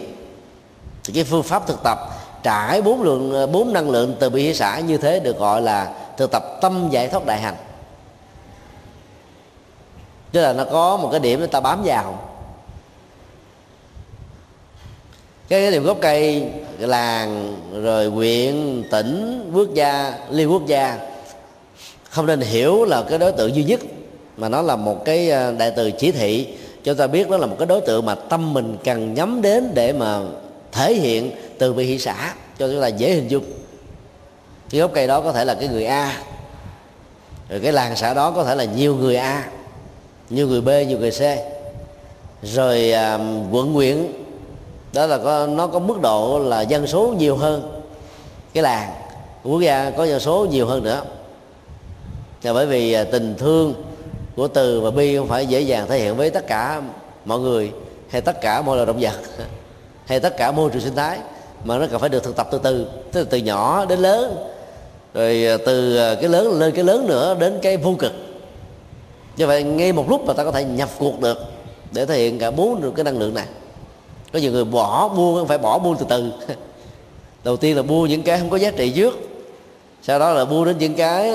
Thì 1.04 1.14
cái 1.14 1.24
phương 1.24 1.44
pháp 1.44 1.68
thực 1.68 1.84
tập 1.84 2.00
trải 2.44 2.82
bốn 2.82 3.02
lượng 3.02 3.52
bốn 3.52 3.74
năng 3.74 3.90
lượng 3.90 4.16
từ 4.20 4.30
bi 4.30 4.44
hỷ 4.44 4.54
xã 4.54 4.80
như 4.80 4.98
thế 4.98 5.20
được 5.20 5.40
gọi 5.40 5.62
là 5.62 5.94
thực 6.18 6.32
tập 6.32 6.44
tâm 6.62 6.88
giải 6.92 7.08
thoát 7.08 7.26
đại 7.26 7.42
hành 7.42 7.56
tức 10.32 10.42
là 10.42 10.54
nó 10.54 10.66
có 10.66 10.98
một 10.98 11.10
cái 11.12 11.20
điểm 11.20 11.40
để 11.40 11.48
ta 11.48 11.60
bám 11.60 11.84
vào 11.84 12.20
cái 15.50 15.72
điểm 15.72 15.84
gốc 15.84 15.98
cây 16.02 16.44
làng 16.80 17.58
rồi 17.84 18.06
huyện 18.06 18.84
tỉnh 18.92 19.44
quốc 19.54 19.74
gia 19.74 20.14
liên 20.30 20.52
quốc 20.52 20.66
gia. 20.68 20.98
Không 22.10 22.26
nên 22.26 22.42
hiểu 22.42 22.86
là 22.86 23.04
cái 23.10 23.20
đối 23.20 23.32
tượng 23.32 23.56
duy 23.56 23.64
nhất 23.64 23.80
mà 24.38 24.50
nó 24.50 24.62
là 24.62 24.76
một 24.76 25.06
cái 25.06 25.32
à, 25.32 25.52
đại 25.52 25.72
từ 25.76 25.92
chỉ 25.92 26.12
thị. 26.12 26.48
Cho 26.84 26.94
ta 26.94 27.08
biết 27.08 27.30
đó 27.30 27.38
là 27.38 27.46
một 27.46 27.56
cái 27.60 27.66
đối 27.66 27.82
tượng 27.82 28.06
mà 28.06 28.16
tâm 28.16 28.54
mình 28.54 28.78
cần 28.84 29.14
nhắm 29.14 29.42
đến 29.42 29.72
để 29.74 29.94
mà 29.94 30.20
thể 30.72 30.94
hiện 30.94 31.32
từ 31.58 31.74
bi 31.74 31.84
hỷ 31.84 32.00
xã 32.00 32.34
cho 32.60 32.68
chúng 32.68 32.82
ta 32.82 32.88
dễ 32.88 33.12
hình 33.14 33.28
dung. 33.28 33.44
Cái 34.70 34.82
gốc 34.82 34.92
cây 34.94 35.08
đó 35.08 35.22
có 35.22 35.32
thể 35.32 35.46
là 35.46 35.54
cái 35.54 35.68
người 35.68 35.86
a 35.86 36.20
rồi 37.50 37.60
cái 37.60 37.72
làng 37.72 37.96
xã 37.96 38.14
đó 38.14 38.32
có 38.32 38.44
thể 38.44 38.56
là 38.56 38.64
nhiều 38.64 38.96
người 38.96 39.16
a 39.16 39.46
nhiều 40.30 40.48
người 40.48 40.62
b 40.62 40.70
nhiều 40.88 41.00
người 41.00 41.12
c. 41.12 41.22
Rồi 42.44 42.94
uh, 42.94 43.22
quận 43.52 43.74
huyện 43.74 44.23
đó 44.94 45.06
là 45.06 45.18
có, 45.18 45.48
nó 45.48 45.68
có 45.68 45.80
mức 45.80 46.02
độ 46.02 46.40
là 46.40 46.62
dân 46.62 46.88
số 46.88 47.14
nhiều 47.18 47.36
hơn 47.36 47.82
cái 48.54 48.64
làng. 48.64 48.94
Quốc 49.44 49.62
gia 49.62 49.90
có 49.90 50.04
dân 50.04 50.20
số 50.20 50.48
nhiều 50.52 50.68
hơn 50.68 50.84
nữa. 50.84 51.02
Là 52.44 52.54
bởi 52.54 52.66
vì 52.66 52.94
à, 52.94 53.04
tình 53.04 53.36
thương 53.38 53.74
của 54.36 54.48
từ 54.48 54.82
và 54.82 54.92
bi 54.92 55.18
không 55.18 55.28
phải 55.28 55.46
dễ 55.46 55.62
dàng 55.62 55.88
thể 55.88 56.00
hiện 56.00 56.16
với 56.18 56.30
tất 56.30 56.48
cả 56.48 56.82
mọi 57.26 57.40
người 57.40 57.72
hay 58.10 58.22
tất 58.22 58.42
cả 58.42 58.62
mọi 58.62 58.76
loài 58.76 58.86
động 58.86 58.98
vật 59.00 59.20
hay 60.06 60.20
tất 60.20 60.38
cả 60.38 60.52
môi 60.52 60.70
trường 60.70 60.82
sinh 60.82 60.96
thái 60.96 61.20
mà 61.64 61.78
nó 61.78 61.88
cần 61.92 62.00
phải 62.00 62.10
được 62.10 62.24
thực 62.24 62.36
tập 62.36 62.48
từ 62.52 62.60
từ 62.64 62.88
tức 63.12 63.20
là 63.20 63.28
từ 63.30 63.38
nhỏ 63.38 63.86
đến 63.86 64.00
lớn. 64.00 64.36
Rồi 65.14 65.46
à, 65.46 65.58
từ 65.66 65.98
à, 65.98 66.16
cái 66.16 66.30
lớn 66.30 66.60
lên 66.60 66.72
cái 66.72 66.84
lớn 66.84 67.08
nữa 67.08 67.36
đến 67.40 67.60
cái 67.62 67.78
vô 67.78 67.96
cực. 68.00 68.14
Như 69.38 69.48
vậy 69.48 69.64
ngay 69.64 69.94
một 69.94 70.10
lúc 70.10 70.26
mà 70.26 70.34
ta 70.34 70.44
có 70.44 70.52
thể 70.52 70.64
nhập 70.64 70.90
cuộc 71.00 71.20
được 71.20 71.38
để 71.92 72.06
thể 72.06 72.18
hiện 72.18 72.40
cả 72.40 72.52
bốn 72.52 72.82
được 72.82 72.92
cái 72.96 73.04
năng 73.04 73.18
lượng 73.20 73.34
này 73.34 73.46
có 74.34 74.40
nhiều 74.40 74.52
người 74.52 74.66
bỏ 74.66 75.12
mua 75.16 75.40
không 75.40 75.48
phải 75.48 75.58
bỏ 75.58 75.78
mua 75.78 75.96
từ 75.96 76.06
từ. 76.10 76.32
Đầu 77.44 77.58
tiên 77.58 77.76
là 77.76 77.82
mua 77.82 78.06
những 78.06 78.24
cái 78.24 78.40
không 78.40 78.50
có 78.50 78.58
giá 78.58 78.72
trị 78.72 78.90
trước. 78.90 79.20
Sau 80.02 80.20
đó 80.20 80.32
là 80.32 80.46
mua 80.46 80.66
đến 80.66 80.78
những 80.78 80.96
cái 80.96 81.32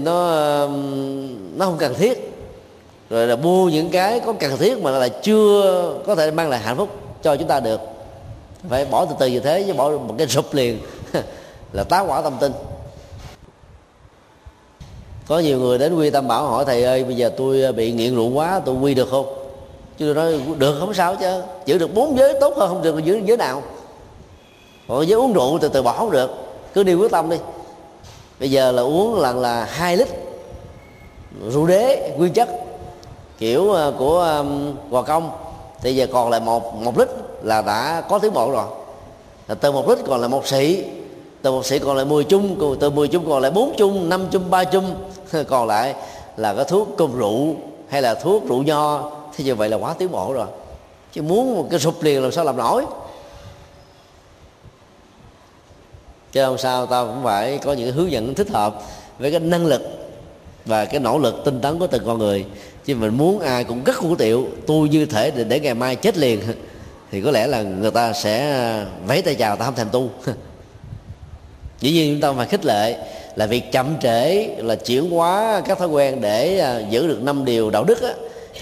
nó 0.00 0.30
nó 1.56 1.64
không 1.64 1.76
cần 1.78 1.94
thiết. 1.94 2.32
Rồi 3.10 3.26
là 3.26 3.36
mua 3.36 3.68
những 3.68 3.90
cái 3.90 4.20
có 4.20 4.32
cần 4.32 4.56
thiết 4.56 4.78
mà 4.78 4.90
là 4.90 5.08
chưa 5.08 5.94
có 6.06 6.14
thể 6.14 6.30
mang 6.30 6.48
lại 6.48 6.60
hạnh 6.60 6.76
phúc 6.76 6.88
cho 7.22 7.36
chúng 7.36 7.48
ta 7.48 7.60
được. 7.60 7.80
Phải 8.68 8.84
bỏ 8.84 9.04
từ 9.04 9.14
từ 9.18 9.26
như 9.26 9.40
thế, 9.40 9.64
chứ 9.66 9.72
bỏ 9.72 9.90
một 9.90 10.14
cái 10.18 10.28
sụp 10.28 10.54
liền. 10.54 10.78
Là 11.72 11.84
tá 11.84 12.00
quả 12.00 12.22
tâm 12.22 12.36
tinh. 12.40 12.52
Có 15.26 15.38
nhiều 15.38 15.58
người 15.58 15.78
đến 15.78 15.96
quy 15.96 16.10
tâm 16.10 16.28
bảo 16.28 16.46
hỏi, 16.46 16.64
thầy 16.64 16.82
ơi, 16.82 17.04
bây 17.04 17.16
giờ 17.16 17.30
tôi 17.36 17.62
ờ, 17.62 17.72
bị 17.72 17.92
nghiện 17.92 18.14
rượu 18.14 18.30
quá, 18.30 18.60
tôi 18.64 18.74
quy 18.74 18.94
được 18.94 19.08
không? 19.10 19.37
Chứ 19.98 20.04
tôi 20.04 20.14
nói, 20.14 20.40
được, 20.58 20.76
không 20.80 20.94
sao 20.94 21.16
chứ 21.16 21.42
giữ 21.66 21.78
được 21.78 21.94
bốn 21.94 22.18
giới 22.18 22.34
tốt 22.40 22.54
hơn 22.56 22.68
không 22.68 22.82
được 22.82 23.04
giữ 23.04 23.20
giới 23.24 23.36
nào? 23.36 23.62
Còn 24.88 25.08
giới 25.08 25.20
uống 25.20 25.32
rượu 25.32 25.58
từ 25.60 25.68
từ 25.68 25.82
bỏ 25.82 25.92
không 25.92 26.10
được. 26.10 26.30
Cứ 26.74 26.82
đi 26.82 26.94
quyết 26.94 27.10
tâm 27.10 27.30
đi. 27.30 27.36
Bây 28.40 28.50
giờ 28.50 28.72
là 28.72 28.82
uống 28.82 29.20
lần 29.20 29.40
là 29.40 29.64
hai 29.64 29.96
lít 29.96 30.08
rượu 31.48 31.66
đế 31.66 32.14
nguyên 32.18 32.32
chất, 32.32 32.48
kiểu 33.38 33.72
ờ, 33.72 33.92
của 33.98 34.44
gò 34.90 35.02
công. 35.02 35.30
Thì 35.80 35.96
giờ 35.96 36.06
còn 36.12 36.30
lại 36.30 36.40
một 36.40 36.74
một 36.74 36.98
lít 36.98 37.08
là 37.42 37.62
đã 37.62 38.02
có 38.08 38.18
tiến 38.18 38.32
bộ 38.32 38.50
rồi. 38.50 38.64
Là 39.48 39.54
từ 39.54 39.72
một 39.72 39.88
lít 39.88 39.98
còn 40.06 40.20
lại 40.20 40.28
một 40.28 40.46
sĩ 40.46 40.84
từ 41.42 41.52
một 41.52 41.66
sĩ 41.66 41.78
còn 41.78 41.96
lại 41.96 42.04
10 42.04 42.24
chung 42.24 42.76
từ 42.80 42.90
10 42.90 43.08
chung 43.08 43.28
còn 43.28 43.42
lại 43.42 43.50
bốn 43.50 43.74
chung, 43.76 44.08
năm 44.08 44.26
chung, 44.30 44.50
ba 44.50 44.64
chung. 44.64 44.94
Còn 45.48 45.66
lại 45.66 45.94
là 46.36 46.54
cái 46.54 46.64
thuốc 46.64 46.88
cung 46.98 47.18
rượu 47.18 47.54
hay 47.88 48.02
là 48.02 48.14
thuốc 48.14 48.48
rượu 48.48 48.62
nho 48.62 49.10
thì 49.38 49.44
như 49.44 49.54
vậy 49.54 49.68
là 49.68 49.76
quá 49.76 49.94
tiến 49.98 50.10
bộ 50.10 50.32
rồi. 50.32 50.46
Chứ 51.12 51.22
muốn 51.22 51.56
một 51.56 51.66
cái 51.70 51.80
sụp 51.80 52.02
liền 52.02 52.22
làm 52.22 52.32
sao 52.32 52.44
làm 52.44 52.56
nổi? 52.56 52.84
Chứ 56.32 56.44
không 56.44 56.58
sao 56.58 56.86
tao 56.86 57.06
cũng 57.06 57.24
phải 57.24 57.58
có 57.58 57.72
những 57.72 57.92
hướng 57.92 58.10
dẫn 58.10 58.34
thích 58.34 58.50
hợp 58.50 58.82
với 59.18 59.30
cái 59.30 59.40
năng 59.40 59.66
lực 59.66 59.82
và 60.64 60.84
cái 60.84 61.00
nỗ 61.00 61.18
lực 61.18 61.34
tinh 61.44 61.60
tấn 61.60 61.78
của 61.78 61.86
từng 61.86 62.02
con 62.06 62.18
người. 62.18 62.46
Chứ 62.84 62.94
mình 62.94 63.16
muốn 63.16 63.40
ai 63.40 63.64
cũng 63.64 63.84
rất 63.84 63.96
hữu 63.96 64.16
tiệu 64.16 64.46
tôi 64.66 64.88
như 64.88 65.06
thể 65.06 65.30
để, 65.30 65.44
để 65.44 65.60
ngày 65.60 65.74
mai 65.74 65.96
chết 65.96 66.16
liền 66.16 66.40
thì 67.10 67.20
có 67.20 67.30
lẽ 67.30 67.46
là 67.46 67.62
người 67.62 67.90
ta 67.90 68.12
sẽ 68.12 68.64
vẫy 69.06 69.22
tay 69.22 69.34
chào 69.34 69.56
ta 69.56 69.64
không 69.64 69.74
thèm 69.74 69.88
tu. 69.92 70.10
Dĩ 71.80 71.92
nhiên 71.92 72.14
chúng 72.14 72.20
ta 72.20 72.32
phải 72.32 72.46
khích 72.46 72.64
lệ 72.64 72.96
là 73.36 73.46
việc 73.46 73.72
chậm 73.72 73.96
trễ 74.02 74.46
là 74.58 74.74
chuyển 74.74 75.10
hóa 75.10 75.62
các 75.68 75.78
thói 75.78 75.88
quen 75.88 76.20
để 76.20 76.58
à, 76.58 76.78
giữ 76.90 77.06
được 77.06 77.22
năm 77.22 77.44
điều 77.44 77.70
đạo 77.70 77.84
đức 77.84 78.02
á, 78.02 78.12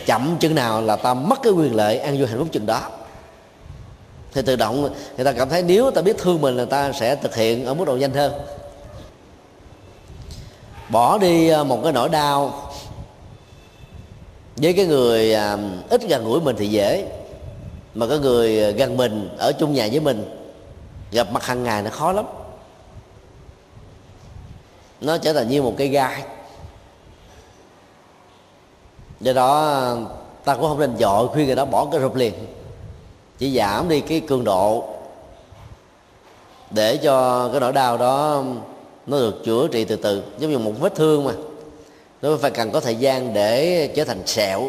chậm 0.07 0.37
chừng 0.41 0.55
nào 0.55 0.83
là 0.83 0.97
ta 0.97 1.15
mất 1.15 1.43
cái 1.43 1.53
quyền 1.53 1.75
lợi 1.75 1.99
an 1.99 2.19
vui 2.19 2.27
hạnh 2.27 2.39
phúc 2.39 2.49
chừng 2.53 2.67
đó. 2.67 2.91
Thì 4.33 4.43
tự 4.43 4.57
động 4.57 4.83
người 5.17 5.25
ta 5.25 5.33
cảm 5.33 5.49
thấy 5.49 5.63
nếu 5.63 5.91
ta 5.91 6.03
biết 6.03 6.19
thương 6.19 6.41
mình 6.41 6.57
là 6.57 6.65
ta 6.65 6.93
sẽ 6.93 7.17
thực 7.17 7.35
hiện 7.35 7.65
ở 7.65 7.75
mức 7.75 7.85
độ 7.85 7.97
nhanh 7.97 8.15
hơn. 8.15 8.33
Bỏ 10.89 11.19
đi 11.19 11.49
à, 11.49 11.65
một 11.65 11.81
cái 11.83 11.93
nỗi 11.93 12.09
đau 12.09 12.71
với 14.57 14.73
cái 14.73 14.87
người 14.87 15.35
à, 15.35 15.59
ít 15.91 16.03
gần 16.09 16.25
gũi 16.25 16.41
mình 16.41 16.57
thì 16.59 16.67
dễ, 16.67 17.09
mà 17.95 18.07
cái 18.07 18.19
người 18.19 18.73
gần 18.73 18.97
mình, 18.97 19.29
ở 19.39 19.53
chung 19.53 19.73
nhà 19.73 19.89
với 19.91 20.01
mình, 20.01 20.25
gặp 21.13 21.33
mặt 21.33 21.45
hàng 21.45 21.63
ngày 21.63 21.83
nó 21.83 21.91
khó 21.91 22.13
lắm. 22.13 22.25
Nó 25.01 25.19
trở 25.19 25.33
thành 25.33 25.49
như 25.49 25.63
một 25.63 25.75
cây 25.79 25.89
gai 25.89 26.23
do 29.21 29.33
đó 29.33 29.97
ta 30.45 30.55
cũng 30.55 30.63
không 30.63 30.81
nên 30.81 30.97
dội 30.99 31.29
khuyên 31.29 31.47
người 31.47 31.55
đó 31.55 31.65
bỏ 31.65 31.87
cái 31.93 32.01
rụp 32.01 32.15
liền. 32.15 32.35
Chỉ 33.39 33.57
giảm 33.57 33.89
đi 33.89 34.01
cái 34.01 34.21
cường 34.21 34.45
độ 34.45 34.85
để 36.71 36.97
cho 36.97 37.49
cái 37.49 37.61
nỗi 37.61 37.73
đau 37.73 37.99
đó 37.99 38.45
nó 39.07 39.19
được 39.19 39.45
chữa 39.45 39.69
trị 39.69 39.85
từ 39.85 39.97
từ. 39.97 40.23
Giống 40.39 40.51
như 40.51 40.59
một 40.59 40.73
vết 40.81 40.95
thương 40.95 41.25
mà. 41.25 41.33
Nó 42.23 42.37
phải 42.41 42.51
cần 42.51 42.71
có 42.71 42.81
thời 42.81 42.97
gian 42.97 43.35
để 43.35 43.87
trở 43.97 44.05
thành 44.05 44.27
sẹo. 44.27 44.63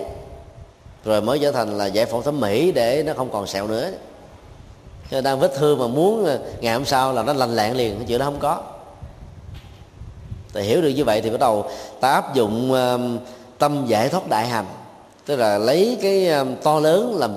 Rồi 1.06 1.22
mới 1.22 1.40
trở 1.40 1.52
thành 1.52 1.78
là 1.78 1.86
giải 1.86 2.06
phẫu 2.06 2.22
thẩm 2.22 2.40
mỹ 2.40 2.72
để 2.72 3.04
nó 3.06 3.14
không 3.18 3.32
còn 3.32 3.48
sẹo 3.48 3.68
nữa. 3.68 3.92
Cho 5.12 5.22
đang 5.22 5.40
vết 5.40 5.52
thương 5.56 5.80
mà 5.80 5.88
muốn 5.88 6.28
ngày 6.62 6.74
hôm 6.74 6.86
sau 6.86 7.14
là 7.14 7.24
nó 7.24 7.34
lành 7.34 7.56
lẹn 7.56 7.78
liền 7.78 7.96
cái 7.96 8.06
chuyện 8.08 8.20
đó 8.20 8.26
không 8.26 8.40
có. 8.40 8.62
Thì 10.54 10.62
hiểu 10.62 10.82
được 10.82 10.90
như 10.90 11.06
vậy 11.06 11.22
thì 11.22 11.30
bắt 11.30 11.40
đầu 11.40 11.70
ta 12.00 12.12
áp 12.12 12.36
dụng 12.36 12.72
uh, 12.72 13.22
tâm 13.58 13.86
giải 13.88 14.10
thoát 14.10 14.30
đại 14.30 14.48
hành 14.48 14.66
tức 15.26 15.36
là 15.36 15.58
lấy 15.58 15.98
cái 16.02 16.30
um, 16.30 16.56
to 16.64 16.80
lớn 16.80 17.16
làm 17.16 17.36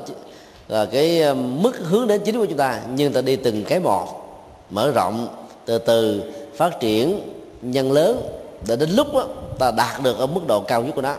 là 0.69 0.87
cái 0.87 1.23
um, 1.23 1.63
mức 1.63 1.79
hướng 1.79 2.07
đến 2.07 2.21
chính 2.25 2.39
của 2.39 2.47
chúng 2.47 2.59
ta 2.59 2.81
nhưng 2.95 3.13
ta 3.13 3.21
đi 3.21 3.37
từng 3.37 3.65
cái 3.65 3.81
một 3.81 4.07
mở 4.71 4.91
rộng 4.91 5.29
từ 5.65 5.79
từ 5.79 6.23
phát 6.57 6.81
triển 6.81 7.21
nhân 7.63 7.93
lớn 7.93 8.23
để 8.67 8.77
đến 8.77 8.91
lúc 8.91 9.07
đó, 9.15 9.27
ta 9.59 9.71
đạt 9.71 10.03
được 10.03 10.19
ở 10.19 10.27
mức 10.27 10.47
độ 10.47 10.61
cao 10.61 10.83
nhất 10.83 10.93
của 10.95 11.03
nó. 11.03 11.17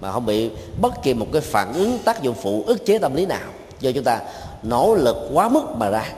Mà 0.00 0.12
không 0.12 0.26
bị 0.26 0.50
bất 0.80 1.02
kỳ 1.02 1.14
một 1.14 1.26
cái 1.32 1.42
phản 1.42 1.72
ứng 1.74 1.98
tác 2.04 2.22
dụng 2.22 2.34
phụ 2.42 2.64
ức 2.66 2.86
chế 2.86 2.98
tâm 2.98 3.14
lý 3.14 3.26
nào 3.26 3.48
do 3.80 3.90
chúng 3.94 4.04
ta 4.04 4.20
nỗ 4.62 4.94
lực 4.94 5.16
quá 5.34 5.48
mức 5.48 5.62
mà 5.76 5.90
ra. 5.90 6.12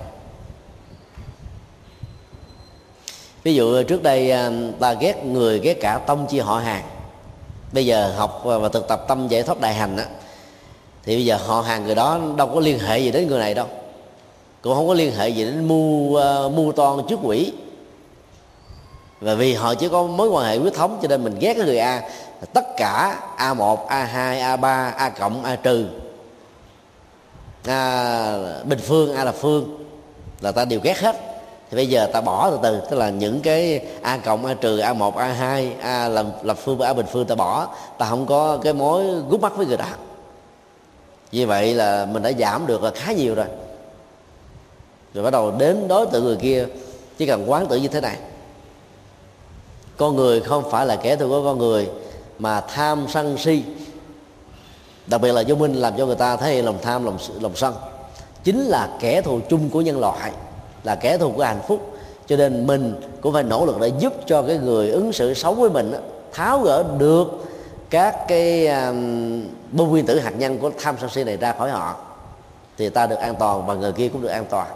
Ví 3.42 3.54
dụ 3.54 3.82
trước 3.82 4.02
đây 4.02 4.30
um, 4.30 4.72
ta 4.72 4.92
ghét 4.92 5.24
người 5.24 5.58
ghét 5.58 5.74
cả 5.80 5.98
tông 5.98 6.26
chi 6.26 6.38
họ 6.38 6.58
hàng 6.58 6.84
bây 7.72 7.86
giờ 7.86 8.12
học 8.16 8.40
và 8.44 8.68
thực 8.68 8.88
tập 8.88 9.04
tâm 9.08 9.28
giải 9.28 9.42
thoát 9.42 9.60
đại 9.60 9.74
hành 9.74 9.96
á 9.96 10.06
thì 11.04 11.16
bây 11.16 11.24
giờ 11.24 11.36
họ 11.36 11.60
hàng 11.60 11.84
người 11.84 11.94
đó 11.94 12.20
đâu 12.36 12.50
có 12.54 12.60
liên 12.60 12.78
hệ 12.78 12.98
gì 12.98 13.10
đến 13.10 13.28
người 13.28 13.38
này 13.38 13.54
đâu. 13.54 13.66
Cũng 14.62 14.74
không 14.74 14.88
có 14.88 14.94
liên 14.94 15.14
hệ 15.14 15.28
gì 15.28 15.44
đến 15.44 15.68
mưu 15.68 16.12
uh, 16.12 16.16
ờ, 16.16 16.48
mưu 16.48 16.72
toan 16.72 16.98
trước 17.08 17.18
quỷ. 17.22 17.52
Và 19.20 19.34
vì 19.34 19.54
họ 19.54 19.74
chỉ 19.74 19.88
có 19.88 20.02
mối 20.02 20.28
quan 20.28 20.46
hệ 20.46 20.58
huyết 20.58 20.74
thống 20.74 20.98
cho 21.02 21.08
nên 21.08 21.24
mình 21.24 21.38
ghét 21.40 21.54
cái 21.54 21.66
người 21.66 21.78
a. 21.78 22.02
Tất 22.52 22.64
cả 22.76 23.20
a 23.36 23.54
1 23.54 23.88
a 23.88 24.04
2 24.04 24.40
a 24.40 24.56
3 24.56 24.94
a 24.96 25.08
cộng 25.08 25.44
a 25.44 25.56
trừ. 25.56 25.86
A 27.66 28.36
bình 28.64 28.78
phương 28.82 29.14
a 29.14 29.24
là 29.24 29.32
phương 29.32 29.84
là 30.40 30.52
ta 30.52 30.64
đều 30.64 30.80
ghét 30.82 30.98
hết 30.98 31.29
thì 31.70 31.76
bây 31.76 31.88
giờ 31.88 32.06
ta 32.06 32.20
bỏ 32.20 32.50
từ 32.50 32.58
từ, 32.62 32.80
tức 32.90 32.96
là 32.96 33.10
những 33.10 33.40
cái 33.40 33.80
a 34.02 34.16
cộng, 34.16 34.46
a 34.46 34.54
trừ, 34.54 34.78
a 34.78 34.92
1 34.92 35.16
a 35.16 35.26
2 35.26 35.72
a 35.82 36.08
lập 36.08 36.26
lập 36.42 36.58
phương 36.64 36.78
và 36.78 36.86
a 36.86 36.92
bình 36.92 37.06
phương 37.12 37.26
ta 37.26 37.34
bỏ. 37.34 37.68
Ta 37.98 38.06
không 38.06 38.26
có 38.26 38.58
cái 38.62 38.72
mối 38.72 39.04
gút 39.28 39.40
mắt 39.40 39.56
với 39.56 39.66
người 39.66 39.76
ta. 39.76 39.88
Như 41.32 41.46
vậy 41.46 41.74
là 41.74 42.06
mình 42.06 42.22
đã 42.22 42.32
giảm 42.38 42.66
được 42.66 42.82
là 42.82 42.90
khá 42.90 43.12
nhiều 43.12 43.34
rồi. 43.34 43.46
Rồi 45.14 45.24
bắt 45.24 45.30
đầu 45.30 45.50
đến 45.58 45.88
đối 45.88 46.06
tượng 46.06 46.24
người 46.24 46.36
kia, 46.36 46.66
chỉ 47.18 47.26
cần 47.26 47.50
quán 47.50 47.66
tưởng 47.66 47.82
như 47.82 47.88
thế 47.88 48.00
này. 48.00 48.16
Con 49.96 50.16
người 50.16 50.40
không 50.40 50.70
phải 50.70 50.86
là 50.86 50.96
kẻ 50.96 51.16
thù 51.16 51.28
của 51.28 51.44
con 51.44 51.58
người, 51.58 51.88
mà 52.38 52.60
tham 52.60 53.06
sân 53.08 53.38
si. 53.38 53.62
Đặc 55.06 55.20
biệt 55.20 55.32
là 55.32 55.42
vô 55.48 55.54
minh 55.54 55.74
làm 55.74 55.96
cho 55.98 56.06
người 56.06 56.16
ta 56.16 56.36
thấy 56.36 56.62
lòng 56.62 56.78
tham, 56.82 57.04
lòng 57.04 57.18
lòng 57.40 57.56
sân. 57.56 57.74
Chính 58.44 58.60
là 58.60 58.88
kẻ 59.00 59.22
thù 59.22 59.40
chung 59.48 59.70
của 59.70 59.80
nhân 59.80 60.00
loại 60.00 60.32
là 60.84 60.94
kẻ 60.94 61.18
thù 61.18 61.32
của 61.32 61.42
hạnh 61.42 61.60
phúc. 61.68 61.98
Cho 62.26 62.36
nên 62.36 62.66
mình 62.66 62.94
cũng 63.20 63.32
phải 63.32 63.42
nỗ 63.42 63.66
lực 63.66 63.80
để 63.80 63.92
giúp 63.98 64.12
cho 64.26 64.42
cái 64.42 64.58
người 64.58 64.90
ứng 64.90 65.12
xử 65.12 65.34
xấu 65.34 65.54
với 65.54 65.70
mình 65.70 65.92
tháo 66.32 66.60
gỡ 66.60 66.84
được 66.98 67.26
các 67.90 68.28
cái 68.28 68.66
um, 68.66 69.44
bom 69.72 69.88
nguyên 69.88 70.06
tử 70.06 70.18
hạt 70.18 70.32
nhân 70.38 70.58
của 70.58 70.70
tham 70.78 70.96
sân 71.00 71.10
si 71.10 71.24
này 71.24 71.36
ra 71.36 71.54
khỏi 71.58 71.70
họ 71.70 71.94
thì 72.78 72.88
ta 72.88 73.06
được 73.06 73.16
an 73.16 73.34
toàn 73.38 73.66
và 73.66 73.74
người 73.74 73.92
kia 73.92 74.08
cũng 74.08 74.22
được 74.22 74.28
an 74.28 74.44
toàn. 74.50 74.66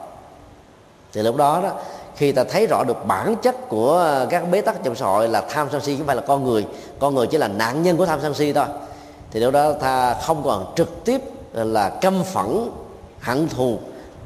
Thì 1.12 1.22
lúc 1.22 1.36
đó 1.36 1.60
đó 1.62 1.72
khi 2.16 2.32
ta 2.32 2.44
thấy 2.44 2.66
rõ 2.66 2.84
được 2.84 3.06
bản 3.06 3.36
chất 3.42 3.68
của 3.68 4.26
các 4.30 4.50
bế 4.50 4.60
tắc 4.60 4.84
trong 4.84 4.94
xã 4.94 5.06
hội 5.06 5.28
là 5.28 5.40
tham 5.48 5.68
sân 5.72 5.80
si 5.80 5.96
không 5.96 6.06
phải 6.06 6.16
là 6.16 6.22
con 6.22 6.44
người 6.44 6.66
con 6.98 7.14
người 7.14 7.26
chỉ 7.26 7.38
là 7.38 7.48
nạn 7.48 7.82
nhân 7.82 7.96
của 7.96 8.06
tham 8.06 8.18
sân 8.22 8.34
si 8.34 8.52
thôi 8.52 8.66
thì 9.30 9.40
lúc 9.40 9.52
đó 9.52 9.72
ta 9.72 10.14
không 10.14 10.42
còn 10.44 10.72
trực 10.76 11.04
tiếp 11.04 11.20
là 11.52 11.88
căm 11.88 12.22
phẫn 12.24 12.68
hận 13.20 13.48
thù 13.48 13.78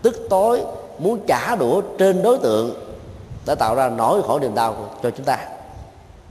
tức 0.03 0.27
tối 0.31 0.61
muốn 0.99 1.21
trả 1.27 1.57
đũa 1.57 1.81
trên 1.99 2.23
đối 2.23 2.39
tượng 2.39 2.75
đã 3.47 3.55
tạo 3.55 3.75
ra 3.75 3.89
nỗi 3.89 4.23
khổ 4.23 4.39
niềm 4.39 4.55
đau 4.55 4.91
cho 5.03 5.11
chúng 5.11 5.25
ta. 5.25 5.39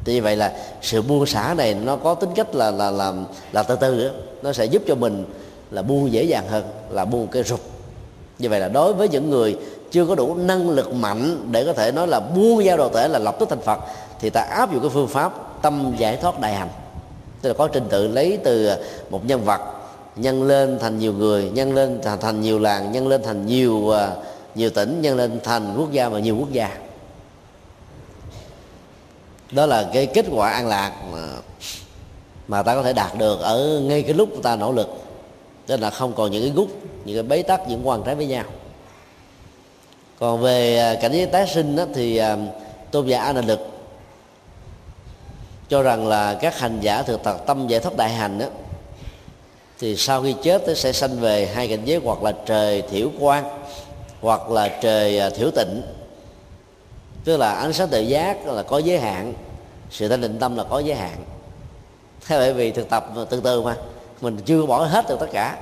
Thì 0.05 0.19
vậy 0.19 0.35
là 0.35 0.53
sự 0.81 1.01
buông 1.01 1.25
xả 1.25 1.53
này 1.57 1.73
nó 1.73 1.95
có 1.95 2.15
tính 2.15 2.29
cách 2.35 2.55
là 2.55 2.71
là 2.71 2.91
là 2.91 3.13
là 3.51 3.63
từ 3.63 3.75
từ 3.75 4.03
đó. 4.03 4.09
nó 4.41 4.53
sẽ 4.53 4.65
giúp 4.65 4.81
cho 4.87 4.95
mình 4.95 5.25
là 5.71 5.81
buông 5.81 6.11
dễ 6.11 6.23
dàng 6.23 6.47
hơn 6.49 6.63
là 6.89 7.05
buông 7.05 7.27
cái 7.27 7.43
rụt. 7.43 7.59
Như 8.39 8.49
vậy 8.49 8.59
là 8.59 8.67
đối 8.67 8.93
với 8.93 9.09
những 9.09 9.29
người 9.29 9.57
chưa 9.91 10.05
có 10.05 10.15
đủ 10.15 10.35
năng 10.35 10.69
lực 10.69 10.93
mạnh 10.93 11.47
để 11.51 11.65
có 11.65 11.73
thể 11.73 11.91
nói 11.91 12.07
là 12.07 12.19
buông 12.19 12.63
giao 12.63 12.77
đồ 12.77 12.89
thể 12.89 13.07
là 13.07 13.19
lập 13.19 13.35
tức 13.39 13.49
thành 13.49 13.61
phật 13.61 13.79
thì 14.19 14.29
ta 14.29 14.41
áp 14.41 14.73
dụng 14.73 14.81
cái 14.81 14.89
phương 14.89 15.07
pháp 15.07 15.61
tâm 15.61 15.93
giải 15.97 16.17
thoát 16.17 16.39
đại 16.39 16.53
hành. 16.53 16.69
Tức 17.41 17.49
là 17.49 17.55
có 17.57 17.67
trình 17.67 17.85
tự 17.89 18.07
lấy 18.07 18.39
từ 18.43 18.69
một 19.09 19.25
nhân 19.25 19.43
vật 19.43 19.61
nhân 20.15 20.43
lên 20.43 20.79
thành 20.79 20.99
nhiều 20.99 21.13
người 21.13 21.49
nhân 21.53 21.75
lên 21.75 21.99
thành, 22.03 22.19
thành 22.19 22.41
nhiều 22.41 22.59
làng 22.59 22.91
nhân 22.91 23.07
lên 23.07 23.23
thành 23.23 23.45
nhiều 23.45 23.73
uh, 23.75 23.95
nhiều 24.57 24.69
tỉnh 24.69 25.01
nhân 25.01 25.17
lên 25.17 25.39
thành 25.43 25.75
quốc 25.77 25.91
gia 25.91 26.09
và 26.09 26.19
nhiều 26.19 26.37
quốc 26.37 26.51
gia. 26.51 26.77
Đó 29.51 29.65
là 29.65 29.89
cái 29.93 30.05
kết 30.05 30.25
quả 30.31 30.49
an 30.49 30.67
lạc 30.67 30.93
mà, 31.11 31.27
mà 32.47 32.63
ta 32.63 32.75
có 32.75 32.83
thể 32.83 32.93
đạt 32.93 33.17
được 33.17 33.39
ở 33.41 33.81
ngay 33.83 34.01
cái 34.01 34.13
lúc 34.13 34.29
ta 34.43 34.55
nỗ 34.55 34.71
lực. 34.71 34.89
Tức 35.65 35.79
là 35.79 35.89
không 35.89 36.13
còn 36.13 36.31
những 36.31 36.41
cái 36.41 36.51
gút 36.51 36.67
những 37.05 37.15
cái 37.15 37.23
bế 37.23 37.43
tắc 37.43 37.67
những 37.67 37.87
quan 37.87 38.03
trái 38.03 38.15
với 38.15 38.25
nhau. 38.25 38.43
Còn 40.19 40.41
về 40.41 40.77
à, 40.77 40.95
cảnh 41.01 41.13
giới 41.13 41.25
tái 41.25 41.47
sinh 41.47 41.75
đó, 41.75 41.85
thì 41.95 42.17
à, 42.17 42.37
tôn 42.91 43.07
giả 43.07 43.21
a 43.21 43.33
lực 43.33 43.59
cho 45.69 45.81
rằng 45.81 46.07
là 46.07 46.33
các 46.33 46.59
hành 46.59 46.79
giả 46.81 47.03
thực 47.03 47.23
tập 47.23 47.43
tâm 47.47 47.67
giải 47.67 47.79
thoát 47.79 47.97
đại 47.97 48.09
hành 48.09 48.39
đó 48.39 48.45
thì 49.79 49.95
sau 49.95 50.23
khi 50.23 50.35
chết 50.43 50.61
sẽ 50.75 50.91
sanh 50.91 51.19
về 51.19 51.45
hai 51.45 51.67
cảnh 51.67 51.85
giới 51.85 51.99
hoặc 52.03 52.23
là 52.23 52.33
trời 52.45 52.81
thiểu 52.81 53.11
quan 53.19 53.43
hoặc 54.21 54.49
là 54.49 54.67
trời 54.81 55.19
à, 55.19 55.29
thiểu 55.29 55.51
tịnh. 55.51 55.81
Tức 57.23 57.37
là 57.37 57.51
ánh 57.51 57.73
sáng 57.73 57.87
tự 57.87 57.99
giác 57.99 58.47
là 58.47 58.63
có 58.63 58.77
giới 58.77 58.99
hạn 58.99 59.33
sự 59.91 60.07
thanh 60.07 60.21
định 60.21 60.37
tâm 60.39 60.55
là 60.55 60.63
có 60.63 60.79
giới 60.79 60.95
hạn. 60.95 61.17
Thế 62.27 62.37
bởi 62.37 62.53
vì 62.53 62.71
thực 62.71 62.89
tập 62.89 63.09
từ 63.29 63.41
từ 63.41 63.61
mà 63.61 63.75
mình 64.21 64.37
chưa 64.45 64.65
bỏ 64.65 64.85
hết 64.85 65.09
được 65.09 65.19
tất 65.19 65.27
cả 65.31 65.57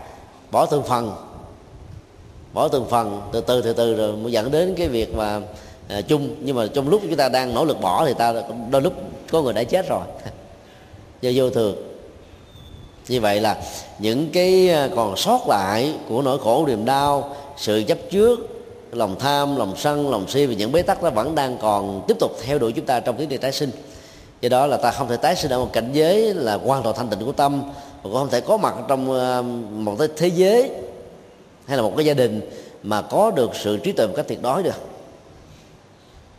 bỏ 0.51 0.66
từng 0.66 0.84
phần 0.84 1.16
bỏ 2.53 2.68
từng 2.68 2.86
phần 2.89 3.22
từ 3.32 3.41
từ 3.41 3.62
từ 3.62 3.74
từ 3.74 3.95
rồi 3.95 4.18
mới 4.18 4.32
dẫn 4.32 4.51
đến 4.51 4.76
cái 4.78 4.88
việc 4.88 5.16
mà 5.16 5.41
à, 5.88 6.01
chung. 6.01 6.36
Nhưng 6.39 6.56
mà 6.56 6.68
trong 6.74 6.89
lúc 6.89 7.01
chúng 7.03 7.16
ta 7.16 7.30
đang 7.30 7.53
nỗ 7.53 7.66
lực 7.66 7.82
bỏ 7.82 8.06
thì 8.06 8.14
ta 8.14 8.34
đôi 8.70 8.82
lúc 8.82 8.93
có 9.32 9.41
người 9.41 9.53
đã 9.53 9.64
chết 9.64 9.89
rồi. 9.89 10.01
Do 11.22 11.32
vô 11.36 11.49
thường. 11.49 11.76
Như 13.08 13.22
vậy 13.22 13.41
là 13.41 13.58
những 13.99 14.30
cái 14.34 14.70
à, 14.70 14.89
còn 14.95 15.18
sót 15.18 15.47
lại 15.47 15.95
của 16.10 16.22
nỗi 16.22 16.39
khổ 16.39 16.66
niềm 16.68 16.86
đau 16.86 17.36
sự 17.58 17.84
chấp 17.88 17.97
trước, 18.12 18.39
lòng 18.91 19.16
tham, 19.20 19.56
lòng 19.56 19.74
sân, 19.78 20.10
lòng 20.10 20.28
si 20.28 20.45
và 20.45 20.53
những 20.53 20.72
bế 20.72 20.82
tắc 20.82 21.03
nó 21.03 21.10
vẫn 21.10 21.36
đang 21.36 21.58
còn 21.58 22.03
tiếp 22.08 22.18
tục 22.20 22.32
theo 22.43 22.60
đuổi 22.60 22.72
chúng 22.72 22.86
ta 22.86 22.99
trong 22.99 23.18
tiến 23.18 23.30
trình 23.30 23.41
tái 23.41 23.51
sinh. 23.51 23.72
Do 24.41 24.49
đó 24.49 24.68
là 24.68 24.78
ta 24.78 24.91
không 24.91 25.08
thể 25.08 25.18
tái 25.18 25.36
sinh 25.36 25.51
ở 25.51 25.60
một 25.60 25.74
cảnh 25.74 25.89
giới 25.93 26.34
là 26.34 26.56
hoàn 26.56 26.84
toàn 26.84 26.95
thanh 26.95 27.08
tịnh 27.08 27.26
của 27.26 27.32
tâm, 27.32 27.62
và 27.72 28.01
cũng 28.03 28.14
không 28.14 28.30
thể 28.30 28.41
có 28.41 28.58
mặt 28.58 28.76
trong 28.88 29.12
ờ, 29.12 29.41
một 29.72 29.95
cái 29.99 30.08
thế 30.18 30.28
giới 30.28 30.72
hay 31.66 31.78
là 31.78 31.84
một 31.84 31.93
cái 31.97 32.06
gia 32.06 32.14
đình 32.14 32.41
mà 32.84 33.01
có 33.01 33.32
được 33.32 33.51
sự 33.53 33.78
trí 33.78 33.91
tuệ 33.91 34.08
một 34.08 34.14
cách 34.16 34.28
tuyệt 34.28 34.41
đối 34.41 34.64
được. 34.64 34.76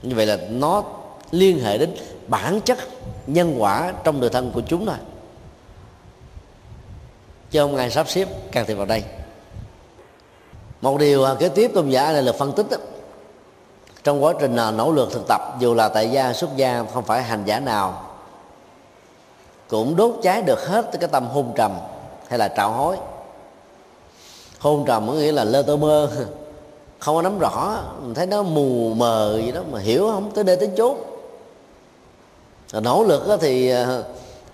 Như 0.02 0.14
vậy 0.14 0.26
là 0.26 0.38
nó 0.50 0.84
liên 1.30 1.60
hệ 1.60 1.78
đến 1.78 1.90
bản 2.28 2.60
chất 2.60 2.78
nhân 3.26 3.54
quả 3.58 3.92
trong 4.04 4.20
đời 4.20 4.30
thân 4.30 4.50
của 4.54 4.60
chúng 4.68 4.86
thôi. 4.86 4.96
Chứ 7.50 7.60
không 7.60 7.76
ai 7.76 7.90
sắp 7.90 8.08
xếp 8.08 8.28
can 8.52 8.66
thiệp 8.66 8.74
vào 8.74 8.86
đây 8.86 9.02
một 10.86 10.98
điều 10.98 11.24
à, 11.24 11.34
kế 11.34 11.48
tiếp 11.48 11.70
tôn 11.74 11.88
giả 11.88 12.12
là 12.12 12.20
lực 12.20 12.38
phân 12.38 12.52
tích 12.52 12.66
đó, 12.70 12.76
trong 14.04 14.24
quá 14.24 14.34
trình 14.40 14.56
à, 14.56 14.70
nỗ 14.70 14.92
lực 14.92 15.12
thực 15.12 15.22
tập 15.28 15.40
dù 15.58 15.74
là 15.74 15.88
tại 15.88 16.10
gia 16.10 16.32
xuất 16.32 16.56
gia 16.56 16.84
không 16.94 17.04
phải 17.04 17.22
hành 17.22 17.44
giả 17.44 17.60
nào 17.60 18.02
cũng 19.68 19.96
đốt 19.96 20.14
cháy 20.22 20.42
được 20.42 20.66
hết 20.66 20.90
cái 21.00 21.08
tâm 21.08 21.26
hôn 21.26 21.52
trầm 21.56 21.72
hay 22.28 22.38
là 22.38 22.48
trạo 22.56 22.72
hối. 22.72 22.96
Hôn 24.58 24.84
trầm 24.86 25.06
có 25.08 25.12
nghĩa 25.12 25.32
là 25.32 25.44
lơ 25.44 25.62
tơ 25.62 25.76
mơ 25.76 26.10
không 26.98 27.16
có 27.16 27.22
nắm 27.22 27.38
rõ 27.38 27.78
mình 28.02 28.14
thấy 28.14 28.26
nó 28.26 28.42
mù 28.42 28.94
mờ 28.94 29.40
gì 29.44 29.52
đó 29.52 29.60
mà 29.72 29.78
hiểu 29.78 30.10
không 30.12 30.30
tới 30.34 30.44
đây 30.44 30.56
tới 30.56 30.70
chốt 30.76 30.96
nỗ 32.72 33.04
lực 33.04 33.38
thì 33.40 33.70
à, 33.70 34.02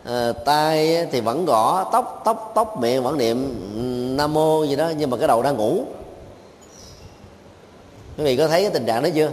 à 0.05 0.33
tay 0.45 1.07
thì 1.13 1.21
vẫn 1.21 1.45
gõ 1.45 1.85
tóc 1.93 2.23
tóc 2.25 2.53
tóc 2.55 2.81
miệng 2.81 3.03
vẫn 3.03 3.19
niệm 3.19 3.61
ừ, 3.75 3.81
nam 4.17 4.35
mô 4.35 4.65
gì 4.65 4.77
đó 4.77 4.93
nhưng 4.99 5.11
mà 5.11 5.17
cái 5.17 5.29
đầu 5.29 5.43
đang 5.43 5.57
ngủ 5.57 5.85
quý 8.17 8.25
vị 8.25 8.37
có 8.37 8.49
thấy 8.49 8.63
cái 8.63 8.71
tình 8.71 8.87
trạng 8.87 9.03
đó 9.03 9.09
chưa? 9.15 9.31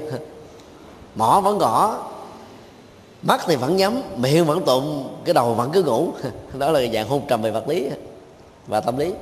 Mỏ 1.15 1.41
vẫn 1.41 1.57
gõ 1.57 2.09
mắt 3.21 3.41
thì 3.47 3.55
vẫn 3.55 3.77
nhắm 3.77 4.01
miệng 4.15 4.45
vẫn 4.45 4.65
tụng 4.65 5.17
cái 5.25 5.33
đầu 5.33 5.53
vẫn 5.53 5.71
cứ 5.73 5.83
ngủ. 5.83 6.11
Đó 6.53 6.71
là 6.71 6.81
dạng 6.93 7.07
hôn 7.07 7.21
trầm 7.27 7.41
về 7.41 7.51
vật 7.51 7.67
lý 7.67 7.89
và 8.67 8.81
tâm 8.81 8.97
lý. 8.97 9.13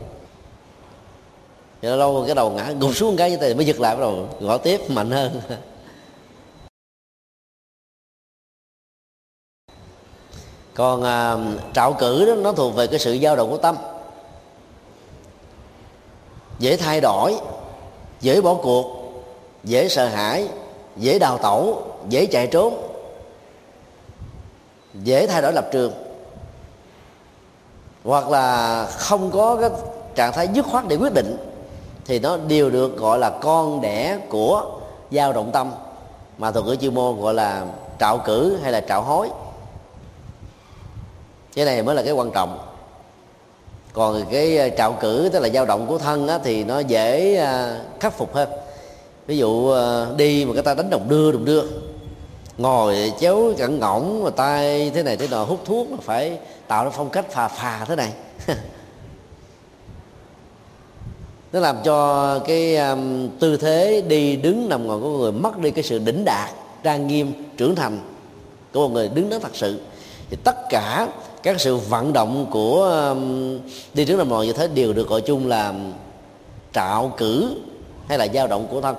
Rồi 1.81 1.97
lâu 1.97 2.23
cái 2.25 2.35
đầu 2.35 2.49
ngã 2.49 2.71
gục 2.79 2.95
xuống 2.95 3.17
cái 3.17 3.31
như 3.31 3.37
thế 3.37 3.53
mới 3.53 3.65
giật 3.65 3.79
lại 3.79 3.95
bắt 3.95 4.01
đầu 4.01 4.27
gõ 4.39 4.57
tiếp 4.57 4.81
mạnh 4.89 5.11
hơn. 5.11 5.41
Còn 10.73 11.03
à, 11.03 11.35
trạo 11.73 11.93
cử 11.93 12.25
đó 12.25 12.35
nó 12.35 12.51
thuộc 12.51 12.75
về 12.75 12.87
cái 12.87 12.99
sự 12.99 13.17
dao 13.23 13.35
động 13.35 13.49
của 13.49 13.57
tâm. 13.57 13.75
Dễ 16.59 16.77
thay 16.77 17.01
đổi 17.01 17.35
dễ 18.21 18.41
bỏ 18.41 18.53
cuộc 18.53 19.06
dễ 19.63 19.89
sợ 19.89 20.07
hãi 20.07 20.47
dễ 20.97 21.19
đào 21.19 21.37
tẩu 21.37 21.83
dễ 22.09 22.25
chạy 22.25 22.47
trốn 22.47 22.81
dễ 24.93 25.27
thay 25.27 25.41
đổi 25.41 25.53
lập 25.53 25.67
trường 25.71 25.93
hoặc 28.03 28.29
là 28.29 28.85
không 28.85 29.31
có 29.31 29.57
cái 29.61 29.69
trạng 30.15 30.33
thái 30.33 30.47
dứt 30.47 30.65
khoát 30.65 30.87
để 30.87 30.95
quyết 30.95 31.13
định 31.13 31.37
thì 32.05 32.19
nó 32.19 32.37
đều 32.37 32.69
được 32.69 32.97
gọi 32.97 33.19
là 33.19 33.29
con 33.29 33.81
đẻ 33.81 34.19
của 34.29 34.79
dao 35.11 35.33
động 35.33 35.51
tâm 35.51 35.71
mà 36.37 36.51
thuật 36.51 36.65
ngữ 36.65 36.75
chuyên 36.75 36.95
môn 36.95 37.21
gọi 37.21 37.33
là 37.33 37.65
trạo 37.99 38.17
cử 38.17 38.57
hay 38.63 38.71
là 38.71 38.81
trạo 38.81 39.01
hối. 39.01 39.29
Cái 41.55 41.65
này 41.65 41.83
mới 41.83 41.95
là 41.95 42.03
cái 42.03 42.13
quan 42.13 42.31
trọng. 42.31 42.59
Còn 43.93 44.25
cái 44.31 44.71
trạo 44.77 44.93
cử 44.99 45.29
tức 45.33 45.39
là 45.39 45.49
dao 45.49 45.65
động 45.65 45.87
của 45.87 45.97
thân 45.97 46.27
á, 46.27 46.39
thì 46.43 46.63
nó 46.63 46.79
dễ 46.79 47.35
à, 47.35 47.81
khắc 47.99 48.13
phục 48.13 48.35
hơn 48.35 48.49
ví 49.27 49.37
dụ 49.37 49.67
ờ, 49.69 50.13
đi 50.17 50.45
mà 50.45 50.53
người 50.53 50.63
ta 50.63 50.73
đánh 50.73 50.89
đồng 50.89 51.09
đưa 51.09 51.31
đồng 51.31 51.45
đưa. 51.45 51.63
Ngồi 52.57 53.13
chéo 53.19 53.53
cẩn 53.57 53.79
ngỗng 53.79 54.23
mà 54.23 54.29
tay 54.29 54.91
thế 54.95 55.03
này 55.03 55.17
thế 55.17 55.27
nọ 55.31 55.43
hút 55.43 55.59
thuốc 55.65 55.91
mà 55.91 55.97
phải 56.01 56.37
tạo 56.67 56.85
ra 56.85 56.89
phong 56.89 57.09
cách 57.09 57.31
phà 57.31 57.47
phà 57.47 57.85
thế 57.85 57.95
này. 57.95 58.13
Nó 61.53 61.59
làm 61.59 61.77
cho 61.83 62.39
cái 62.39 62.77
um, 62.77 63.29
tư 63.39 63.57
thế 63.57 64.03
đi 64.07 64.35
đứng 64.35 64.69
nằm 64.69 64.87
ngồi 64.87 64.99
của 64.99 65.17
người 65.17 65.31
mất 65.31 65.57
đi 65.57 65.71
cái 65.71 65.83
sự 65.83 65.99
đỉnh 65.99 66.25
đạt 66.25 66.49
trang 66.83 67.07
nghiêm 67.07 67.33
trưởng 67.57 67.75
thành 67.75 67.99
của 68.73 68.87
một 68.87 68.93
người 68.93 69.09
đứng 69.09 69.29
đó 69.29 69.39
thật 69.41 69.51
sự. 69.55 69.79
Thì 70.29 70.37
tất 70.43 70.55
cả 70.69 71.07
các 71.43 71.61
sự 71.61 71.77
vận 71.77 72.13
động 72.13 72.47
của 72.51 72.83
um, 73.09 73.59
đi 73.93 74.05
đứng 74.05 74.17
nằm 74.17 74.29
ngồi 74.29 74.45
như 74.45 74.53
thế 74.53 74.67
đều 74.67 74.93
được 74.93 75.07
gọi 75.07 75.21
chung 75.21 75.47
là 75.47 75.73
trạo 76.73 77.13
cử 77.17 77.55
hay 78.07 78.17
là 78.17 78.27
dao 78.33 78.47
động 78.47 78.67
của 78.71 78.81
thân 78.81 78.95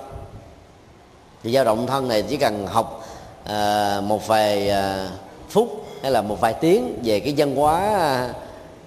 thì 1.43 1.51
dao 1.53 1.65
động 1.65 1.87
thân 1.87 2.07
này 2.07 2.21
chỉ 2.21 2.37
cần 2.37 2.67
học 2.67 3.07
à, 3.45 4.01
một 4.01 4.27
vài 4.27 4.69
à, 4.69 5.09
phút 5.49 5.85
hay 6.01 6.11
là 6.11 6.21
một 6.21 6.41
vài 6.41 6.53
tiếng 6.53 6.99
về 7.03 7.19
cái 7.19 7.33
văn 7.37 7.55
hóa 7.55 7.79
à, 7.79 8.33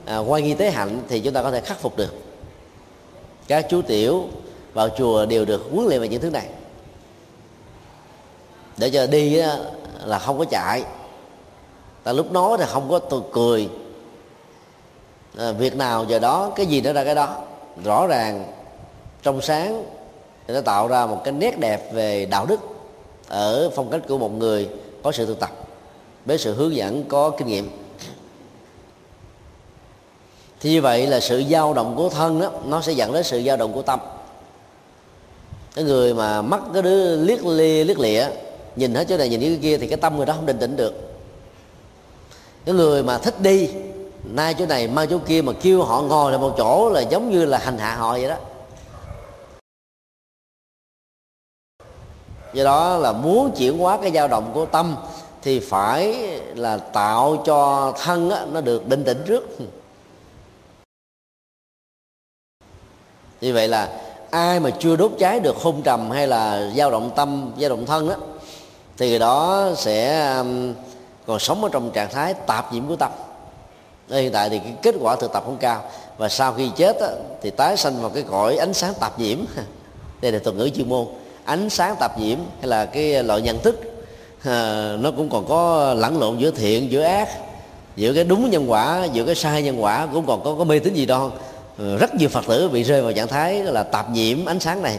à 0.06 0.18
quan 0.18 0.44
nghi 0.44 0.54
tế 0.54 0.70
hạnh 0.70 1.02
thì 1.08 1.20
chúng 1.20 1.34
ta 1.34 1.42
có 1.42 1.50
thể 1.50 1.60
khắc 1.60 1.78
phục 1.78 1.96
được. 1.96 2.14
Các 3.48 3.66
chú 3.68 3.82
tiểu 3.82 4.24
vào 4.72 4.88
chùa 4.88 5.26
đều 5.26 5.44
được 5.44 5.68
huấn 5.72 5.86
luyện 5.86 6.00
về 6.00 6.08
những 6.08 6.20
thứ 6.20 6.30
này. 6.30 6.46
Để 8.76 8.90
cho 8.90 9.06
đi 9.06 9.42
là 10.04 10.18
không 10.18 10.38
có 10.38 10.44
chạy. 10.44 10.82
Ta 12.02 12.12
lúc 12.12 12.32
nói 12.32 12.58
thì 12.58 12.64
không 12.68 12.90
có 12.90 12.98
tôi 12.98 13.20
cười. 13.32 13.68
À, 15.38 15.52
việc 15.52 15.76
nào 15.76 16.04
giờ 16.04 16.18
đó 16.18 16.52
cái 16.56 16.66
gì 16.66 16.80
nó 16.80 16.92
ra 16.92 17.04
cái 17.04 17.14
đó. 17.14 17.36
Rõ 17.84 18.06
ràng 18.06 18.52
trong 19.22 19.40
sáng 19.40 19.84
thì 20.46 20.54
nó 20.54 20.60
tạo 20.60 20.88
ra 20.88 21.06
một 21.06 21.20
cái 21.24 21.32
nét 21.32 21.58
đẹp 21.58 21.92
về 21.92 22.26
đạo 22.26 22.46
đức 22.46 22.60
ở 23.28 23.70
phong 23.76 23.90
cách 23.90 24.00
của 24.08 24.18
một 24.18 24.32
người 24.32 24.68
có 25.02 25.12
sự 25.12 25.26
thực 25.26 25.40
tập 25.40 25.50
với 26.24 26.38
sự 26.38 26.54
hướng 26.54 26.76
dẫn 26.76 27.04
có 27.04 27.30
kinh 27.30 27.48
nghiệm. 27.48 27.70
Thì 30.60 30.70
như 30.70 30.82
vậy 30.82 31.06
là 31.06 31.20
sự 31.20 31.42
dao 31.50 31.74
động 31.74 31.96
của 31.96 32.08
thân 32.08 32.40
đó 32.40 32.50
nó 32.66 32.80
sẽ 32.80 32.92
dẫn 32.92 33.12
đến 33.12 33.24
sự 33.24 33.42
dao 33.46 33.56
động 33.56 33.72
của 33.72 33.82
tâm. 33.82 34.00
Cái 35.74 35.84
người 35.84 36.14
mà 36.14 36.42
mắt 36.42 36.60
cái 36.72 36.82
đứa 36.82 37.16
liếc 37.16 37.46
li 37.46 37.84
liếc 37.84 37.98
lịa, 37.98 38.26
nhìn 38.76 38.94
hết 38.94 39.06
chỗ 39.08 39.16
này, 39.16 39.28
nhìn 39.28 39.40
cái 39.40 39.58
kia 39.62 39.78
thì 39.78 39.86
cái 39.86 39.96
tâm 39.96 40.16
người 40.16 40.26
đó 40.26 40.32
không 40.36 40.46
định 40.46 40.58
tĩnh 40.58 40.76
được. 40.76 40.94
Cái 42.64 42.74
người 42.74 43.02
mà 43.02 43.18
thích 43.18 43.40
đi, 43.40 43.68
nay 44.24 44.54
chỗ 44.58 44.66
này, 44.66 44.88
mai 44.88 45.06
chỗ 45.06 45.18
kia 45.26 45.42
mà 45.42 45.52
kêu 45.62 45.82
họ 45.82 46.02
ngồi 46.02 46.32
lại 46.32 46.40
một 46.40 46.54
chỗ 46.58 46.90
là 46.90 47.00
giống 47.00 47.30
như 47.30 47.44
là 47.44 47.58
hành 47.58 47.78
hạ 47.78 47.94
họ 47.94 48.12
vậy 48.12 48.28
đó. 48.28 48.36
Do 52.52 52.64
đó 52.64 52.96
là 52.96 53.12
muốn 53.12 53.50
chuyển 53.56 53.78
hóa 53.78 53.98
cái 54.02 54.10
dao 54.10 54.28
động 54.28 54.50
của 54.54 54.66
tâm 54.66 54.96
thì 55.42 55.60
phải 55.60 56.14
là 56.54 56.76
tạo 56.76 57.42
cho 57.46 57.92
thân 58.02 58.30
á, 58.30 58.44
nó 58.52 58.60
được 58.60 58.88
định 58.88 59.04
tĩnh 59.04 59.22
trước. 59.26 59.58
Như 63.40 63.54
vậy 63.54 63.68
là 63.68 63.88
ai 64.30 64.60
mà 64.60 64.70
chưa 64.70 64.96
đốt 64.96 65.12
cháy 65.18 65.40
được 65.40 65.56
hôn 65.56 65.82
trầm 65.82 66.10
hay 66.10 66.26
là 66.26 66.70
dao 66.76 66.90
động 66.90 67.10
tâm 67.16 67.52
dao 67.58 67.70
động 67.70 67.86
thân 67.86 68.08
đó 68.08 68.16
thì 68.98 69.10
người 69.10 69.18
đó 69.18 69.68
sẽ 69.76 70.28
um, 70.36 70.74
còn 71.26 71.38
sống 71.38 71.64
ở 71.64 71.68
trong 71.72 71.90
trạng 71.90 72.10
thái 72.10 72.34
tạp 72.34 72.72
nhiễm 72.72 72.86
của 72.86 72.96
tâm. 72.96 73.12
Hiện 74.08 74.32
tại 74.32 74.50
thì 74.50 74.58
cái 74.58 74.74
kết 74.82 74.94
quả 75.00 75.16
thực 75.16 75.32
tập 75.32 75.42
không 75.46 75.56
cao. 75.56 75.84
Và 76.18 76.28
sau 76.28 76.52
khi 76.52 76.70
chết 76.76 76.96
á, 77.00 77.08
thì 77.42 77.50
tái 77.50 77.76
sanh 77.76 78.00
vào 78.00 78.10
cái 78.10 78.24
cõi 78.30 78.56
ánh 78.56 78.74
sáng 78.74 78.94
tạp 79.00 79.18
nhiễm. 79.18 79.38
Đây 80.20 80.32
là 80.32 80.38
thuật 80.38 80.56
ngữ 80.56 80.70
chuyên 80.74 80.88
môn 80.88 81.06
ánh 81.44 81.70
sáng 81.70 81.96
tạp 82.00 82.18
nhiễm 82.18 82.38
hay 82.60 82.68
là 82.68 82.86
cái 82.86 83.22
loại 83.22 83.40
nhận 83.40 83.58
thức 83.58 83.80
à, 84.44 84.92
nó 85.00 85.10
cũng 85.10 85.30
còn 85.30 85.46
có 85.48 85.94
lẫn 85.94 86.20
lộn 86.20 86.38
giữa 86.38 86.50
thiện 86.50 86.90
giữa 86.90 87.02
ác 87.02 87.28
giữa 87.96 88.12
cái 88.14 88.24
đúng 88.24 88.50
nhân 88.50 88.70
quả 88.70 89.04
giữa 89.12 89.24
cái 89.24 89.34
sai 89.34 89.62
nhân 89.62 89.82
quả 89.82 90.08
cũng 90.12 90.26
còn 90.26 90.44
có 90.44 90.54
có 90.58 90.64
mê 90.64 90.78
tín 90.78 90.94
gì 90.94 91.06
đó 91.06 91.30
ừ, 91.78 91.96
rất 91.96 92.14
nhiều 92.14 92.28
phật 92.28 92.44
tử 92.48 92.68
bị 92.68 92.82
rơi 92.82 93.02
vào 93.02 93.12
trạng 93.12 93.28
thái 93.28 93.54
là 93.54 93.82
tạp 93.82 94.10
nhiễm 94.10 94.44
ánh 94.44 94.60
sáng 94.60 94.82
này. 94.82 94.98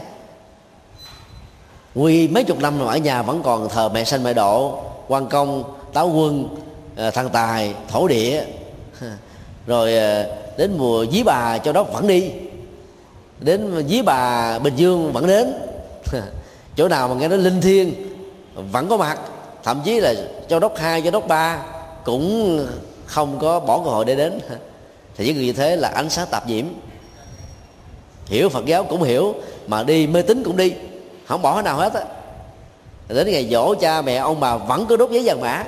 Quy 1.94 2.28
mấy 2.28 2.44
chục 2.44 2.58
năm 2.58 2.78
rồi 2.78 2.88
ở 2.88 2.96
nhà 2.96 3.22
vẫn 3.22 3.42
còn 3.42 3.68
thờ 3.68 3.88
mẹ 3.88 4.04
sanh 4.04 4.22
mẹ 4.22 4.32
độ 4.34 4.82
quan 5.08 5.26
công 5.28 5.64
táo 5.92 6.08
quân 6.08 6.48
à, 6.96 7.10
thằng 7.10 7.28
tài 7.28 7.74
thổ 7.88 8.08
địa. 8.08 8.44
Rồi 9.66 9.98
à, 9.98 10.24
đến 10.58 10.74
mùa 10.78 11.06
dí 11.12 11.22
bà 11.22 11.58
cho 11.58 11.72
đó 11.72 11.82
vẫn 11.82 12.06
đi. 12.06 12.30
Đến 13.40 13.84
dí 13.88 14.02
bà 14.02 14.58
bình 14.58 14.74
dương 14.76 15.12
vẫn 15.12 15.26
đến. 15.26 15.52
chỗ 16.76 16.88
nào 16.88 17.08
mà 17.08 17.14
nghe 17.14 17.28
nói 17.28 17.38
linh 17.38 17.60
thiêng, 17.60 17.94
vẫn 18.54 18.88
có 18.88 18.96
mặt. 18.96 19.18
Thậm 19.62 19.80
chí 19.84 20.00
là 20.00 20.14
châu 20.48 20.60
đốc 20.60 20.76
hai, 20.76 21.02
châu 21.02 21.10
đốc 21.10 21.28
ba 21.28 21.62
cũng 22.04 22.66
không 23.06 23.38
có 23.38 23.60
bỏ 23.60 23.78
cơ 23.78 23.90
hội 23.90 24.04
để 24.04 24.16
đến. 24.16 24.40
Thì 25.16 25.26
những 25.26 25.36
người 25.36 25.46
như 25.46 25.52
thế 25.52 25.76
là 25.76 25.88
ánh 25.88 26.10
sáng 26.10 26.26
tạp 26.30 26.48
nhiễm 26.48 26.64
hiểu 28.26 28.48
phật 28.48 28.64
giáo 28.66 28.84
cũng 28.84 29.02
hiểu, 29.02 29.34
mà 29.66 29.82
đi 29.82 30.06
mê 30.06 30.22
tín 30.22 30.42
cũng 30.44 30.56
đi. 30.56 30.72
Không 31.26 31.42
bỏ 31.42 31.62
nào 31.62 31.76
hết 31.76 31.94
á. 31.94 32.02
Đến 33.08 33.30
ngày 33.30 33.48
dỗ 33.50 33.74
cha 33.74 34.02
mẹ, 34.02 34.16
ông 34.16 34.40
bà 34.40 34.56
vẫn 34.56 34.86
cứ 34.88 34.96
đốt 34.96 35.10
giấy 35.10 35.22
vàng 35.24 35.40
mã. 35.40 35.64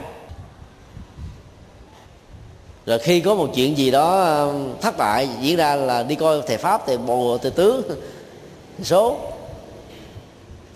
Rồi 2.87 2.99
khi 2.99 3.21
có 3.21 3.35
một 3.35 3.49
chuyện 3.55 3.79
gì 3.79 3.91
đó 3.91 4.21
ờ, 4.21 4.55
thất 4.81 4.97
bại, 4.97 5.29
diễn 5.41 5.57
ra 5.57 5.75
là 5.75 6.03
đi 6.03 6.15
coi 6.15 6.43
thầy 6.47 6.57
pháp 6.57 6.87
thì 6.87 6.97
bồ, 6.97 7.39
thầy 7.39 7.51
tướng 7.51 7.83
số 8.83 9.19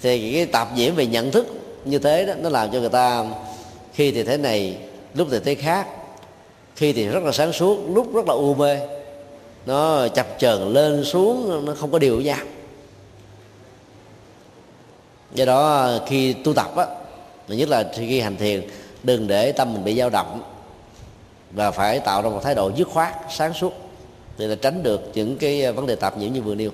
thì 0.03 0.32
cái 0.32 0.46
tạp 0.46 0.76
nhiễm 0.76 0.94
về 0.94 1.07
nhận 1.07 1.30
thức 1.30 1.46
như 1.84 1.98
thế 1.98 2.26
đó, 2.26 2.34
nó 2.40 2.48
làm 2.48 2.70
cho 2.72 2.80
người 2.80 2.88
ta 2.88 3.24
khi 3.92 4.12
thì 4.12 4.22
thế 4.22 4.36
này, 4.36 4.76
lúc 5.14 5.28
thì 5.30 5.38
thế 5.44 5.55
khác. 5.55 5.86
Khi 6.76 6.92
thì 6.92 7.07
rất 7.07 7.22
là 7.22 7.32
sáng 7.32 7.53
suốt, 7.53 7.78
lúc 7.88 8.14
rất 8.14 8.26
là 8.26 8.34
u 8.34 8.55
mê. 8.55 8.78
Nó 9.66 10.09
chập 10.09 10.26
chờn 10.38 10.72
lên 10.72 11.05
xuống, 11.05 11.64
nó 11.64 11.74
không 11.74 11.90
có 11.90 11.98
điều 11.98 12.20
nhau. 12.20 12.38
Do 15.34 15.44
đó 15.44 15.90
khi 16.07 16.32
tu 16.32 16.55
tập 16.55 16.76
á 16.76 16.86
nhất 17.48 17.68
là 17.68 17.90
khi 17.94 18.20
hành 18.20 18.36
thiền, 18.36 18.68
đừng 19.03 19.26
để 19.26 19.53
tâm 19.53 19.72
mình 19.74 19.84
bị 19.84 19.98
dao 19.98 20.11
động 20.11 20.42
và 21.51 21.70
phải 21.70 21.98
tạo 21.98 22.22
ra 22.22 22.30
một 22.30 22.40
thái 22.44 22.55
độ 22.55 22.70
dứt 22.76 22.88
khoát, 22.88 23.14
sáng 23.30 23.55
suốt, 23.55 23.72
thì 24.38 24.46
là 24.46 24.55
tránh 24.55 24.82
được 24.82 25.11
những 25.14 25.36
cái 25.36 25.72
vấn 25.72 25.86
đề 25.86 25.96
tạp 25.96 26.18
nhiễm 26.18 26.32
như 26.32 26.42
vừa 26.42 26.55
nêu. 26.55 26.70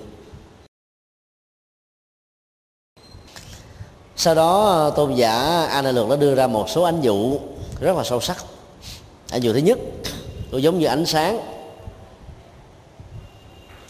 Sau 4.17 4.35
đó 4.35 4.65
ờ, 4.65 4.93
tôn 4.95 5.15
giả 5.15 5.65
a 5.71 5.81
na 5.81 5.91
lược 5.91 6.09
đã 6.09 6.15
đưa 6.15 6.35
ra 6.35 6.47
một 6.47 6.69
số 6.69 6.83
ánh 6.83 7.01
dụ 7.01 7.37
rất 7.79 7.97
là 7.97 8.03
sâu 8.03 8.21
sắc. 8.21 8.37
Ánh 9.31 9.41
dụ 9.41 9.53
thứ 9.53 9.59
nhất 9.59 9.77
nó 10.51 10.57
giống 10.57 10.79
như 10.79 10.85
ánh 10.85 11.05
sáng. 11.05 11.39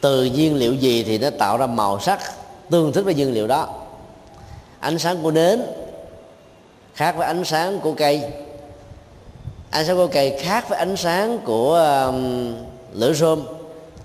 Từ 0.01 0.23
nhiên 0.23 0.55
liệu 0.55 0.73
gì 0.73 1.03
thì 1.03 1.17
nó 1.17 1.29
tạo 1.29 1.57
ra 1.57 1.67
màu 1.67 1.99
sắc 1.99 2.19
tương 2.69 2.93
thích 2.93 3.01
với 3.01 3.13
nhiên 3.13 3.33
liệu 3.33 3.47
đó. 3.47 3.67
Ánh 4.79 4.99
sáng 4.99 5.23
của 5.23 5.31
nến 5.31 5.61
khác 6.93 7.15
với 7.17 7.27
ánh 7.27 7.43
sáng 7.45 7.79
của 7.79 7.93
cây. 7.93 8.23
Ánh 9.69 9.85
sáng 9.85 9.97
của 9.97 10.07
cây 10.07 10.39
khác 10.39 10.69
với 10.69 10.79
ánh 10.79 10.97
sáng 10.97 11.39
của 11.45 11.75
um, 12.05 12.53
lửa 12.93 13.13
rơm. 13.13 13.43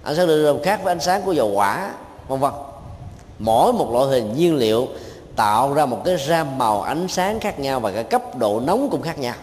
Ánh 0.03 0.17
sáng 0.17 0.27
lửa 0.27 0.43
rơm 0.43 0.63
khác 0.63 0.81
với 0.85 0.93
ánh 0.93 1.01
sáng 1.01 1.23
của 1.23 1.33
dầu 1.33 1.49
quả 1.49 1.93
vân 2.29 2.41
vân. 2.41 2.53
Mỗi 3.39 3.73
một 3.73 3.93
loại 3.93 4.07
hình 4.07 4.35
nhiên 4.37 4.57
liệu 4.57 4.89
tạo 5.37 5.75
ra 5.75 5.87
một 5.87 6.03
cái 6.05 6.17
ra 6.17 6.45
màu 6.45 6.83
ánh 6.83 7.09
sáng 7.09 7.41
khác 7.41 7.59
nhau 7.59 7.81
và 7.81 7.91
cái 7.91 8.05
cấp 8.05 8.37
độ 8.39 8.61
nóng 8.61 8.89
cũng 8.91 9.03
khác 9.03 9.19
nhau. 9.19 9.35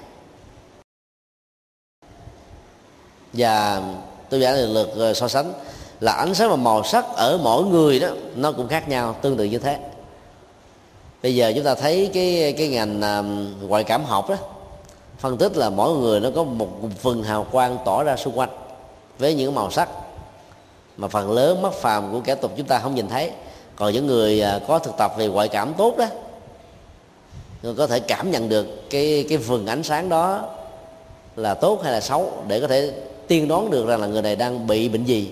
Và 3.34 3.82
tôi 4.30 4.40
giải 4.40 4.54
lược 4.54 4.96
ờ, 4.96 5.14
so 5.14 5.28
sánh 5.28 5.54
là 6.00 6.12
ánh 6.12 6.34
sáng 6.34 6.50
và 6.50 6.56
màu 6.56 6.84
sắc 6.84 7.06
ở 7.16 7.40
mỗi 7.44 7.64
người 7.64 8.00
đó 8.00 8.08
nó 8.36 8.52
cũng 8.52 8.68
khác 8.68 8.90
nhau 8.90 9.16
tương 9.22 9.38
tự 9.38 9.44
như 9.44 9.58
thế. 9.58 9.80
Bây 11.24 11.36
giờ 11.36 11.54
chúng 11.56 11.64
ta 11.64 11.76
thấy 11.76 12.12
cái 12.14 12.54
cái 12.58 12.68
ngành 12.68 12.98
uh, 13.00 13.70
ngoại 13.70 13.84
cảm 13.84 14.06
học 14.06 14.30
đó 14.30 14.36
phân 15.18 15.38
tích 15.38 15.58
là 15.58 15.70
mỗi 15.70 15.98
người 15.98 16.20
nó 16.20 16.30
có 16.36 16.44
một 16.44 16.68
phần 17.00 17.24
hào 17.24 17.48
quang 17.52 17.78
tỏ 17.86 18.04
ra 18.04 18.16
xung 18.16 18.40
quanh 18.40 18.50
với 19.18 19.34
những 19.34 19.56
màu 19.56 19.72
sắc. 19.72 19.90
Mà 20.98 21.08
phần 21.08 21.32
lớn 21.32 21.62
mắt 21.62 21.74
phàm 21.74 22.12
của 22.12 22.20
kẻ 22.20 22.36
tục 22.36 22.52
chúng 22.58 22.68
ta 22.68 22.80
không 22.80 22.96
nhìn 22.96 23.08
thấy 23.08 23.32
còn 23.80 23.94
những 23.94 24.08
người 24.08 24.42
à, 24.42 24.60
có 24.68 24.80
thực 24.80 24.98
tập 24.98 25.14
về 25.18 25.28
ngoại 25.28 25.48
cảm 25.48 25.74
tốt 25.78 25.98
đó, 25.98 26.06
người 27.64 27.74
có 27.74 27.88
thể 27.88 28.00
cảm 28.00 28.32
nhận 28.32 28.50
được 28.50 28.90
cái 28.90 29.26
cái 29.30 29.38
vườn 29.38 29.66
ánh 29.66 29.84
sáng 29.84 30.10
đó 30.10 30.46
là 31.36 31.54
tốt 31.54 31.80
hay 31.84 31.92
là 31.92 32.02
xấu, 32.02 32.32
để 32.48 32.62
có 32.62 32.68
thể 32.68 32.92
tiên 33.28 33.48
đoán 33.48 33.70
được 33.70 33.88
rằng 33.88 34.02
là 34.02 34.08
người 34.08 34.22
này 34.22 34.36
đang 34.36 34.68
bị 34.68 34.90
bệnh 34.90 35.04
gì. 35.04 35.30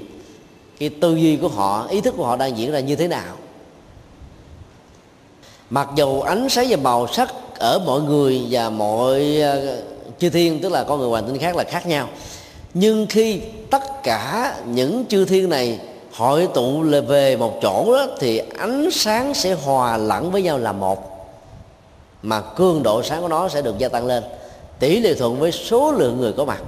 Cái 0.79 0.89
tư 0.89 1.15
duy 1.15 1.37
của 1.37 1.47
họ, 1.47 1.87
ý 1.89 2.01
thức 2.01 2.13
của 2.17 2.25
họ 2.25 2.35
đang 2.35 2.57
diễn 2.57 2.71
ra 2.71 2.79
như 2.79 2.95
thế 2.95 3.07
nào. 3.07 3.35
Mặc 5.69 5.89
dù 5.95 6.21
ánh 6.21 6.49
sáng 6.49 6.65
và 6.69 6.77
màu 6.77 7.07
sắc 7.07 7.33
ở 7.59 7.79
mọi 7.79 8.01
người 8.01 8.41
và 8.49 8.69
mọi 8.69 9.41
à, 9.41 9.55
chư 10.19 10.29
thiên, 10.29 10.61
tức 10.61 10.71
là 10.71 10.83
con 10.83 10.99
người 10.99 11.09
hoàn 11.09 11.27
tinh 11.27 11.37
khác 11.37 11.55
là 11.55 11.63
khác 11.63 11.87
nhau, 11.87 12.09
nhưng 12.73 13.07
khi 13.09 13.41
tất 13.71 14.03
cả 14.03 14.55
những 14.65 15.05
chư 15.09 15.25
thiên 15.25 15.49
này 15.49 15.79
hội 16.18 16.47
tụ 16.53 16.84
về 17.07 17.38
một 17.38 17.59
chỗ 17.61 17.93
đó, 17.97 18.07
thì 18.20 18.38
ánh 18.38 18.91
sáng 18.91 19.34
sẽ 19.34 19.53
hòa 19.53 19.97
lẫn 19.97 20.32
với 20.32 20.41
nhau 20.41 20.57
là 20.57 20.72
một. 20.72 21.30
Mà 22.22 22.41
cường 22.41 22.84
độ 22.84 23.03
sáng 23.03 23.22
của 23.22 23.28
nó 23.28 23.49
sẽ 23.49 23.61
được 23.61 23.78
gia 23.78 23.89
tăng 23.89 24.05
lên. 24.05 24.24
Tỷ 24.80 24.99
lệ 24.99 25.13
thuận 25.13 25.39
với 25.39 25.51
số 25.51 25.91
lượng 25.91 26.18
người 26.18 26.34
có 26.34 26.45
mặt. 26.45 26.61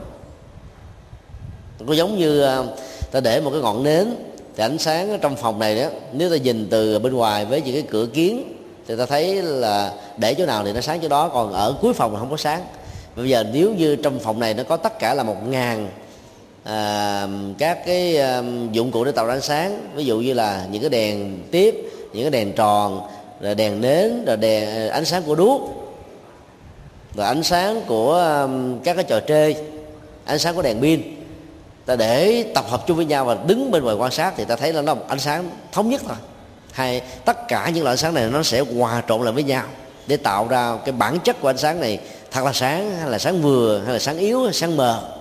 Có 1.87 1.93
giống 1.93 2.17
như 2.17 2.41
à, 2.41 2.63
ta 3.11 3.19
để 3.19 3.41
một 3.41 3.49
cái 3.53 3.61
ngọn 3.61 3.83
nến, 3.83 4.15
thì 4.55 4.63
ánh 4.63 4.77
sáng 4.77 5.19
trong 5.21 5.35
phòng 5.35 5.59
này 5.59 5.75
đó, 5.75 5.87
nếu 6.11 6.29
ta 6.29 6.35
nhìn 6.35 6.67
từ 6.69 6.99
bên 6.99 7.13
ngoài 7.13 7.45
với 7.45 7.61
những 7.61 7.73
cái 7.73 7.83
cửa 7.89 8.05
kiến, 8.05 8.55
thì 8.87 8.95
ta 8.95 9.05
thấy 9.05 9.41
là 9.41 9.93
để 10.17 10.33
chỗ 10.33 10.45
nào 10.45 10.63
thì 10.65 10.73
nó 10.73 10.81
sáng 10.81 10.99
chỗ 11.01 11.07
đó, 11.07 11.29
còn 11.29 11.53
ở 11.53 11.75
cuối 11.81 11.93
phòng 11.93 12.13
là 12.13 12.19
không 12.19 12.29
có 12.31 12.37
sáng. 12.37 12.61
Bây 13.15 13.29
giờ 13.29 13.43
nếu 13.53 13.73
như 13.73 13.95
trong 13.95 14.19
phòng 14.19 14.39
này 14.39 14.53
nó 14.53 14.63
có 14.63 14.77
tất 14.77 14.99
cả 14.99 15.13
là 15.13 15.23
một 15.23 15.47
ngàn 15.47 15.89
à, 16.69 17.27
các 17.57 17.85
cái 17.85 18.17
à, 18.17 18.43
dụng 18.71 18.91
cụ 18.91 19.03
để 19.03 19.11
tạo 19.11 19.25
ra 19.25 19.33
ánh 19.33 19.41
sáng 19.41 19.89
ví 19.95 20.05
dụ 20.05 20.19
như 20.19 20.33
là 20.33 20.67
những 20.71 20.81
cái 20.81 20.89
đèn 20.89 21.39
tiếp 21.51 21.75
những 22.13 22.23
cái 22.23 22.31
đèn 22.31 22.53
tròn 22.53 23.01
rồi 23.41 23.55
đèn 23.55 23.81
nến 23.81 24.25
rồi 24.25 24.37
đèn 24.37 24.69
ờ, 24.69 24.87
ánh 24.87 25.05
sáng 25.05 25.23
của 25.23 25.35
đuốc 25.35 25.61
rồi 27.15 27.27
ánh 27.27 27.43
sáng 27.43 27.81
của 27.87 28.17
à, 28.17 28.47
các 28.83 28.93
cái 28.93 29.03
trò 29.03 29.19
chơi 29.19 29.55
ánh 30.25 30.39
sáng 30.39 30.55
của 30.55 30.61
đèn 30.61 30.81
pin. 30.81 31.01
Ta 31.85 31.95
để 31.95 32.45
tập 32.55 32.65
hợp 32.69 32.87
chung 32.87 32.97
với 32.97 33.05
nhau 33.05 33.25
và 33.25 33.37
đứng 33.47 33.71
bên 33.71 33.83
ngoài 33.83 33.95
quan 33.95 34.11
sát 34.11 34.33
thì 34.37 34.45
ta 34.45 34.55
thấy 34.55 34.73
là 34.73 34.81
nó 34.81 34.95
một 34.95 35.05
ánh 35.07 35.19
sáng 35.19 35.49
thống 35.71 35.89
nhất 35.89 36.01
thôi. 36.07 36.17
Hay 36.71 37.01
tất 37.25 37.47
cả 37.47 37.69
những 37.69 37.83
loại 37.83 37.93
ánh 37.93 37.97
sáng 37.97 38.13
này 38.13 38.29
nó 38.31 38.43
sẽ 38.43 38.59
hòa 38.59 39.03
trộn 39.07 39.23
lại 39.23 39.33
với 39.33 39.43
nhau 39.43 39.63
để 40.07 40.17
tạo 40.17 40.47
ra 40.47 40.77
cái 40.85 40.91
bản 40.91 41.19
chất 41.19 41.41
của 41.41 41.49
ánh 41.49 41.57
sáng 41.57 41.81
này 41.81 41.99
thật 42.31 42.45
là 42.45 42.53
sáng 42.53 42.97
hay 42.99 43.09
là 43.09 43.19
sáng 43.19 43.41
vừa 43.41 43.81
hay 43.85 43.93
là 43.93 43.99
sáng 43.99 44.17
yếu 44.17 44.43
hay 44.43 44.53
sáng 44.53 44.77
mờ 44.77 45.18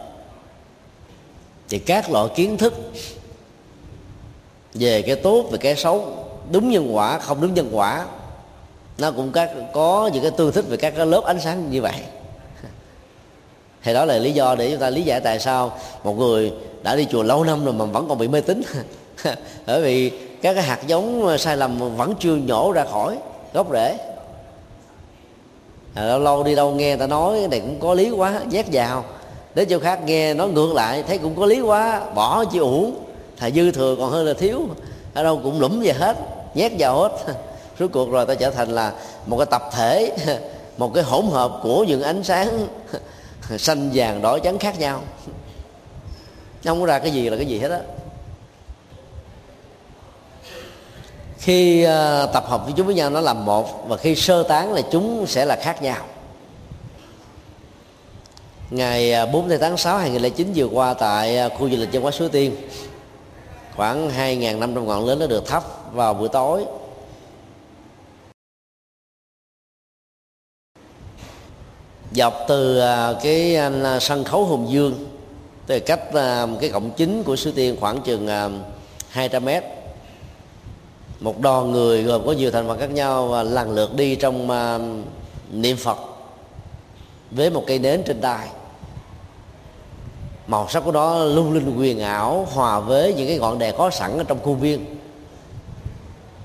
thì 1.68 1.78
các 1.78 2.10
loại 2.10 2.28
kiến 2.34 2.58
thức 2.58 2.74
về 4.74 5.02
cái 5.02 5.16
tốt, 5.16 5.48
về 5.50 5.58
cái 5.58 5.76
xấu, 5.76 6.14
đúng 6.50 6.70
nhân 6.70 6.96
quả, 6.96 7.18
không 7.18 7.40
đúng 7.40 7.54
nhân 7.54 7.68
quả, 7.72 8.06
nó 8.98 9.10
cũng 9.10 9.32
các, 9.32 9.50
có 9.72 10.10
những 10.14 10.22
cái 10.22 10.30
tương 10.30 10.52
thích 10.52 10.64
về 10.68 10.76
các 10.76 10.94
cái 10.96 11.06
lớp 11.06 11.24
ánh 11.24 11.40
sáng 11.40 11.70
như 11.70 11.82
vậy. 11.82 11.94
Thì 13.82 13.94
đó 13.94 14.04
là 14.04 14.18
lý 14.18 14.32
do 14.32 14.54
để 14.54 14.70
chúng 14.70 14.80
ta 14.80 14.90
lý 14.90 15.02
giải 15.02 15.20
tại 15.20 15.40
sao 15.40 15.78
một 16.04 16.18
người 16.18 16.52
đã 16.82 16.96
đi 16.96 17.06
chùa 17.10 17.22
lâu 17.22 17.44
năm 17.44 17.64
rồi 17.64 17.74
mà 17.74 17.84
vẫn 17.84 18.08
còn 18.08 18.18
bị 18.18 18.28
mê 18.28 18.40
tín. 18.40 18.62
Bởi 19.66 19.82
vì 19.82 20.10
các 20.42 20.54
cái 20.54 20.62
hạt 20.62 20.86
giống 20.86 21.38
sai 21.38 21.56
lầm 21.56 21.96
vẫn 21.96 22.14
chưa 22.20 22.36
nhổ 22.36 22.72
ra 22.72 22.84
khỏi 22.84 23.18
gốc 23.52 23.72
rễ. 23.72 23.96
Lâu 25.94 26.18
lâu 26.18 26.44
đi 26.44 26.54
đâu 26.54 26.70
nghe 26.70 26.96
ta 26.96 27.06
nói, 27.06 27.38
cái 27.38 27.48
này 27.48 27.60
cũng 27.60 27.80
có 27.80 27.94
lý 27.94 28.10
quá, 28.10 28.40
nhét 28.50 28.66
vào 28.72 29.04
đến 29.58 29.68
chỗ 29.68 29.78
khác 29.78 30.00
nghe 30.04 30.34
nó 30.34 30.46
ngược 30.46 30.74
lại, 30.74 31.02
thấy 31.02 31.18
cũng 31.18 31.36
có 31.36 31.46
lý 31.46 31.60
quá, 31.60 32.00
bỏ 32.14 32.44
chi 32.44 32.58
uổng. 32.58 32.94
Thà 33.36 33.50
dư 33.50 33.70
thừa 33.70 33.96
còn 33.98 34.10
hơn 34.10 34.26
là 34.26 34.34
thiếu, 34.34 34.68
ở 35.14 35.22
đâu 35.22 35.40
cũng 35.42 35.60
lũng 35.60 35.80
về 35.80 35.92
hết, 35.92 36.16
nhét 36.54 36.72
vào 36.78 37.00
hết. 37.00 37.10
Rốt 37.78 37.90
cuộc 37.92 38.10
rồi 38.10 38.26
ta 38.26 38.34
trở 38.34 38.50
thành 38.50 38.70
là 38.70 38.92
một 39.26 39.36
cái 39.36 39.46
tập 39.50 39.62
thể, 39.72 40.16
một 40.78 40.94
cái 40.94 41.04
hỗn 41.04 41.26
hợp 41.26 41.60
của 41.62 41.84
những 41.84 42.02
ánh 42.02 42.24
sáng 42.24 42.66
xanh 43.58 43.90
vàng 43.94 44.22
đỏ 44.22 44.38
trắng 44.38 44.58
khác 44.58 44.78
nhau. 44.78 45.00
Không 46.64 46.80
có 46.80 46.86
ra 46.86 46.98
cái 46.98 47.10
gì 47.10 47.30
là 47.30 47.36
cái 47.36 47.46
gì 47.46 47.58
hết 47.58 47.70
á. 47.70 47.80
Khi 51.38 51.82
à, 51.82 52.26
tập 52.26 52.44
hợp 52.46 52.64
với 52.64 52.74
chúng 52.76 52.86
với 52.86 52.94
nhau 52.94 53.10
nó 53.10 53.20
làm 53.20 53.44
một, 53.44 53.88
và 53.88 53.96
khi 53.96 54.14
sơ 54.14 54.42
tán 54.42 54.72
là 54.72 54.80
chúng 54.90 55.26
sẽ 55.26 55.44
là 55.44 55.56
khác 55.56 55.82
nhau 55.82 55.98
ngày 58.70 59.12
à, 59.12 59.26
4 59.26 59.48
tháng 59.60 59.76
6 59.76 59.98
2009 59.98 60.52
vừa 60.54 60.64
qua 60.64 60.94
tại 60.94 61.38
à, 61.38 61.48
khu 61.48 61.70
du 61.70 61.76
lịch 61.76 61.88
văn 61.92 62.02
hóa 62.02 62.10
Suối 62.10 62.28
Tiên, 62.28 62.56
khoảng 63.76 64.10
2.500 64.10 64.84
ngọn 64.84 65.06
lớn 65.06 65.18
nó 65.18 65.26
được 65.26 65.46
thắp 65.46 65.64
vào 65.92 66.14
buổi 66.14 66.28
tối. 66.28 66.64
Dọc 72.12 72.34
từ 72.48 72.78
à, 72.78 73.12
cái 73.22 73.56
sân 74.00 74.24
khấu 74.24 74.44
Hùng 74.44 74.66
Dương 74.70 75.06
từ 75.66 75.80
cách 75.80 76.00
cái 76.60 76.70
cổng 76.70 76.90
chính 76.90 77.22
của 77.22 77.36
Suối 77.36 77.52
Tiên 77.56 77.76
khoảng 77.80 78.02
chừng 78.02 78.28
200 79.08 79.44
mét, 79.44 79.64
một 81.20 81.40
đoàn 81.40 81.72
người 81.72 82.02
gồm 82.02 82.26
có 82.26 82.32
nhiều 82.32 82.50
thành 82.50 82.68
phần 82.68 82.78
khác 82.78 82.90
nhau 82.90 83.28
và 83.28 83.42
lần 83.42 83.70
lượt 83.70 83.94
đi 83.94 84.16
trong 84.16 84.48
niệm 85.52 85.76
phật 85.76 85.98
với 87.30 87.50
một 87.50 87.64
cây 87.66 87.78
nến 87.78 88.02
trên 88.06 88.20
tay 88.20 88.48
màu 90.48 90.68
sắc 90.68 90.80
của 90.80 90.92
nó 90.92 91.24
lung 91.24 91.52
linh 91.52 91.76
quyền 91.78 92.00
ảo 92.00 92.46
hòa 92.52 92.80
với 92.80 93.14
những 93.14 93.28
cái 93.28 93.38
ngọn 93.38 93.58
đèn 93.58 93.74
có 93.78 93.90
sẵn 93.90 94.18
ở 94.18 94.24
trong 94.24 94.38
khuôn 94.42 94.60
viên. 94.60 94.96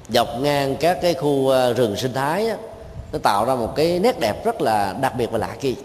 Dọc 0.10 0.28
ngang 0.40 0.76
các 0.80 0.98
cái 1.02 1.14
khu 1.14 1.48
ờ, 1.48 1.74
rừng 1.74 1.96
sinh 1.96 2.14
thái 2.14 2.48
đó, 2.48 2.56
nó 3.14 3.20
tạo 3.20 3.46
ra 3.46 3.56
một 3.56 3.74
cái 3.76 4.00
nét 4.00 4.20
đẹp 4.20 4.46
rất 4.46 4.62
là 4.62 4.94
đặc 5.02 5.16
biệt 5.18 5.32
và 5.32 5.38
lạ 5.38 5.56
kỳ. 5.60 5.76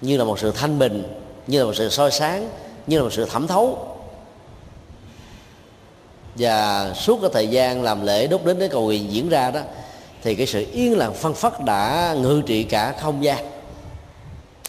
Như 0.00 0.16
là 0.16 0.24
một 0.24 0.38
sự 0.38 0.52
thanh 0.52 0.78
bình 0.78 1.02
như 1.46 1.58
là 1.58 1.64
một 1.64 1.74
sự 1.74 1.88
soi 1.88 2.10
sáng 2.10 2.48
như 2.86 2.96
là 2.96 3.02
một 3.02 3.12
sự 3.12 3.24
thẩm 3.24 3.46
thấu. 3.46 3.96
Và 6.36 6.92
suốt 6.94 7.18
cái 7.20 7.30
thời 7.32 7.48
gian 7.48 7.82
làm 7.82 8.06
lễ 8.06 8.26
đốt 8.26 8.44
đến 8.44 8.58
cái 8.58 8.68
cầu 8.68 8.82
nguyện 8.82 9.12
diễn 9.12 9.28
ra 9.28 9.50
đó 9.50 9.60
thì 10.22 10.34
cái 10.34 10.46
sự 10.46 10.66
yên 10.72 10.98
lặng 10.98 11.14
phân 11.14 11.34
phất 11.34 11.64
đã 11.64 12.14
ngự 12.18 12.42
trị 12.46 12.62
cả 12.62 12.94
không 13.00 13.24
gian 13.24 13.59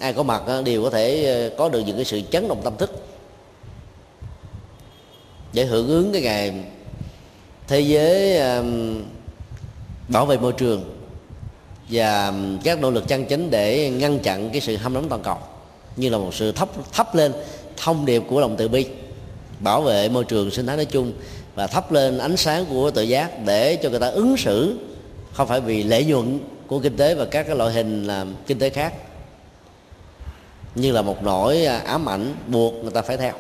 ai 0.02 0.14
có 0.14 0.24
mặt 0.24 0.44
đều 0.66 0.84
có 0.84 0.90
thể 0.90 1.26
ờ, 1.26 1.56
có 1.58 1.70
được 1.70 1.80
những 1.80 1.96
cái 1.96 2.06
sự 2.06 2.22
chấn 2.32 2.48
động 2.48 2.62
tâm 2.64 2.78
thức. 2.78 2.92
Để 5.54 5.66
hưởng 5.66 5.88
ứng 5.88 6.12
cái 6.14 6.22
ngày 6.22 6.54
thế 7.68 7.80
giới 7.80 8.40
bảo 10.08 10.26
vệ 10.26 10.38
môi 10.38 10.54
trường 10.54 10.98
và 11.90 12.34
các 12.64 12.82
nỗ 12.82 12.92
lực 12.92 13.08
chân 13.08 13.26
chính 13.26 13.52
để 13.52 13.90
ngăn 13.90 14.20
chặn 14.20 14.50
cái 14.50 14.62
sự 14.62 14.78
hâm 14.78 14.94
nóng 14.94 15.10
toàn 15.10 15.22
cầu, 15.22 15.38
như 15.96 16.10
là 16.10 16.18
một 16.18 16.34
sự 16.34 16.52
thấp 16.52 16.70
thấp 16.94 17.16
lên 17.16 17.34
thông 17.78 18.06
điệp 18.06 18.24
của 18.30 18.40
lòng 18.40 18.56
từ 18.58 18.68
bi, 18.68 18.86
bảo 19.60 19.82
vệ 19.82 20.10
môi 20.10 20.24
trường 20.24 20.52
sinh 20.52 20.68
thái 20.68 20.76
nói 20.76 20.86
chung 20.86 21.14
và 21.56 21.68
thắp 21.68 21.92
lên 21.92 22.18
ánh 22.18 22.38
sáng 22.38 22.66
của 22.66 22.92
tự 22.92 23.04
giác 23.04 23.46
để 23.46 23.76
cho 23.76 23.90
người 23.90 24.00
ta 24.00 24.08
ứng 24.08 24.38
xử, 24.38 24.80
không 25.32 25.48
phải 25.48 25.62
vì 25.62 25.84
lợi 25.84 26.06
nhuận 26.06 26.40
của 26.68 26.80
kinh 26.80 26.98
tế 26.98 27.16
và 27.16 27.26
các 27.26 27.48
cái 27.48 27.56
loại 27.56 27.74
hình, 27.74 28.08
làm 28.08 28.36
kinh 28.48 28.60
tế 28.60 28.70
khác 28.70 28.94
như 30.76 30.92
là 30.92 31.02
một 31.02 31.24
nỗi 31.24 31.66
à, 31.66 31.82
ám 31.86 32.10
ảnh 32.10 32.36
buộc 32.48 32.74
người 32.74 32.92
ta 32.92 33.02
phải 33.02 33.18
theo. 33.18 33.34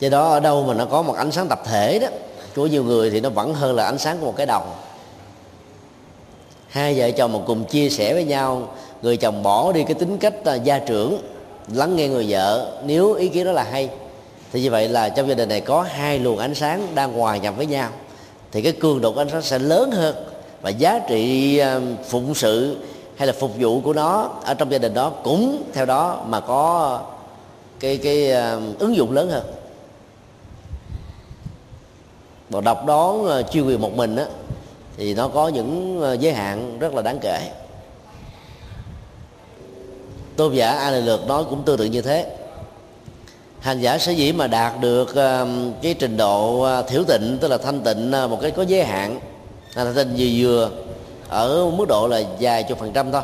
Do 0.00 0.08
đó 0.08 0.28
ở 0.28 0.40
đâu 0.40 0.64
mà 0.64 0.74
nó 0.74 0.84
có 0.84 1.02
một 1.02 1.14
ánh 1.16 1.32
sáng 1.32 1.48
tập 1.48 1.62
thể 1.64 1.98
đó. 1.98 2.08
Của 2.54 2.66
nhiều 2.66 2.84
người 2.84 3.10
thì 3.10 3.20
nó 3.20 3.28
vẫn 3.28 3.54
hơn 3.54 3.76
là 3.76 3.84
ánh 3.84 3.98
sáng 3.98 4.18
của 4.20 4.26
một 4.26 4.34
cái 4.36 4.46
đồng 4.46 4.74
hai 6.68 6.98
vợ 6.98 7.10
chồng 7.10 7.32
mà 7.32 7.38
cùng 7.46 7.64
chia 7.64 7.90
sẻ 7.90 8.14
với 8.14 8.24
nhau, 8.24 8.74
người 9.02 9.16
chồng 9.16 9.42
bỏ 9.42 9.72
đi 9.72 9.84
cái 9.84 9.94
tính 9.94 10.18
cách 10.18 10.34
à, 10.44 10.54
gia 10.54 10.78
trưởng, 10.78 11.22
lắng 11.72 11.96
nghe 11.96 12.08
người 12.08 12.26
vợ, 12.28 12.80
nếu 12.84 13.12
ý 13.12 13.28
kiến 13.28 13.44
đó 13.44 13.52
là 13.52 13.62
hay, 13.62 13.88
thì 14.52 14.62
như 14.62 14.70
vậy 14.70 14.88
là 14.88 15.08
trong 15.08 15.28
gia 15.28 15.34
đình 15.34 15.48
này 15.48 15.60
có 15.60 15.82
hai 15.82 16.18
luồng 16.18 16.38
ánh 16.38 16.54
sáng 16.54 16.94
đang 16.94 17.12
hòa 17.12 17.36
nhập 17.36 17.54
với 17.56 17.66
nhau, 17.66 17.90
thì 18.52 18.62
cái 18.62 18.72
cường 18.72 19.00
độ 19.00 19.14
ánh 19.14 19.28
sáng 19.30 19.42
sẽ 19.42 19.58
lớn 19.58 19.90
hơn 19.90 20.16
và 20.62 20.70
giá 20.70 20.98
trị 21.08 21.58
à, 21.58 21.80
phụng 22.08 22.34
sự 22.34 22.76
hay 23.18 23.26
là 23.26 23.32
phục 23.32 23.50
vụ 23.58 23.80
của 23.80 23.92
nó 23.92 24.30
ở 24.44 24.54
trong 24.54 24.72
gia 24.72 24.78
đình 24.78 24.94
đó 24.94 25.10
cũng 25.10 25.62
theo 25.72 25.86
đó 25.86 26.24
mà 26.26 26.40
có 26.40 27.00
cái 27.80 27.96
cái 27.96 28.32
uh, 28.56 28.78
ứng 28.78 28.96
dụng 28.96 29.12
lớn 29.12 29.30
hơn. 29.30 29.44
Và 32.50 32.60
đọc 32.60 32.86
đón 32.86 33.24
ờ, 33.24 33.38
uh, 33.38 33.50
chuyên 33.50 33.66
quyền 33.66 33.80
một 33.80 33.92
mình 33.92 34.16
á 34.16 34.24
thì 34.96 35.14
nó 35.14 35.28
có 35.28 35.48
những 35.48 36.00
uh, 36.00 36.20
giới 36.20 36.32
hạn 36.32 36.78
rất 36.78 36.94
là 36.94 37.02
đáng 37.02 37.18
kể. 37.22 37.50
Tôn 40.36 40.54
giả 40.54 40.70
a 40.70 40.90
lệ 40.90 41.00
lược 41.00 41.26
nói 41.26 41.44
cũng 41.50 41.62
tương 41.62 41.78
tự 41.78 41.84
như 41.84 42.02
thế. 42.02 42.36
Hành 43.60 43.80
giả 43.80 43.98
sở 43.98 44.12
dĩ 44.12 44.32
mà 44.32 44.46
đạt 44.46 44.72
được 44.80 45.14
cái 45.82 45.94
trình 45.98 46.16
độ 46.16 46.66
thiểu 46.88 47.04
tịnh 47.04 47.38
tức 47.40 47.48
là 47.48 47.58
thanh 47.58 47.80
tịnh 47.80 48.10
một 48.10 48.38
cái 48.42 48.50
có 48.50 48.62
giới 48.62 48.84
hạn 48.84 49.20
là 49.74 49.84
thanh 49.84 49.94
tịnh 49.94 50.14
vừa 50.18 50.28
vừa 50.38 50.70
ở 51.28 51.70
mức 51.70 51.88
độ 51.88 52.08
là 52.08 52.22
vài 52.40 52.62
chục 52.62 52.78
phần 52.78 52.92
trăm 52.92 53.12
thôi. 53.12 53.22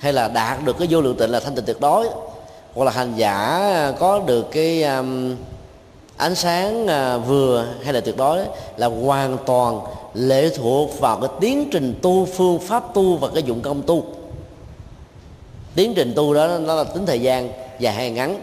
Hay 0.00 0.12
là 0.12 0.28
đạt 0.28 0.64
được 0.64 0.78
cái 0.78 0.88
vô 0.90 1.00
lượng 1.00 1.16
tịnh 1.16 1.30
là 1.30 1.40
thanh 1.40 1.54
tịnh 1.54 1.64
tuyệt 1.64 1.80
đối 1.80 2.06
hoặc 2.74 2.84
là 2.84 2.90
hành 2.90 3.12
giả 3.16 3.92
có 3.98 4.18
được 4.18 4.46
cái 4.50 4.82
um, 4.82 5.36
ánh 6.16 6.34
sáng 6.34 6.84
uh, 6.84 7.26
vừa 7.26 7.66
hay 7.84 7.92
là 7.92 8.00
tuyệt 8.00 8.16
đối 8.16 8.38
là 8.76 8.86
hoàn 8.86 9.38
toàn 9.46 9.80
lệ 10.14 10.50
thuộc 10.56 11.00
vào 11.00 11.16
cái 11.16 11.30
tiến 11.40 11.68
trình 11.72 11.94
tu 12.02 12.24
phương 12.24 12.58
pháp 12.58 12.94
tu 12.94 13.16
và 13.16 13.28
cái 13.34 13.42
dụng 13.42 13.60
công 13.60 13.82
tu. 13.82 14.04
Tiến 15.74 15.94
trình 15.94 16.12
tu 16.16 16.34
đó 16.34 16.46
nó 16.46 16.74
là 16.74 16.84
tính 16.84 17.06
thời 17.06 17.20
gian 17.20 17.48
dài 17.78 17.94
hay 17.94 18.10
ngắn. 18.10 18.40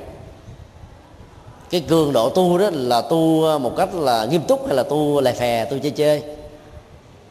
Cái 1.69 1.81
cường 1.81 2.13
độ 2.13 2.29
tu 2.29 2.57
đó 2.57 2.69
là 2.73 3.01
tu 3.01 3.45
à, 3.47 3.57
một 3.57 3.71
cách 3.77 3.93
là 3.93 4.25
nghiêm 4.25 4.41
túc 4.41 4.67
hay 4.67 4.75
là 4.75 4.83
tu 4.83 5.21
lè 5.21 5.31
phè 5.31 5.65
tu 5.65 5.77
chơi 5.79 5.91
chơi 5.91 6.23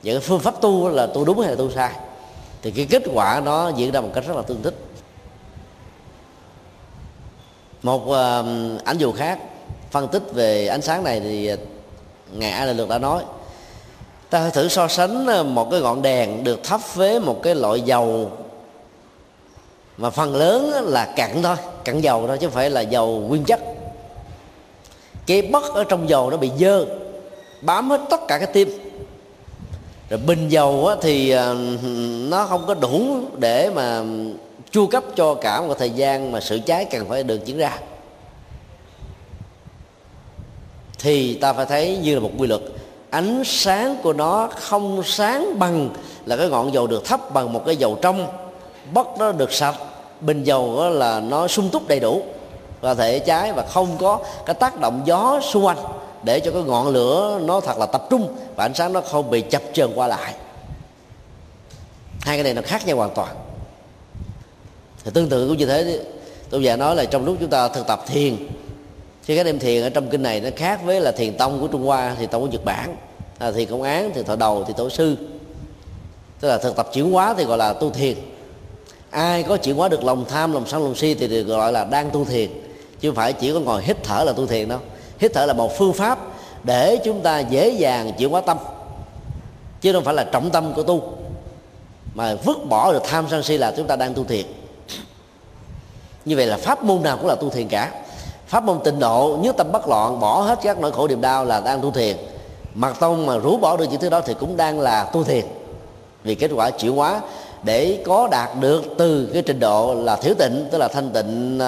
những 0.05 0.21
phương 0.21 0.41
pháp 0.41 0.61
tu 0.61 0.89
là 0.89 1.07
tu 1.07 1.25
đúng 1.25 1.41
hay 1.41 1.51
là 1.51 1.57
tu 1.57 1.71
sai? 1.71 1.93
Thì 2.63 2.71
cái 2.71 2.87
kết 2.91 3.03
quả 3.15 3.43
nó 3.45 3.69
diễn 3.69 3.91
ra 3.91 4.01
một 4.01 4.11
cách 4.15 4.25
rất 4.27 4.37
là 4.37 4.43
tương 4.43 4.63
thích. 4.63 4.75
Một 7.83 8.03
uh, 8.03 8.15
ảnh 8.85 8.99
dụ 8.99 9.13
khác 9.13 9.39
phân 9.91 10.09
tích 10.09 10.23
về 10.33 10.67
ánh 10.67 10.83
sáng 10.83 11.05
này 11.05 11.21
thì 11.21 11.47
ờ, 11.47 11.57
ngài 12.33 12.51
a 12.51 12.65
lược 12.65 12.89
đã 12.89 12.99
nói 12.99 13.23
ta 14.31 14.51
thử 14.51 14.69
so 14.69 14.89
sánh 14.89 15.27
ờ, 15.27 15.43
một 15.43 15.71
cái 15.71 15.81
ngọn 15.81 16.03
đèn 16.03 16.45
được 16.45 16.65
thắp 16.65 16.81
với 16.95 17.21
một 17.21 17.43
cái 17.43 17.55
loại 17.55 17.81
dầu 17.81 18.31
mà 19.97 20.11
phần 20.11 20.35
lớn 20.37 20.85
là 20.85 21.13
cặn 21.17 21.43
thôi 21.43 21.57
cặn 21.85 22.01
dầu 22.01 22.27
thôi 22.27 22.39
chứ 22.41 22.47
không 22.47 22.55
phải 22.55 22.71
là 22.71 22.81
dầu 22.81 23.07
nguyên 23.29 23.45
chất. 23.45 23.61
Cái 25.27 25.43
bất 25.43 25.75
ở 25.75 25.85
trong 25.85 26.09
dầu 26.09 26.31
nó 26.31 26.37
bị 26.37 26.51
dơ 26.59 26.87
bám 27.61 27.91
hết 27.91 28.01
tất 28.11 28.21
cả 28.29 28.39
cái 28.39 28.47
tim 28.47 28.84
rồi 30.11 30.21
bình 30.27 30.49
dầu 30.49 30.91
thì 31.03 31.31
ờ, 31.31 31.57
nó 32.29 32.47
không 32.47 32.65
có 32.67 32.75
đủ 32.75 33.21
để 33.39 33.71
mà 33.75 34.03
chu 34.71 34.87
cấp 34.87 35.05
cho 35.17 35.35
cả 35.35 35.61
một 35.61 35.75
thời 35.79 35.91
gian 35.91 36.33
mà 36.33 36.41
sự 36.41 36.61
cháy 36.67 36.85
cần 36.85 37.09
phải 37.09 37.23
được 37.23 37.45
diễn 37.45 37.59
ra. 37.59 37.79
Thì 40.99 41.35
ta 41.35 41.53
phải 41.53 41.67
thấy 41.67 41.99
như 42.03 42.15
là 42.15 42.21
một 42.21 42.31
quy 42.39 42.47
luật, 42.47 42.61
ánh 43.11 43.43
sáng 43.45 43.97
của 44.03 44.13
nó 44.13 44.49
không 44.55 45.03
sáng 45.05 45.59
bằng 45.59 45.89
là 46.27 46.37
cái 46.37 46.49
ngọn 46.49 46.75
dầu 46.75 46.87
được 46.87 47.05
thắp 47.05 47.35
bằng 47.35 47.53
một 47.53 47.63
cái 47.67 47.77
dầu 47.77 47.99
trong 48.03 48.27
bất 48.93 49.07
nó 49.19 49.33
được 49.33 49.53
sạch. 49.53 49.75
Bình 50.21 50.45
dầu 50.45 50.77
đó 50.77 50.89
là 50.89 51.21
nó 51.21 51.49
sung 51.49 51.69
túc 51.69 51.89
đầy 51.89 52.01
đủ 52.01 52.23
và 52.81 52.95
thể 52.95 53.19
cháy 53.19 53.53
và 53.53 53.65
không 53.69 53.89
có 53.99 54.19
cái 54.47 54.55
tác 54.55 54.81
động 54.81 55.03
gió 55.05 55.41
xung 55.43 55.67
quanh 55.67 55.79
để 56.25 56.41
cho 56.41 56.51
cái 56.51 56.62
ngọn 56.62 56.89
lửa 56.89 57.41
nó 57.45 57.61
thật 57.61 57.79
là 57.79 57.87
tập 57.87 58.07
trung 58.11 58.37
và 58.57 58.64
ánh 58.64 58.75
sáng 58.75 58.93
nó 58.93 59.01
không 59.01 59.31
bị 59.31 59.41
chập 59.41 59.62
chờn 59.72 59.91
qua 59.95 60.07
lại. 60.07 60.35
Hai 62.20 62.37
cái 62.37 62.43
này 62.45 62.55
nó 62.55 62.62
khác 62.64 62.87
nhau 62.87 62.97
hoàn 62.97 63.14
toàn. 63.14 63.37
Thì 65.05 65.11
tương 65.14 65.29
tự 65.29 65.49
cũng 65.49 65.57
như 65.57 65.66
thế 65.66 66.01
tôi 66.51 66.62
già 66.62 66.77
nói 66.77 66.97
là 66.97 67.05
trong 67.05 67.25
lúc 67.25 67.37
chúng 67.41 67.51
ta 67.51 67.68
thực 67.68 67.87
tập 67.87 68.05
thiền 68.07 68.37
thì 69.27 69.35
cái 69.35 69.45
đêm 69.45 69.59
thiền 69.59 69.83
ở 69.83 69.91
trong 69.91 70.09
kinh 70.09 70.22
này 70.22 70.41
nó 70.41 70.49
khác 70.57 70.81
với 70.85 71.01
là 71.01 71.12
thiền 71.12 71.37
tông 71.37 71.61
của 71.61 71.66
trung 71.66 71.87
hoa 71.87 72.16
thì 72.18 72.27
tông 72.27 72.43
của 72.43 72.49
nhật 72.49 72.64
bản. 72.64 72.97
À, 73.39 73.51
thiền 73.51 73.70
công 73.70 73.83
án 73.83 74.11
thì 74.14 74.22
thọ 74.22 74.37
đầu 74.37 74.64
thì 74.66 74.75
tổ 74.77 74.91
sư. 74.91 75.16
Tức 76.41 76.49
là 76.49 76.59
thực 76.59 76.77
tập 76.77 76.89
chuyển 76.93 77.12
hóa 77.12 77.35
thì 77.39 77.45
gọi 77.45 77.59
là 77.59 77.72
tu 77.72 77.91
thiền. 77.91 78.16
Ai 79.11 79.43
có 79.43 79.57
chuyển 79.57 79.77
hóa 79.77 79.89
được 79.89 80.05
lòng 80.05 80.25
tham 80.29 80.53
lòng 80.53 80.66
sân 80.66 80.83
lòng 80.83 80.95
si 80.95 81.14
thì 81.14 81.29
được 81.29 81.43
gọi 81.43 81.72
là 81.72 81.85
đang 81.85 82.11
tu 82.11 82.25
thiền 82.25 82.51
chứ 83.01 83.09
không 83.09 83.16
phải 83.16 83.33
chỉ 83.33 83.53
có 83.53 83.61
ngồi 83.61 83.83
hít 83.83 83.97
thở 84.05 84.25
là 84.25 84.33
tu 84.33 84.47
thiền 84.47 84.68
đâu 84.68 84.79
hít 85.19 85.33
thở 85.35 85.47
là 85.47 85.53
một 85.53 85.79
phương 85.79 85.93
pháp 85.93 86.19
để 86.65 86.97
chúng 87.05 87.21
ta 87.21 87.39
dễ 87.39 87.69
dàng 87.69 88.12
chuyển 88.19 88.31
hóa 88.31 88.41
tâm, 88.41 88.59
chứ 89.81 89.93
không 89.93 90.05
phải 90.05 90.15
là 90.15 90.25
trọng 90.25 90.51
tâm 90.51 90.73
của 90.75 90.83
tu. 90.83 91.03
Mà 92.15 92.35
vứt 92.45 92.59
bỏ 92.69 92.93
được 92.93 93.03
tham 93.05 93.27
sân 93.31 93.43
si 93.43 93.59
là 93.59 93.73
chúng 93.77 93.87
ta 93.87 93.97
đang 93.97 94.15
tu 94.15 94.25
thiền. 94.25 94.47
Như 96.25 96.37
vậy 96.37 96.47
là 96.47 96.57
pháp 96.57 96.85
môn 96.85 97.03
nào 97.03 97.17
cũng 97.17 97.27
là 97.27 97.35
tu 97.35 97.51
thiền 97.51 97.69
cả. 97.69 97.91
Pháp 98.47 98.65
môn 98.65 98.79
tịnh 98.85 98.99
độ, 98.99 99.39
nhất 99.43 99.57
tâm 99.57 99.73
bất 99.73 99.89
loạn, 99.89 100.21
bỏ 100.21 100.41
hết 100.41 100.59
các 100.62 100.79
nỗi 100.81 100.93
khổ 100.93 101.09
niềm 101.09 101.21
đau 101.21 101.45
là 101.45 101.61
đang 101.61 101.81
tu 101.81 101.91
thiền. 101.91 102.17
Mặt 102.75 102.97
tông 103.01 103.27
mà 103.27 103.37
rũ 103.37 103.57
bỏ 103.57 103.77
được 103.77 103.85
những 103.91 104.01
thứ 104.01 104.11
đó 104.11 104.21
thì 104.21 104.35
cũng 104.41 104.57
đang 104.57 104.81
là 104.81 105.05
tu 105.05 105.25
thiền. 105.25 105.45
Vì 106.23 106.35
kết 106.35 106.51
quả 106.55 106.71
chuyển 106.71 106.97
hóa 106.97 107.21
để 107.62 108.03
có 108.07 108.29
đạt 108.31 108.51
được 108.61 108.85
từ 108.99 109.31
cái 109.33 109.43
trình 109.43 109.61
độ 109.61 109.95
là 109.95 110.17
thiếu 110.17 110.35
tịnh, 110.39 110.69
tức 110.71 110.79
là 110.79 110.89
thanh 110.89 111.11
tịnh 111.11 111.59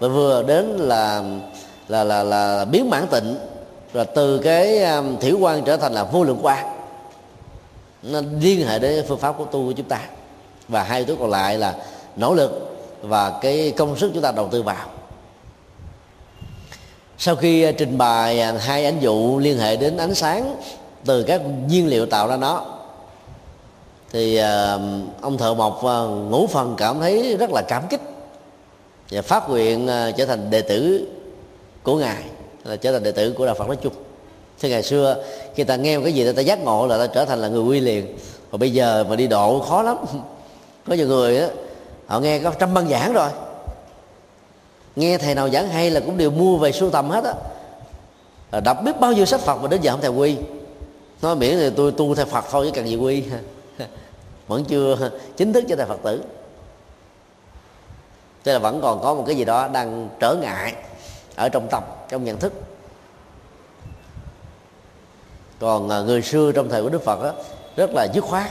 và 0.00 0.08
vừa 0.08 0.42
đến 0.42 0.66
là 0.66 1.24
là 1.88 2.04
là 2.04 2.22
là 2.22 2.64
biến 2.64 2.90
mãn 2.90 3.06
tịnh 3.06 3.36
rồi 3.92 4.04
từ 4.04 4.38
cái 4.38 4.84
um, 4.84 5.16
thiểu 5.16 5.38
quan 5.38 5.64
trở 5.64 5.76
thành 5.76 5.92
là 5.92 6.04
vô 6.04 6.24
lượng 6.24 6.38
quan 6.42 6.66
nó 8.02 8.20
liên 8.40 8.66
hệ 8.66 8.78
đến 8.78 9.04
phương 9.08 9.18
pháp 9.18 9.34
của 9.38 9.44
tu 9.44 9.66
của 9.66 9.72
chúng 9.72 9.88
ta. 9.88 10.00
Và 10.68 10.82
hai 10.82 10.98
yếu 10.98 11.06
tố 11.06 11.14
còn 11.20 11.30
lại 11.30 11.58
là 11.58 11.74
nỗ 12.16 12.34
lực 12.34 12.78
và 13.02 13.38
cái 13.40 13.72
công 13.76 13.96
sức 13.96 14.10
chúng 14.14 14.22
ta 14.22 14.32
đầu 14.32 14.48
tư 14.48 14.62
vào. 14.62 14.86
Sau 17.18 17.36
khi 17.36 17.68
uh, 17.68 17.74
trình 17.78 17.98
bày 17.98 18.40
à, 18.40 18.52
hai 18.60 18.84
ánh 18.84 19.00
dụ 19.00 19.38
liên 19.38 19.58
hệ 19.58 19.76
đến 19.76 19.96
ánh 19.96 20.14
sáng 20.14 20.56
từ 21.04 21.22
các 21.22 21.42
nhiên 21.68 21.86
liệu 21.86 22.06
tạo 22.06 22.28
ra 22.28 22.36
nó 22.36 22.64
thì 24.10 24.40
uh, 24.40 24.44
ông 25.20 25.38
thợ 25.38 25.54
mộc 25.54 25.76
uh, 25.76 26.30
ngũ 26.30 26.46
phần 26.46 26.74
cảm 26.78 27.00
thấy 27.00 27.36
rất 27.36 27.50
là 27.50 27.62
cảm 27.62 27.82
kích 27.90 28.00
và 29.10 29.22
phát 29.22 29.48
nguyện 29.48 29.84
uh, 29.86 30.16
trở 30.16 30.26
thành 30.26 30.50
đệ 30.50 30.62
tử 30.62 31.08
của 31.88 31.96
ngài 31.96 32.22
là 32.64 32.76
trở 32.76 32.92
thành 32.92 33.02
đệ 33.02 33.12
tử 33.12 33.32
của 33.32 33.46
đạo 33.46 33.54
phật 33.54 33.66
nói 33.66 33.76
chung. 33.76 33.92
Thế 34.60 34.68
ngày 34.68 34.82
xưa, 34.82 35.24
khi 35.54 35.64
ta 35.64 35.76
nghe 35.76 35.98
một 35.98 36.04
cái 36.04 36.12
gì 36.12 36.32
ta 36.32 36.42
giác 36.42 36.58
ngộ 36.58 36.86
là 36.86 36.98
ta 36.98 37.06
trở 37.06 37.24
thành 37.24 37.38
là 37.38 37.48
người 37.48 37.62
quy 37.62 37.80
liền. 37.80 38.18
Và 38.50 38.58
bây 38.58 38.72
giờ 38.72 39.04
mà 39.08 39.16
đi 39.16 39.26
độ 39.26 39.60
khó 39.60 39.82
lắm. 39.82 39.96
Có 40.88 40.94
nhiều 40.94 41.06
người 41.06 41.38
á, 41.38 41.48
họ 42.06 42.20
nghe 42.20 42.38
có 42.38 42.52
trăm 42.58 42.74
băng 42.74 42.88
giảng 42.88 43.12
rồi. 43.12 43.28
Nghe 44.96 45.18
thầy 45.18 45.34
nào 45.34 45.50
giảng 45.50 45.68
hay 45.68 45.90
là 45.90 46.00
cũng 46.00 46.16
đều 46.16 46.30
mua 46.30 46.56
về 46.56 46.72
sưu 46.72 46.90
tầm 46.90 47.10
hết 47.10 47.24
á. 47.24 47.34
Đọc 48.60 48.82
biết 48.84 49.00
bao 49.00 49.12
nhiêu 49.12 49.24
sách 49.24 49.40
phật 49.40 49.62
mà 49.62 49.68
đến 49.68 49.80
giờ 49.80 49.90
không 49.90 50.00
thầy 50.00 50.10
quy. 50.10 50.36
Nói 51.22 51.36
miễn 51.36 51.58
thì 51.58 51.70
tôi 51.70 51.92
tu 51.92 52.14
theo 52.14 52.26
phật 52.26 52.44
thôi 52.50 52.66
chứ 52.66 52.72
cần 52.74 52.88
gì 52.88 52.96
quy. 52.96 53.22
Vẫn 54.48 54.64
chưa 54.64 55.10
chính 55.36 55.52
thức 55.52 55.64
cho 55.68 55.76
thầy 55.76 55.86
phật 55.86 55.98
tử. 56.02 56.22
Tức 58.42 58.52
là 58.52 58.58
vẫn 58.58 58.80
còn 58.82 59.02
có 59.02 59.14
một 59.14 59.24
cái 59.26 59.36
gì 59.36 59.44
đó 59.44 59.68
đang 59.68 60.08
trở 60.20 60.34
ngại 60.34 60.74
ở 61.38 61.48
trong 61.48 61.68
tâm 61.70 61.82
trong 62.08 62.24
nhận 62.24 62.38
thức. 62.38 62.52
Còn 65.60 65.88
à, 65.88 66.00
người 66.00 66.22
xưa 66.22 66.52
trong 66.52 66.68
thời 66.68 66.82
của 66.82 66.88
đức 66.88 67.04
phật 67.04 67.22
đó, 67.22 67.32
rất 67.76 67.90
là 67.94 68.06
dứt 68.14 68.24
khoát 68.24 68.50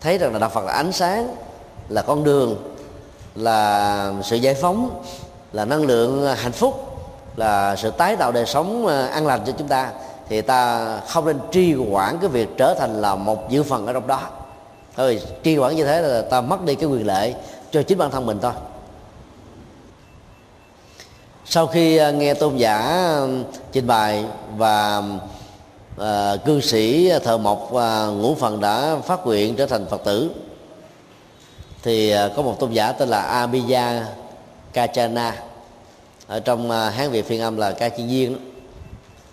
thấy 0.00 0.18
rằng 0.18 0.32
là 0.32 0.38
đạo 0.38 0.50
phật 0.50 0.64
là 0.64 0.72
ánh 0.72 0.92
sáng 0.92 1.36
là 1.88 2.02
con 2.02 2.24
đường 2.24 2.56
là 3.34 4.12
sự 4.22 4.36
giải 4.36 4.54
phóng 4.54 5.02
là 5.52 5.64
năng 5.64 5.82
lượng 5.82 6.26
à, 6.26 6.34
hạnh 6.34 6.52
phúc 6.52 6.98
là 7.36 7.76
sự 7.76 7.90
tái 7.90 8.16
tạo 8.16 8.32
đời 8.32 8.46
sống 8.46 8.86
à, 8.86 9.06
an 9.06 9.26
lành 9.26 9.40
cho 9.46 9.52
chúng 9.58 9.68
ta 9.68 9.90
thì 10.28 10.40
ta 10.40 10.86
không 11.08 11.26
nên 11.26 11.38
tri 11.52 11.74
quản 11.74 12.18
cái 12.18 12.28
việc 12.28 12.48
trở 12.56 12.74
thành 12.74 13.00
là 13.00 13.14
một 13.14 13.50
dự 13.50 13.62
phần 13.62 13.86
ở 13.86 13.92
trong 13.92 14.06
đó. 14.06 14.20
Thôi 14.96 15.22
tri 15.44 15.58
quản 15.58 15.76
như 15.76 15.84
thế 15.84 16.00
là 16.00 16.22
ta 16.22 16.40
mất 16.40 16.64
đi 16.64 16.74
cái 16.74 16.88
quyền 16.88 17.06
lệ 17.06 17.34
cho 17.70 17.82
chính 17.82 17.98
bản 17.98 18.10
thân 18.10 18.26
mình 18.26 18.38
thôi 18.42 18.52
sau 21.52 21.66
khi 21.66 21.96
à, 21.96 22.10
nghe 22.10 22.34
tôn 22.34 22.56
giả 22.56 23.06
trình 23.72 23.86
bày 23.86 24.24
và 24.56 25.02
à, 25.98 26.36
cư 26.44 26.60
sĩ 26.60 27.12
thợ 27.24 27.38
mộc 27.38 27.68
và 27.70 28.06
ngũ 28.06 28.34
phần 28.34 28.60
đã 28.60 28.96
phát 29.04 29.26
nguyện 29.26 29.56
trở 29.56 29.66
thành 29.66 29.86
phật 29.86 30.04
tử 30.04 30.30
thì 31.82 32.10
à, 32.10 32.28
có 32.36 32.42
một 32.42 32.56
tôn 32.60 32.72
giả 32.72 32.92
tên 32.92 33.08
là 33.08 33.46
abhija 33.46 34.02
Kachana. 34.72 35.42
Ở 36.26 36.40
trong 36.40 36.70
à, 36.70 36.90
hán 36.90 37.10
việt 37.10 37.26
phiên 37.26 37.40
âm 37.40 37.56
là 37.56 37.72
ca 37.72 37.88
chi 37.88 38.06
viên 38.06 38.36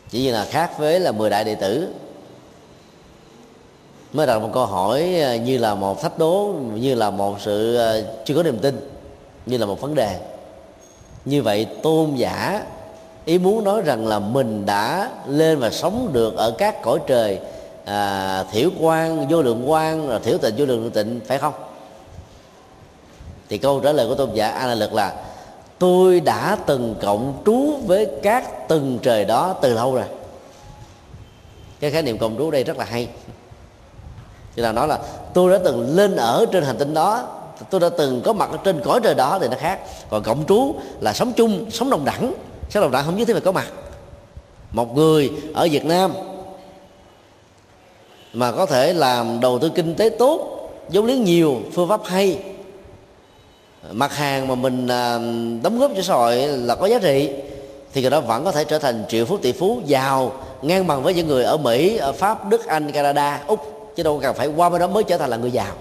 chỉ 0.09 0.23
như 0.23 0.31
là 0.31 0.45
khác 0.45 0.71
với 0.79 0.99
là 0.99 1.11
10 1.11 1.29
đại 1.29 1.43
đệ 1.43 1.55
tử. 1.55 1.87
Mới 4.13 4.27
đặt 4.27 4.39
một 4.39 4.49
câu 4.53 4.65
hỏi 4.65 5.21
à, 5.21 5.35
như 5.35 5.57
là 5.57 5.75
một 5.75 6.01
thách 6.01 6.17
đố 6.17 6.53
như 6.73 6.95
là 6.95 7.09
một 7.09 7.35
sự 7.41 7.75
à, 7.75 7.95
chưa 8.25 8.35
có 8.35 8.43
niềm 8.43 8.59
tin 8.59 8.89
như 9.45 9.57
là 9.57 9.65
một 9.65 9.81
vấn 9.81 9.95
đề 9.95 10.19
như 11.25 11.43
vậy 11.43 11.67
tôn 11.83 12.15
giả 12.15 12.63
ý 13.25 13.37
muốn 13.37 13.63
nói 13.63 13.81
rằng 13.81 14.07
là 14.07 14.19
mình 14.19 14.65
đã 14.65 15.09
lên 15.27 15.59
và 15.59 15.69
sống 15.69 16.09
được 16.13 16.35
ở 16.37 16.51
các 16.51 16.81
cõi 16.81 16.99
trời 17.07 17.39
à, 17.85 18.43
thiểu 18.51 18.69
quan 18.79 19.27
vô 19.27 19.41
lượng 19.41 19.71
quan 19.71 20.07
rồi 20.07 20.19
thiểu 20.19 20.37
tịnh 20.37 20.55
vô 20.57 20.65
lượng 20.65 20.91
tịnh 20.91 21.19
phải 21.27 21.37
không? 21.37 21.53
Thì 23.49 23.57
câu 23.57 23.79
trả 23.79 23.91
lời 23.91 24.07
của 24.07 24.15
tôn 24.15 24.33
giả 24.33 24.49
a 24.49 24.67
la 24.67 24.75
lực 24.75 24.93
là 24.93 25.13
tôi 25.79 26.19
đã 26.19 26.57
từng 26.65 26.95
cộng 27.01 27.41
trú 27.45 27.77
với 27.85 28.07
các 28.23 28.67
từng 28.67 28.99
trời 29.01 29.25
đó 29.25 29.55
từ 29.61 29.73
lâu 29.73 29.95
rồi. 29.95 30.05
Cái 31.79 31.91
khái 31.91 32.01
niệm 32.01 32.17
cộng 32.17 32.37
trú 32.37 32.51
đây 32.51 32.63
rất 32.63 32.77
là 32.77 32.85
hay. 32.85 33.07
Chúng 34.55 34.63
là 34.63 34.71
nói 34.71 34.87
là 34.87 34.99
tôi 35.33 35.51
đã 35.51 35.59
từng 35.63 35.95
lên 35.95 36.15
ở 36.15 36.45
trên 36.51 36.63
hành 36.63 36.77
tinh 36.77 36.93
đó 36.93 37.38
tôi 37.69 37.79
đã 37.79 37.89
từng 37.97 38.21
có 38.25 38.33
mặt 38.33 38.49
ở 38.51 38.57
trên 38.63 38.81
cõi 38.83 38.99
trời 39.03 39.15
đó 39.15 39.37
thì 39.41 39.47
nó 39.47 39.57
khác. 39.59 39.79
Còn 40.09 40.23
cộng 40.23 40.45
trú 40.45 40.75
là 40.99 41.13
sống 41.13 41.33
chung, 41.33 41.71
sống 41.71 41.89
đồng 41.89 42.05
đẳng. 42.05 42.33
Sống 42.69 42.83
đồng 42.83 42.91
đẳng 42.91 43.05
không 43.05 43.17
nhất 43.17 43.27
thiết 43.27 43.33
phải 43.33 43.41
có 43.41 43.51
mặt. 43.51 43.67
Một 44.71 44.95
người 44.95 45.31
ở 45.53 45.67
việt 45.71 45.85
nam 45.85 46.13
mà 48.33 48.51
có 48.51 48.65
thể 48.65 48.93
làm 48.93 49.39
đầu 49.39 49.59
tư 49.59 49.69
kinh 49.75 49.95
tế 49.95 50.09
tốt 50.09 50.55
vốn 50.89 51.05
liếng 51.05 51.23
nhiều 51.23 51.57
phương 51.73 51.89
pháp 51.89 52.01
hay, 52.05 52.39
mặt 53.91 54.15
hàng 54.15 54.47
mà 54.47 54.55
mình 54.55 54.87
à, 54.87 55.17
đóng 55.63 55.79
góp 55.79 55.91
cho 55.95 56.01
xã 56.01 56.13
hội 56.13 56.35
là 56.37 56.75
có 56.75 56.85
giá 56.85 56.99
trị, 56.99 57.29
thì 57.93 58.01
người 58.01 58.09
đó 58.09 58.21
vẫn 58.21 58.43
có 58.43 58.51
thể 58.51 58.63
trở 58.63 58.79
thành 58.79 59.03
triệu 59.09 59.25
phú 59.25 59.37
tỷ 59.37 59.51
phú 59.51 59.81
giàu 59.85 60.31
ngang 60.61 60.87
bằng 60.87 61.03
với 61.03 61.13
những 61.13 61.27
người 61.27 61.43
ở 61.43 61.57
mỹ, 61.57 61.97
ở 61.97 62.11
pháp, 62.11 62.49
đức, 62.49 62.67
anh, 62.67 62.91
canada, 62.91 63.43
úc. 63.47 63.59
Chứ 63.95 64.03
đâu 64.03 64.19
cần 64.21 64.35
phải 64.35 64.47
qua 64.47 64.69
bên 64.69 64.81
đó 64.81 64.87
mới 64.87 65.03
trở 65.03 65.17
thành 65.17 65.29
là 65.29 65.37
người 65.37 65.51
giàu. 65.51 65.73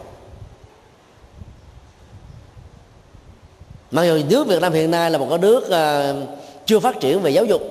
Mặc 3.91 4.05
dù 4.05 4.20
nước 4.28 4.47
việt 4.47 4.61
nam 4.61 4.72
hiện 4.72 4.91
nay 4.91 5.11
là 5.11 5.18
một 5.18 5.26
cái 5.30 5.39
nước 5.39 5.64
uh, 5.66 6.28
chưa 6.66 6.80
phát 6.80 7.01
triển 7.01 7.20
về 7.20 7.30
giáo 7.30 7.45
dục 7.45 7.62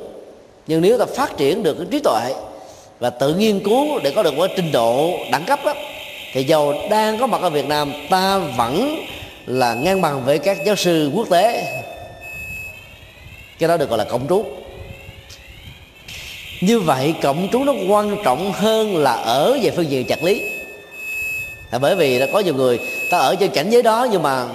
nhưng 0.67 0.81
nếu 0.81 0.97
ta 0.97 1.05
phát 1.05 1.37
triển 1.37 1.63
được 1.63 1.73
cái 1.73 1.87
trí 1.91 1.99
tuệ 1.99 2.33
và 2.99 3.09
tự 3.09 3.33
nghiên 3.33 3.63
cứu 3.63 3.99
để 4.03 4.11
có 4.15 4.23
được 4.23 4.33
một 4.33 4.47
trình 4.55 4.71
độ 4.71 5.11
đẳng 5.31 5.45
cấp 5.45 5.59
đó, 5.65 5.73
thì 6.33 6.43
dầu 6.43 6.73
đang 6.89 7.19
có 7.19 7.27
mặt 7.27 7.41
ở 7.41 7.49
Việt 7.49 7.65
Nam 7.65 7.93
ta 8.09 8.37
vẫn 8.37 9.05
là 9.45 9.73
ngang 9.73 10.01
bằng 10.01 10.25
với 10.25 10.39
các 10.39 10.57
giáo 10.65 10.75
sư 10.75 11.11
quốc 11.15 11.29
tế. 11.29 11.63
Cái 13.59 13.69
đó 13.69 13.77
được 13.77 13.89
gọi 13.89 13.97
là 13.97 14.03
cộng 14.03 14.27
trú. 14.27 14.45
Như 16.61 16.79
vậy 16.79 17.13
cộng 17.21 17.47
trú 17.51 17.63
nó 17.63 17.73
quan 17.89 18.17
trọng 18.23 18.53
hơn 18.53 18.97
là 18.97 19.13
ở 19.13 19.57
về 19.63 19.71
phương 19.75 19.89
diện 19.89 20.05
chặt 20.05 20.23
lý. 20.23 20.41
Là 21.71 21.79
bởi 21.79 21.95
vì 21.95 22.19
đã 22.19 22.27
có 22.33 22.39
nhiều 22.39 22.53
người 22.53 22.79
ta 23.11 23.17
ở 23.17 23.35
trên 23.35 23.51
cảnh 23.51 23.69
giới 23.69 23.83
đó 23.83 24.07
nhưng 24.11 24.23
mà 24.23 24.45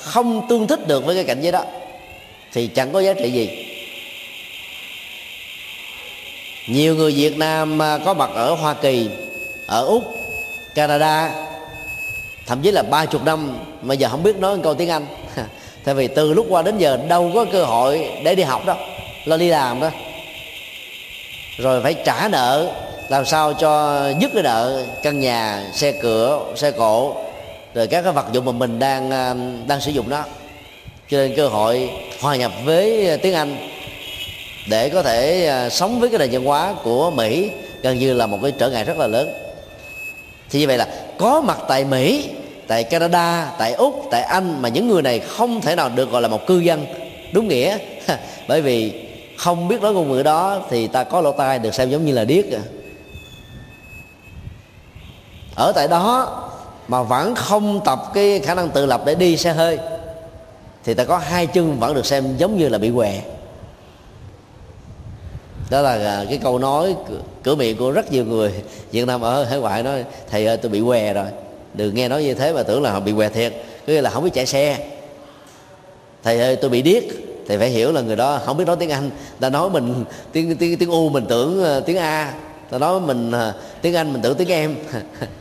không 0.00 0.46
tương 0.48 0.66
thích 0.66 0.86
được 0.86 1.04
với 1.04 1.14
cái 1.14 1.24
cảnh 1.24 1.40
giới 1.40 1.52
đó, 1.52 1.64
thì 2.52 2.66
chẳng 2.66 2.92
có 2.92 3.00
giá 3.00 3.12
trị 3.12 3.30
gì. 3.30 3.66
Nhiều 6.66 6.94
người 6.94 7.12
Việt 7.12 7.36
Nam 7.36 7.78
có 8.04 8.14
mặt 8.14 8.30
ở 8.34 8.54
Hoa 8.54 8.74
Kỳ, 8.74 9.08
ở 9.66 9.84
Úc, 9.84 10.02
Canada, 10.74 11.46
thậm 12.46 12.60
chí 12.62 12.70
là 12.70 12.82
ba 12.82 13.06
chục 13.06 13.24
năm 13.24 13.58
mà 13.82 13.94
giờ 13.94 14.08
không 14.08 14.22
biết 14.22 14.36
nói 14.36 14.58
câu 14.62 14.74
tiếng 14.74 14.90
Anh. 14.90 15.06
Tại 15.84 15.94
vì 15.94 16.08
từ 16.08 16.32
lúc 16.32 16.46
qua 16.48 16.62
đến 16.62 16.78
giờ 16.78 16.98
đâu 17.08 17.30
có 17.34 17.44
cơ 17.52 17.64
hội 17.64 18.10
để 18.24 18.34
đi 18.34 18.42
học 18.42 18.66
đâu 18.66 18.76
lo 19.24 19.36
đi 19.36 19.48
làm 19.48 19.80
đó. 19.80 19.90
Rồi 21.58 21.82
phải 21.82 21.94
trả 22.04 22.28
nợ, 22.28 22.72
làm 23.08 23.24
sao 23.24 23.52
cho 23.52 24.02
dứt 24.20 24.30
cái 24.34 24.42
nợ, 24.42 24.84
căn 25.02 25.20
nhà, 25.20 25.64
xe 25.74 25.92
cửa, 25.92 26.40
xe 26.56 26.70
cộ 26.70 27.16
rồi 27.74 27.86
các 27.86 28.02
cái 28.02 28.12
vật 28.12 28.26
dụng 28.32 28.44
mà 28.44 28.52
mình 28.52 28.78
đang 28.78 29.10
à, 29.10 29.34
đang 29.66 29.80
sử 29.80 29.90
dụng 29.90 30.08
đó. 30.08 30.24
Cho 31.10 31.16
nên 31.16 31.36
cơ 31.36 31.48
hội 31.48 31.90
hòa 32.20 32.36
nhập 32.36 32.52
với 32.64 33.10
à, 33.10 33.16
tiếng 33.22 33.34
anh 33.34 33.56
để 34.68 34.88
có 34.88 35.02
thể 35.02 35.46
à, 35.46 35.70
sống 35.70 36.00
với 36.00 36.08
cái 36.08 36.18
nền 36.18 36.30
văn 36.30 36.44
hóa 36.44 36.74
của 36.82 37.10
mỹ 37.10 37.50
gần 37.82 37.98
như 37.98 38.12
là 38.12 38.26
một 38.26 38.38
cái 38.42 38.52
trở 38.58 38.70
ngại 38.70 38.84
rất 38.84 38.98
là 38.98 39.06
lớn. 39.06 39.32
Thì 40.50 40.58
như 40.58 40.66
vậy 40.66 40.78
là 40.78 40.88
có 41.18 41.40
mặt 41.40 41.58
tại 41.68 41.84
mỹ, 41.84 42.30
tại 42.66 42.84
canada, 42.84 43.52
tại 43.58 43.72
úc, 43.72 44.08
tại 44.10 44.22
anh 44.22 44.62
mà 44.62 44.68
những 44.68 44.88
người 44.88 45.02
này 45.02 45.18
không 45.18 45.60
thể 45.60 45.76
nào 45.76 45.88
được 45.88 46.10
gọi 46.10 46.22
là 46.22 46.28
một 46.28 46.46
cư 46.46 46.58
dân. 46.58 46.86
Đúng 47.32 47.48
nghĩa. 47.48 47.78
Bởi 48.48 48.62
vì 48.62 48.92
không 49.36 49.68
biết 49.68 49.82
nói 49.82 49.92
ngôn 49.92 50.12
ngữ 50.12 50.22
đó 50.22 50.62
thì 50.70 50.86
ta 50.86 51.04
có 51.04 51.20
lỗ 51.20 51.32
tai 51.32 51.58
được 51.58 51.74
xem 51.74 51.90
giống 51.90 52.06
như 52.06 52.12
là 52.12 52.24
điếc 52.24 52.44
ở 55.54 55.72
tại 55.72 55.88
đó 55.88 56.49
mà 56.90 57.02
vẫn 57.02 57.34
không 57.34 57.80
tập 57.84 58.02
cái 58.14 58.40
khả 58.40 58.54
năng 58.54 58.70
tự 58.70 58.86
lập 58.86 59.02
để 59.06 59.14
đi 59.14 59.36
xe 59.36 59.52
hơi. 59.52 59.78
Thì 60.84 60.94
ta 60.94 61.04
có 61.04 61.18
hai 61.18 61.46
chân 61.46 61.80
vẫn 61.80 61.94
được 61.94 62.06
xem 62.06 62.36
giống 62.36 62.58
như 62.58 62.68
là 62.68 62.78
bị 62.78 62.90
què. 62.96 63.22
Đó 65.70 65.80
là 65.80 65.92
à, 65.92 66.24
cái 66.28 66.38
câu 66.42 66.58
nói 66.58 66.96
cửa 67.42 67.54
miệng 67.54 67.76
của 67.76 67.90
rất 67.90 68.12
nhiều 68.12 68.24
người 68.24 68.52
Việt 68.92 69.06
Nam 69.06 69.20
ở 69.20 69.44
hải 69.44 69.58
ngoại 69.58 69.82
nói, 69.82 70.04
thầy 70.30 70.46
ơi, 70.46 70.56
tôi 70.56 70.70
bị 70.70 70.82
què 70.86 71.12
rồi. 71.12 71.26
Đừng 71.74 71.94
nghe 71.94 72.08
nói 72.08 72.22
như 72.22 72.34
thế 72.34 72.52
mà 72.52 72.62
tưởng 72.62 72.82
là 72.82 72.92
họ 72.92 73.00
bị 73.00 73.12
què 73.12 73.28
thiệt. 73.28 73.54
Cứ 73.86 74.00
là 74.00 74.10
không 74.10 74.24
biết 74.24 74.34
chạy 74.34 74.46
xe. 74.46 74.88
Thầy 76.22 76.40
ơi, 76.40 76.56
tôi 76.56 76.70
bị 76.70 76.82
điếc. 76.82 77.02
Thì 77.48 77.56
phải 77.56 77.68
hiểu 77.68 77.92
là 77.92 78.00
người 78.00 78.16
đó 78.16 78.40
không 78.44 78.56
biết 78.56 78.64
nói 78.64 78.76
tiếng 78.80 78.90
anh. 78.90 79.10
Ta 79.40 79.50
nói 79.50 79.70
mình 79.70 80.04
tiếng 80.32 80.56
tiếng 80.56 80.78
tiếng 80.78 80.90
u 80.90 81.08
mình 81.08 81.24
tưởng 81.28 81.64
à, 81.64 81.80
tiếng 81.80 81.96
a. 81.96 82.34
Ta 82.70 82.78
nói 82.78 83.00
mình 83.00 83.32
à, 83.32 83.54
tiếng 83.82 83.94
anh 83.94 84.12
mình 84.12 84.22
tưởng 84.22 84.36
tiếng 84.36 84.48
em. 84.48 84.76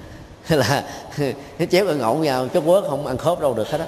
là 0.58 0.84
cái 1.58 1.68
chéo 1.72 1.88
ăn 1.88 1.98
ngộn 1.98 2.22
nhau 2.22 2.48
chốt 2.54 2.64
quớt 2.66 2.84
không 2.90 3.08
ăn 3.08 3.18
khớp 3.18 3.40
đâu 3.40 3.54
được 3.54 3.70
hết 3.70 3.80
á. 3.80 3.88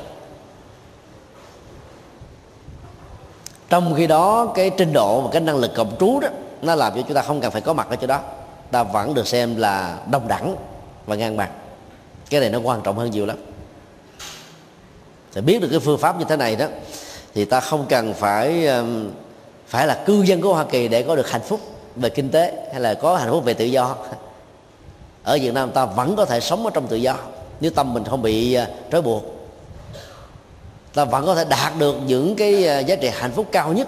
Trong 3.69 3.93
khi 3.97 4.07
đó, 4.07 4.51
cái 4.55 4.71
trình 4.77 4.93
độ 4.93 5.21
và 5.21 5.29
cái 5.31 5.41
năng 5.41 5.57
lực 5.57 5.71
cộng 5.75 5.95
trú 5.99 6.19
đó, 6.19 6.27
nó 6.61 6.75
làm 6.75 6.93
cho 6.95 7.01
chúng 7.01 7.15
ta 7.15 7.21
không 7.21 7.41
cần 7.41 7.51
phải 7.51 7.61
có 7.61 7.73
mặt 7.73 7.87
ở 7.89 7.95
chỗ 7.95 8.07
đó. 8.07 8.19
Ta 8.71 8.83
vẫn 8.83 9.13
được 9.13 9.27
xem 9.27 9.55
là 9.55 9.97
đồng 10.11 10.27
đẳng 10.27 10.55
và 11.05 11.15
ngang 11.15 11.37
bằng. 11.37 11.51
Cái 12.29 12.39
này 12.39 12.49
nó 12.49 12.59
quan 12.59 12.81
trọng 12.81 12.97
hơn 12.97 13.11
nhiều 13.11 13.25
lắm. 13.25 13.37
Thì 15.33 15.41
biết 15.41 15.61
được 15.61 15.67
cái 15.71 15.79
phương 15.79 15.97
pháp 15.97 16.19
như 16.19 16.25
thế 16.29 16.37
này 16.37 16.55
đó, 16.55 16.65
thì 17.33 17.45
ta 17.45 17.59
không 17.59 17.85
cần 17.89 18.13
phải 18.13 18.67
um, 18.67 19.09
phải 19.67 19.87
là 19.87 20.03
cư 20.05 20.21
dân 20.21 20.41
của 20.41 20.53
Hoa 20.53 20.65
Kỳ 20.65 20.87
để 20.87 21.03
có 21.03 21.15
được 21.15 21.29
hạnh 21.29 21.41
phúc 21.41 21.59
về 21.95 22.09
kinh 22.09 22.29
tế 22.29 22.69
hay 22.71 22.81
là 22.81 22.93
có 22.93 23.17
hạnh 23.17 23.31
phúc 23.31 23.45
về 23.45 23.53
tự 23.53 23.65
do 23.65 23.95
ở 25.23 25.37
Việt 25.41 25.53
Nam 25.53 25.71
ta 25.71 25.85
vẫn 25.85 26.15
có 26.15 26.25
thể 26.25 26.39
sống 26.39 26.65
ở 26.65 26.71
trong 26.73 26.87
tự 26.87 26.95
do 26.95 27.17
nếu 27.61 27.71
tâm 27.71 27.93
mình 27.93 28.03
không 28.03 28.21
bị 28.21 28.53
à, 28.53 28.67
trói 28.91 29.01
buộc. 29.01 29.23
Ta 30.93 31.05
vẫn 31.05 31.25
có 31.25 31.35
thể 31.35 31.45
đạt 31.49 31.73
được 31.79 31.95
những 32.05 32.35
cái 32.35 32.67
à, 32.67 32.79
giá 32.79 32.95
trị 32.95 33.09
hạnh 33.13 33.31
phúc 33.31 33.45
cao 33.51 33.73
nhất 33.73 33.87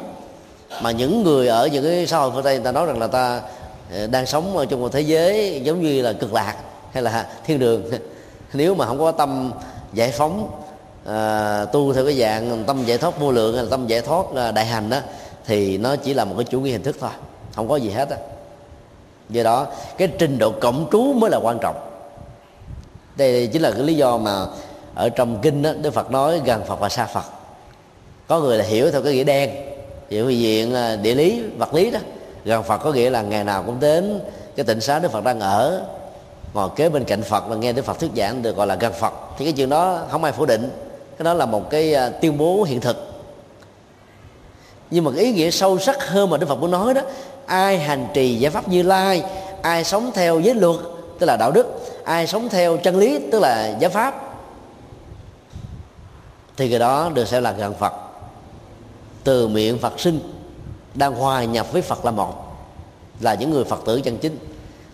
mà 0.81 0.91
những 0.91 1.23
người 1.23 1.47
ở 1.47 1.67
những 1.67 1.83
cái 1.83 2.07
xã 2.07 2.17
hội 2.17 2.31
phương 2.33 2.43
tây 2.43 2.55
người 2.55 2.65
ta 2.65 2.71
nói 2.71 2.85
rằng 2.85 2.99
là 2.99 3.07
ta 3.07 3.41
à, 3.93 4.07
đang 4.07 4.25
sống 4.25 4.57
ở 4.57 4.65
trong 4.65 4.81
một 4.81 4.91
thế 4.91 5.01
giới 5.01 5.61
giống 5.63 5.81
như 5.81 6.01
là 6.01 6.13
cực 6.13 6.33
lạc 6.33 6.55
hay 6.91 7.03
là 7.03 7.27
thiên 7.45 7.59
đường. 7.59 7.83
Nếu 8.53 8.75
mà 8.75 8.85
không 8.85 8.99
có 8.99 9.11
tâm 9.11 9.51
giải 9.93 10.11
phóng 10.11 10.61
à, 11.05 11.65
tu 11.65 11.93
theo 11.93 12.05
cái 12.05 12.19
dạng 12.19 12.63
tâm 12.67 12.85
giải 12.85 12.97
thoát 12.97 13.19
vô 13.19 13.31
lượng 13.31 13.55
hay 13.55 13.63
là 13.63 13.69
tâm 13.71 13.87
giải 13.87 14.01
thoát 14.01 14.25
đại 14.55 14.65
hành 14.65 14.89
đó 14.89 14.99
thì 15.45 15.77
nó 15.77 15.95
chỉ 15.95 16.13
là 16.13 16.25
một 16.25 16.33
cái 16.37 16.45
chủ 16.45 16.61
nghĩa 16.61 16.71
hình 16.71 16.83
thức 16.83 16.95
thôi 16.99 17.09
không 17.55 17.67
có 17.67 17.75
gì 17.75 17.89
hết 17.89 18.09
á 18.09 18.17
do 19.29 19.43
đó 19.43 19.67
cái 19.97 20.07
trình 20.07 20.37
độ 20.37 20.51
cộng 20.61 20.87
trú 20.91 21.13
mới 21.13 21.29
là 21.29 21.37
quan 21.37 21.59
trọng. 21.59 21.75
Đây 23.15 23.49
chính 23.53 23.61
là 23.61 23.71
cái 23.71 23.81
lý 23.81 23.93
do 23.93 24.17
mà 24.17 24.45
ở 24.95 25.09
trong 25.09 25.37
kinh 25.41 25.61
đó, 25.61 25.71
đức 25.81 25.93
phật 25.93 26.11
nói 26.11 26.41
gần 26.45 26.63
phật 26.65 26.79
và 26.79 26.89
xa 26.89 27.05
phật. 27.05 27.23
Có 28.27 28.39
người 28.39 28.57
là 28.57 28.65
hiểu 28.65 28.91
theo 28.91 29.01
cái 29.01 29.13
nghĩa 29.13 29.23
đen 29.23 29.49
hiểu 30.09 30.25
về 30.25 30.33
diện 30.33 30.75
à, 30.75 30.95
địa 30.95 31.15
lý 31.15 31.43
vật 31.57 31.73
lý 31.73 31.91
đó. 31.91 31.99
Gần 32.45 32.63
phật 32.63 32.77
có 32.77 32.91
nghĩa 32.91 33.09
là 33.09 33.21
ngày 33.21 33.43
nào 33.43 33.63
cũng 33.65 33.79
đến 33.79 34.19
cái 34.55 34.65
tịnh 34.65 34.81
xá 34.81 34.99
đức 34.99 35.11
phật 35.11 35.23
đang 35.23 35.39
ở 35.39 35.81
ngồi 36.53 36.69
kế 36.75 36.89
bên 36.89 37.03
cạnh 37.03 37.21
phật 37.21 37.47
và 37.47 37.55
nghe 37.55 37.73
đức 37.73 37.85
phật 37.85 37.99
thuyết 37.99 38.11
giảng 38.15 38.41
được 38.41 38.55
gọi 38.55 38.67
là 38.67 38.75
gần 38.75 38.93
phật. 38.93 39.13
Thì 39.37 39.45
cái 39.45 39.53
chuyện 39.53 39.69
đó 39.69 39.99
không 40.11 40.23
ai 40.23 40.33
phủ 40.33 40.45
định. 40.45 40.69
Cái 41.17 41.23
đó 41.23 41.33
là 41.33 41.45
một 41.45 41.69
cái 41.69 41.93
à, 41.93 42.09
tuyên 42.09 42.37
bố 42.37 42.63
hiện 42.63 42.81
thực. 42.81 43.09
Nhưng 44.91 45.03
mà 45.03 45.11
cái 45.15 45.25
ý 45.25 45.31
nghĩa 45.31 45.51
sâu 45.51 45.79
sắc 45.79 46.07
hơn 46.07 46.29
mà 46.29 46.37
đức 46.37 46.49
phật 46.49 46.55
muốn 46.55 46.71
nói 46.71 46.93
đó 46.93 47.01
ai 47.45 47.79
hành 47.79 48.07
trì 48.13 48.35
giải 48.35 48.51
pháp 48.51 48.67
như 48.67 48.83
lai, 48.83 49.23
ai 49.61 49.83
sống 49.83 50.11
theo 50.13 50.39
giới 50.39 50.55
luật, 50.55 50.75
tức 51.19 51.25
là 51.25 51.37
đạo 51.37 51.51
đức, 51.51 51.65
ai 52.05 52.27
sống 52.27 52.49
theo 52.49 52.77
chân 52.77 52.97
lý, 52.97 53.19
tức 53.31 53.39
là 53.39 53.77
giáo 53.79 53.89
pháp, 53.89 54.35
thì 56.57 56.69
cái 56.69 56.79
đó 56.79 57.09
được 57.13 57.27
xem 57.27 57.43
là 57.43 57.51
gần 57.51 57.73
phật. 57.73 57.93
Từ 59.23 59.47
miệng 59.47 59.79
phật 59.79 59.99
sinh, 59.99 60.19
đang 60.93 61.15
hòa 61.15 61.43
nhập 61.43 61.71
với 61.71 61.81
phật 61.81 62.05
là 62.05 62.11
một, 62.11 62.33
là 63.19 63.33
những 63.33 63.51
người 63.51 63.63
phật 63.63 63.79
tử 63.85 64.01
chân 64.01 64.17
chính. 64.17 64.37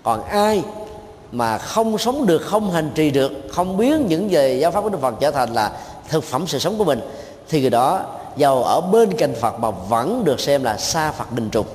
Còn 0.04 0.24
ai 0.24 0.64
mà 1.32 1.58
không 1.58 1.97
sống 1.97 2.26
được, 2.26 2.39
không 2.39 2.72
hành 2.72 2.91
trì 2.95 3.12
được, 3.12 3.32
không 3.52 3.78
biến 3.78 4.06
những 4.08 4.28
về 4.30 4.54
giáo 4.54 4.72
pháp 4.72 4.82
của 4.82 4.89
đức 4.89 5.02
phật 5.02 5.16
trở 5.20 5.32
thành 5.32 5.54
là 5.54 5.72
thực 6.10 6.24
phẩm 6.24 6.47
sự 6.47 6.60
sống 6.60 6.78
của 6.78 6.84
mình, 6.86 7.02
thì 7.50 7.62
người 7.62 7.70
đó 7.70 8.02
giàu 8.38 8.64
ở 8.64 8.82
bên 8.82 9.14
cạnh 9.18 9.36
phật 9.36 9.60
mà 9.60 9.70
vẫn 9.70 10.24
được 10.26 10.39
xem 10.39 10.64
là 10.64 10.78
xa 10.78 11.12
phật 11.12 11.32
đình 11.32 11.50
trùng 11.50 11.66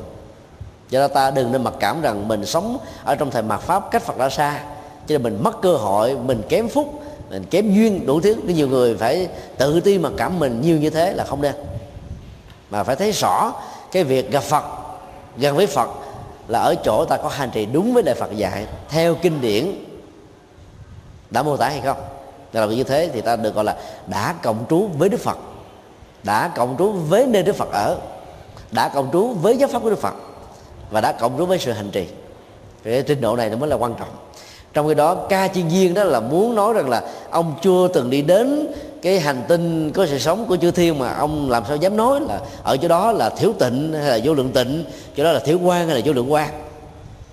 do 0.91 1.01
đó 1.01 1.09
ta 1.09 1.31
đừng 1.31 1.53
nên 1.53 1.65
mặc 1.65 1.75
cảm 1.81 2.01
rằng 2.01 2.29
mình 2.29 2.47
sống 2.47 2.79
ở 3.05 3.15
trong 3.15 3.31
thời 3.31 3.43
mạt 3.43 3.61
pháp 3.61 3.91
cách 3.91 4.03
phật 4.03 4.19
đã 4.19 4.31
xa. 4.31 4.61
Cho 5.07 5.13
nên 5.13 5.23
mình 5.23 5.43
mất 5.43 5.63
cơ 5.63 5.77
hội, 5.77 6.17
mình 6.17 6.43
kém 6.49 6.69
phúc, 6.69 7.03
mình 7.31 7.45
kém 7.51 7.75
duyên 7.75 8.07
đủ 8.07 8.21
thứ. 8.21 8.35
Cái 8.47 8.55
nhiều 8.55 8.69
người 8.69 8.97
phải 8.97 9.29
tự 9.59 9.81
ti 9.81 9.99
mặc 9.99 10.13
cảm 10.17 10.39
mình 10.39 10.61
nhiều 10.61 10.79
như 10.79 10.91
thế 10.91 11.13
là 11.13 11.25
không 11.25 11.43
nên. 11.43 11.55
Mà 12.71 12.85
phải 12.85 12.97
thấy 12.97 13.13
rõ 13.13 13.53
cái 13.93 14.05
việc 14.05 14.31
gặp 14.31 14.43
phật 14.43 14.65
gần 15.37 15.57
với 15.57 15.67
phật 15.67 15.89
là 16.49 16.59
ở 16.59 16.75
chỗ 16.85 17.05
ta 17.05 17.17
có 17.17 17.29
hành 17.29 17.51
trì 17.51 17.67
đúng 17.67 17.95
với 17.95 18.03
lời 18.03 18.15
phật 18.15 18.37
dạy. 18.37 18.67
Theo 18.89 19.15
kinh 19.15 19.41
điển, 19.41 19.85
đã 21.31 21.43
mô 21.43 21.57
tả 21.57 21.69
hay 21.69 21.81
không? 21.81 21.97
Là 22.53 22.67
như 22.67 22.85
thế 22.85 23.11
thì 23.13 23.21
ta 23.21 23.37
được 23.37 23.55
gọi 23.55 23.65
là 23.65 23.77
đã 24.07 24.35
cộng 24.43 24.65
trú 24.71 24.89
với 24.99 25.09
đức 25.09 25.21
phật. 25.21 25.39
Đã 26.23 26.49
cộng 26.49 26.77
trú 26.79 26.93
với 26.93 27.27
nơi 27.27 27.43
đức 27.43 27.57
phật 27.57 27.73
ở. 27.73 27.97
Đã 28.71 28.89
cộng 28.89 29.13
trú 29.13 29.29
với 29.29 29.57
giáo 29.57 29.69
pháp 29.73 29.83
của 29.83 29.91
đức 29.91 29.99
phật 29.99 30.15
và 30.95 31.01
đã 31.01 31.13
cộng 31.13 31.39
trú 31.39 31.47
với 31.47 31.59
sự 31.59 31.73
hành 31.73 31.91
trì. 31.91 32.07
Cái 32.85 33.03
trình 33.07 33.21
độ 33.21 33.37
này 33.37 33.51
nó 33.51 33.57
mới 33.57 33.69
là 33.69 33.77
quan 33.77 33.95
trọng. 33.95 34.09
Trong 34.73 34.89
khi 34.89 34.95
đó 34.95 35.15
ca 35.15 35.49
chiên 35.49 35.69
viên 35.69 35.95
đó 35.95 36.05
là 36.05 36.21
muốn 36.21 36.55
nói 36.55 36.75
rằng 36.75 36.89
là 36.89 37.03
ông 37.31 37.55
chưa 37.63 37.89
từng 37.95 38.11
đi 38.11 38.23
đến 38.23 38.67
cái 39.03 39.21
hành 39.21 39.43
tinh 39.49 39.91
có 39.93 40.07
sự 40.07 40.19
sống 40.19 40.47
của 40.49 40.57
chư 40.57 40.71
thiên 40.71 40.99
mà 40.99 41.15
ông 41.15 41.51
làm 41.51 41.63
sao 41.69 41.77
dám 41.77 41.97
nói 41.97 42.21
là 42.29 42.41
ở 42.63 42.77
chỗ 42.77 42.89
đó 42.89 43.13
là 43.13 43.31
thiếu 43.31 43.53
tịnh 43.59 43.93
hay 43.93 44.11
là 44.11 44.19
vô 44.25 44.35
lượng 44.35 44.53
tịnh 44.53 44.85
chỗ 45.17 45.25
đó 45.25 45.33
là 45.33 45.39
thiếu 45.39 45.59
quan 45.63 45.87
hay 45.87 45.97
là 45.97 46.03
vô 46.05 46.13
lượng 46.13 46.33
quan 46.33 46.49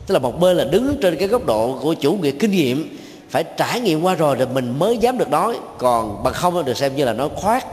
tức 0.08 0.14
là 0.14 0.20
một 0.20 0.40
bên 0.40 0.58
là 0.58 0.64
đứng 0.64 0.98
trên 1.02 1.16
cái 1.16 1.28
góc 1.28 1.46
độ 1.46 1.78
của 1.82 1.94
chủ 1.94 2.14
nghĩa 2.14 2.32
kinh 2.32 2.52
nghiệm 2.52 2.98
phải 3.32 3.44
trải 3.58 3.80
nghiệm 3.80 4.02
qua 4.02 4.16
rồi 4.16 4.36
rồi 4.36 4.48
mình 4.54 4.80
mới 4.80 4.98
dám 4.98 5.18
được 5.18 5.30
nói. 5.30 5.60
Còn 5.78 6.24
bằng 6.24 6.34
không 6.34 6.66
được 6.66 6.78
xem 6.78 6.96
như 6.96 7.06
là 7.06 7.14
nói 7.14 7.30
khoác, 7.36 7.66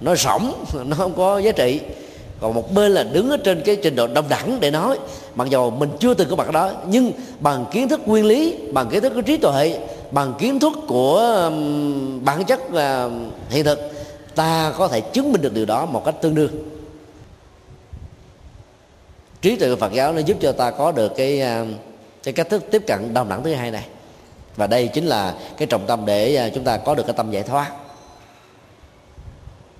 nói 0.00 0.16
rỗng 0.16 0.52
nó 0.84 0.96
không 0.96 1.14
có 1.16 1.38
giá 1.38 1.52
trị. 1.52 1.80
Còn 2.40 2.54
một 2.54 2.74
bên 2.74 2.92
là 2.92 3.02
đứng 3.02 3.30
ở 3.30 3.36
trên 3.36 3.62
cái 3.64 3.76
trình 3.76 3.96
độ 3.96 4.06
đồng 4.06 4.28
đẳng 4.28 4.60
để 4.60 4.70
nói 4.70 4.98
mặc 5.34 5.48
dù 5.50 5.70
mình 5.70 5.90
chưa 6.00 6.14
từng 6.14 6.30
có 6.30 6.36
mặt 6.36 6.52
đó, 6.52 6.72
nhưng 6.88 7.12
bằng 7.40 7.64
kiến 7.72 7.88
thức 7.88 8.00
nguyên 8.08 8.24
lý, 8.24 8.56
bằng 8.72 8.88
kiến 8.88 9.02
thức 9.02 9.12
của 9.14 9.22
trí 9.22 9.36
tuệ, 9.36 9.78
bằng 10.10 10.34
kiến 10.38 10.60
thức 10.60 10.72
của 10.88 11.50
bản 12.22 12.44
chất 12.44 12.60
và 12.70 13.10
hiện 13.50 13.64
thực, 13.64 13.78
ta 14.34 14.72
có 14.78 14.88
thể 14.88 15.00
chứng 15.00 15.32
minh 15.32 15.42
được 15.42 15.54
điều 15.54 15.66
đó 15.66 15.86
một 15.86 16.02
cách 16.04 16.14
tương 16.22 16.34
đương. 16.34 16.50
Trí 19.42 19.56
tuệ 19.56 19.70
của 19.70 19.76
Phật 19.76 19.92
giáo 19.92 20.12
nó 20.12 20.18
giúp 20.18 20.36
cho 20.40 20.52
ta 20.52 20.70
có 20.70 20.92
được 20.92 21.12
cái 21.16 21.40
à, 21.40 21.64
cái 22.22 22.34
cách 22.34 22.48
thức 22.50 22.62
tiếp 22.70 22.82
cận 22.86 23.14
đồng 23.14 23.28
đẳng 23.28 23.42
thứ 23.42 23.54
hai 23.54 23.70
này. 23.70 23.86
Và 24.56 24.66
đây 24.66 24.88
chính 24.88 25.06
là 25.06 25.34
cái 25.56 25.66
trọng 25.66 25.86
tâm 25.86 26.06
để 26.06 26.36
à, 26.36 26.48
chúng 26.54 26.64
ta 26.64 26.76
có 26.76 26.94
được 26.94 27.02
cái 27.06 27.14
tâm 27.16 27.30
giải 27.30 27.42
thoát. 27.42 27.72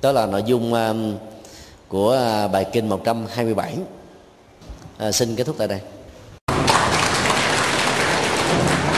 Đó 0.03 0.12
là 0.12 0.26
nội 0.26 0.42
dung 0.46 0.74
của 1.88 2.12
à, 2.12 2.48
bài 2.48 2.66
kinh 2.72 2.88
127 2.88 3.76
à, 5.01 5.12
xin 5.12 5.36
kết 5.36 5.44
thúc 5.44 5.57
tại 5.59 5.68
đây. 5.68 5.80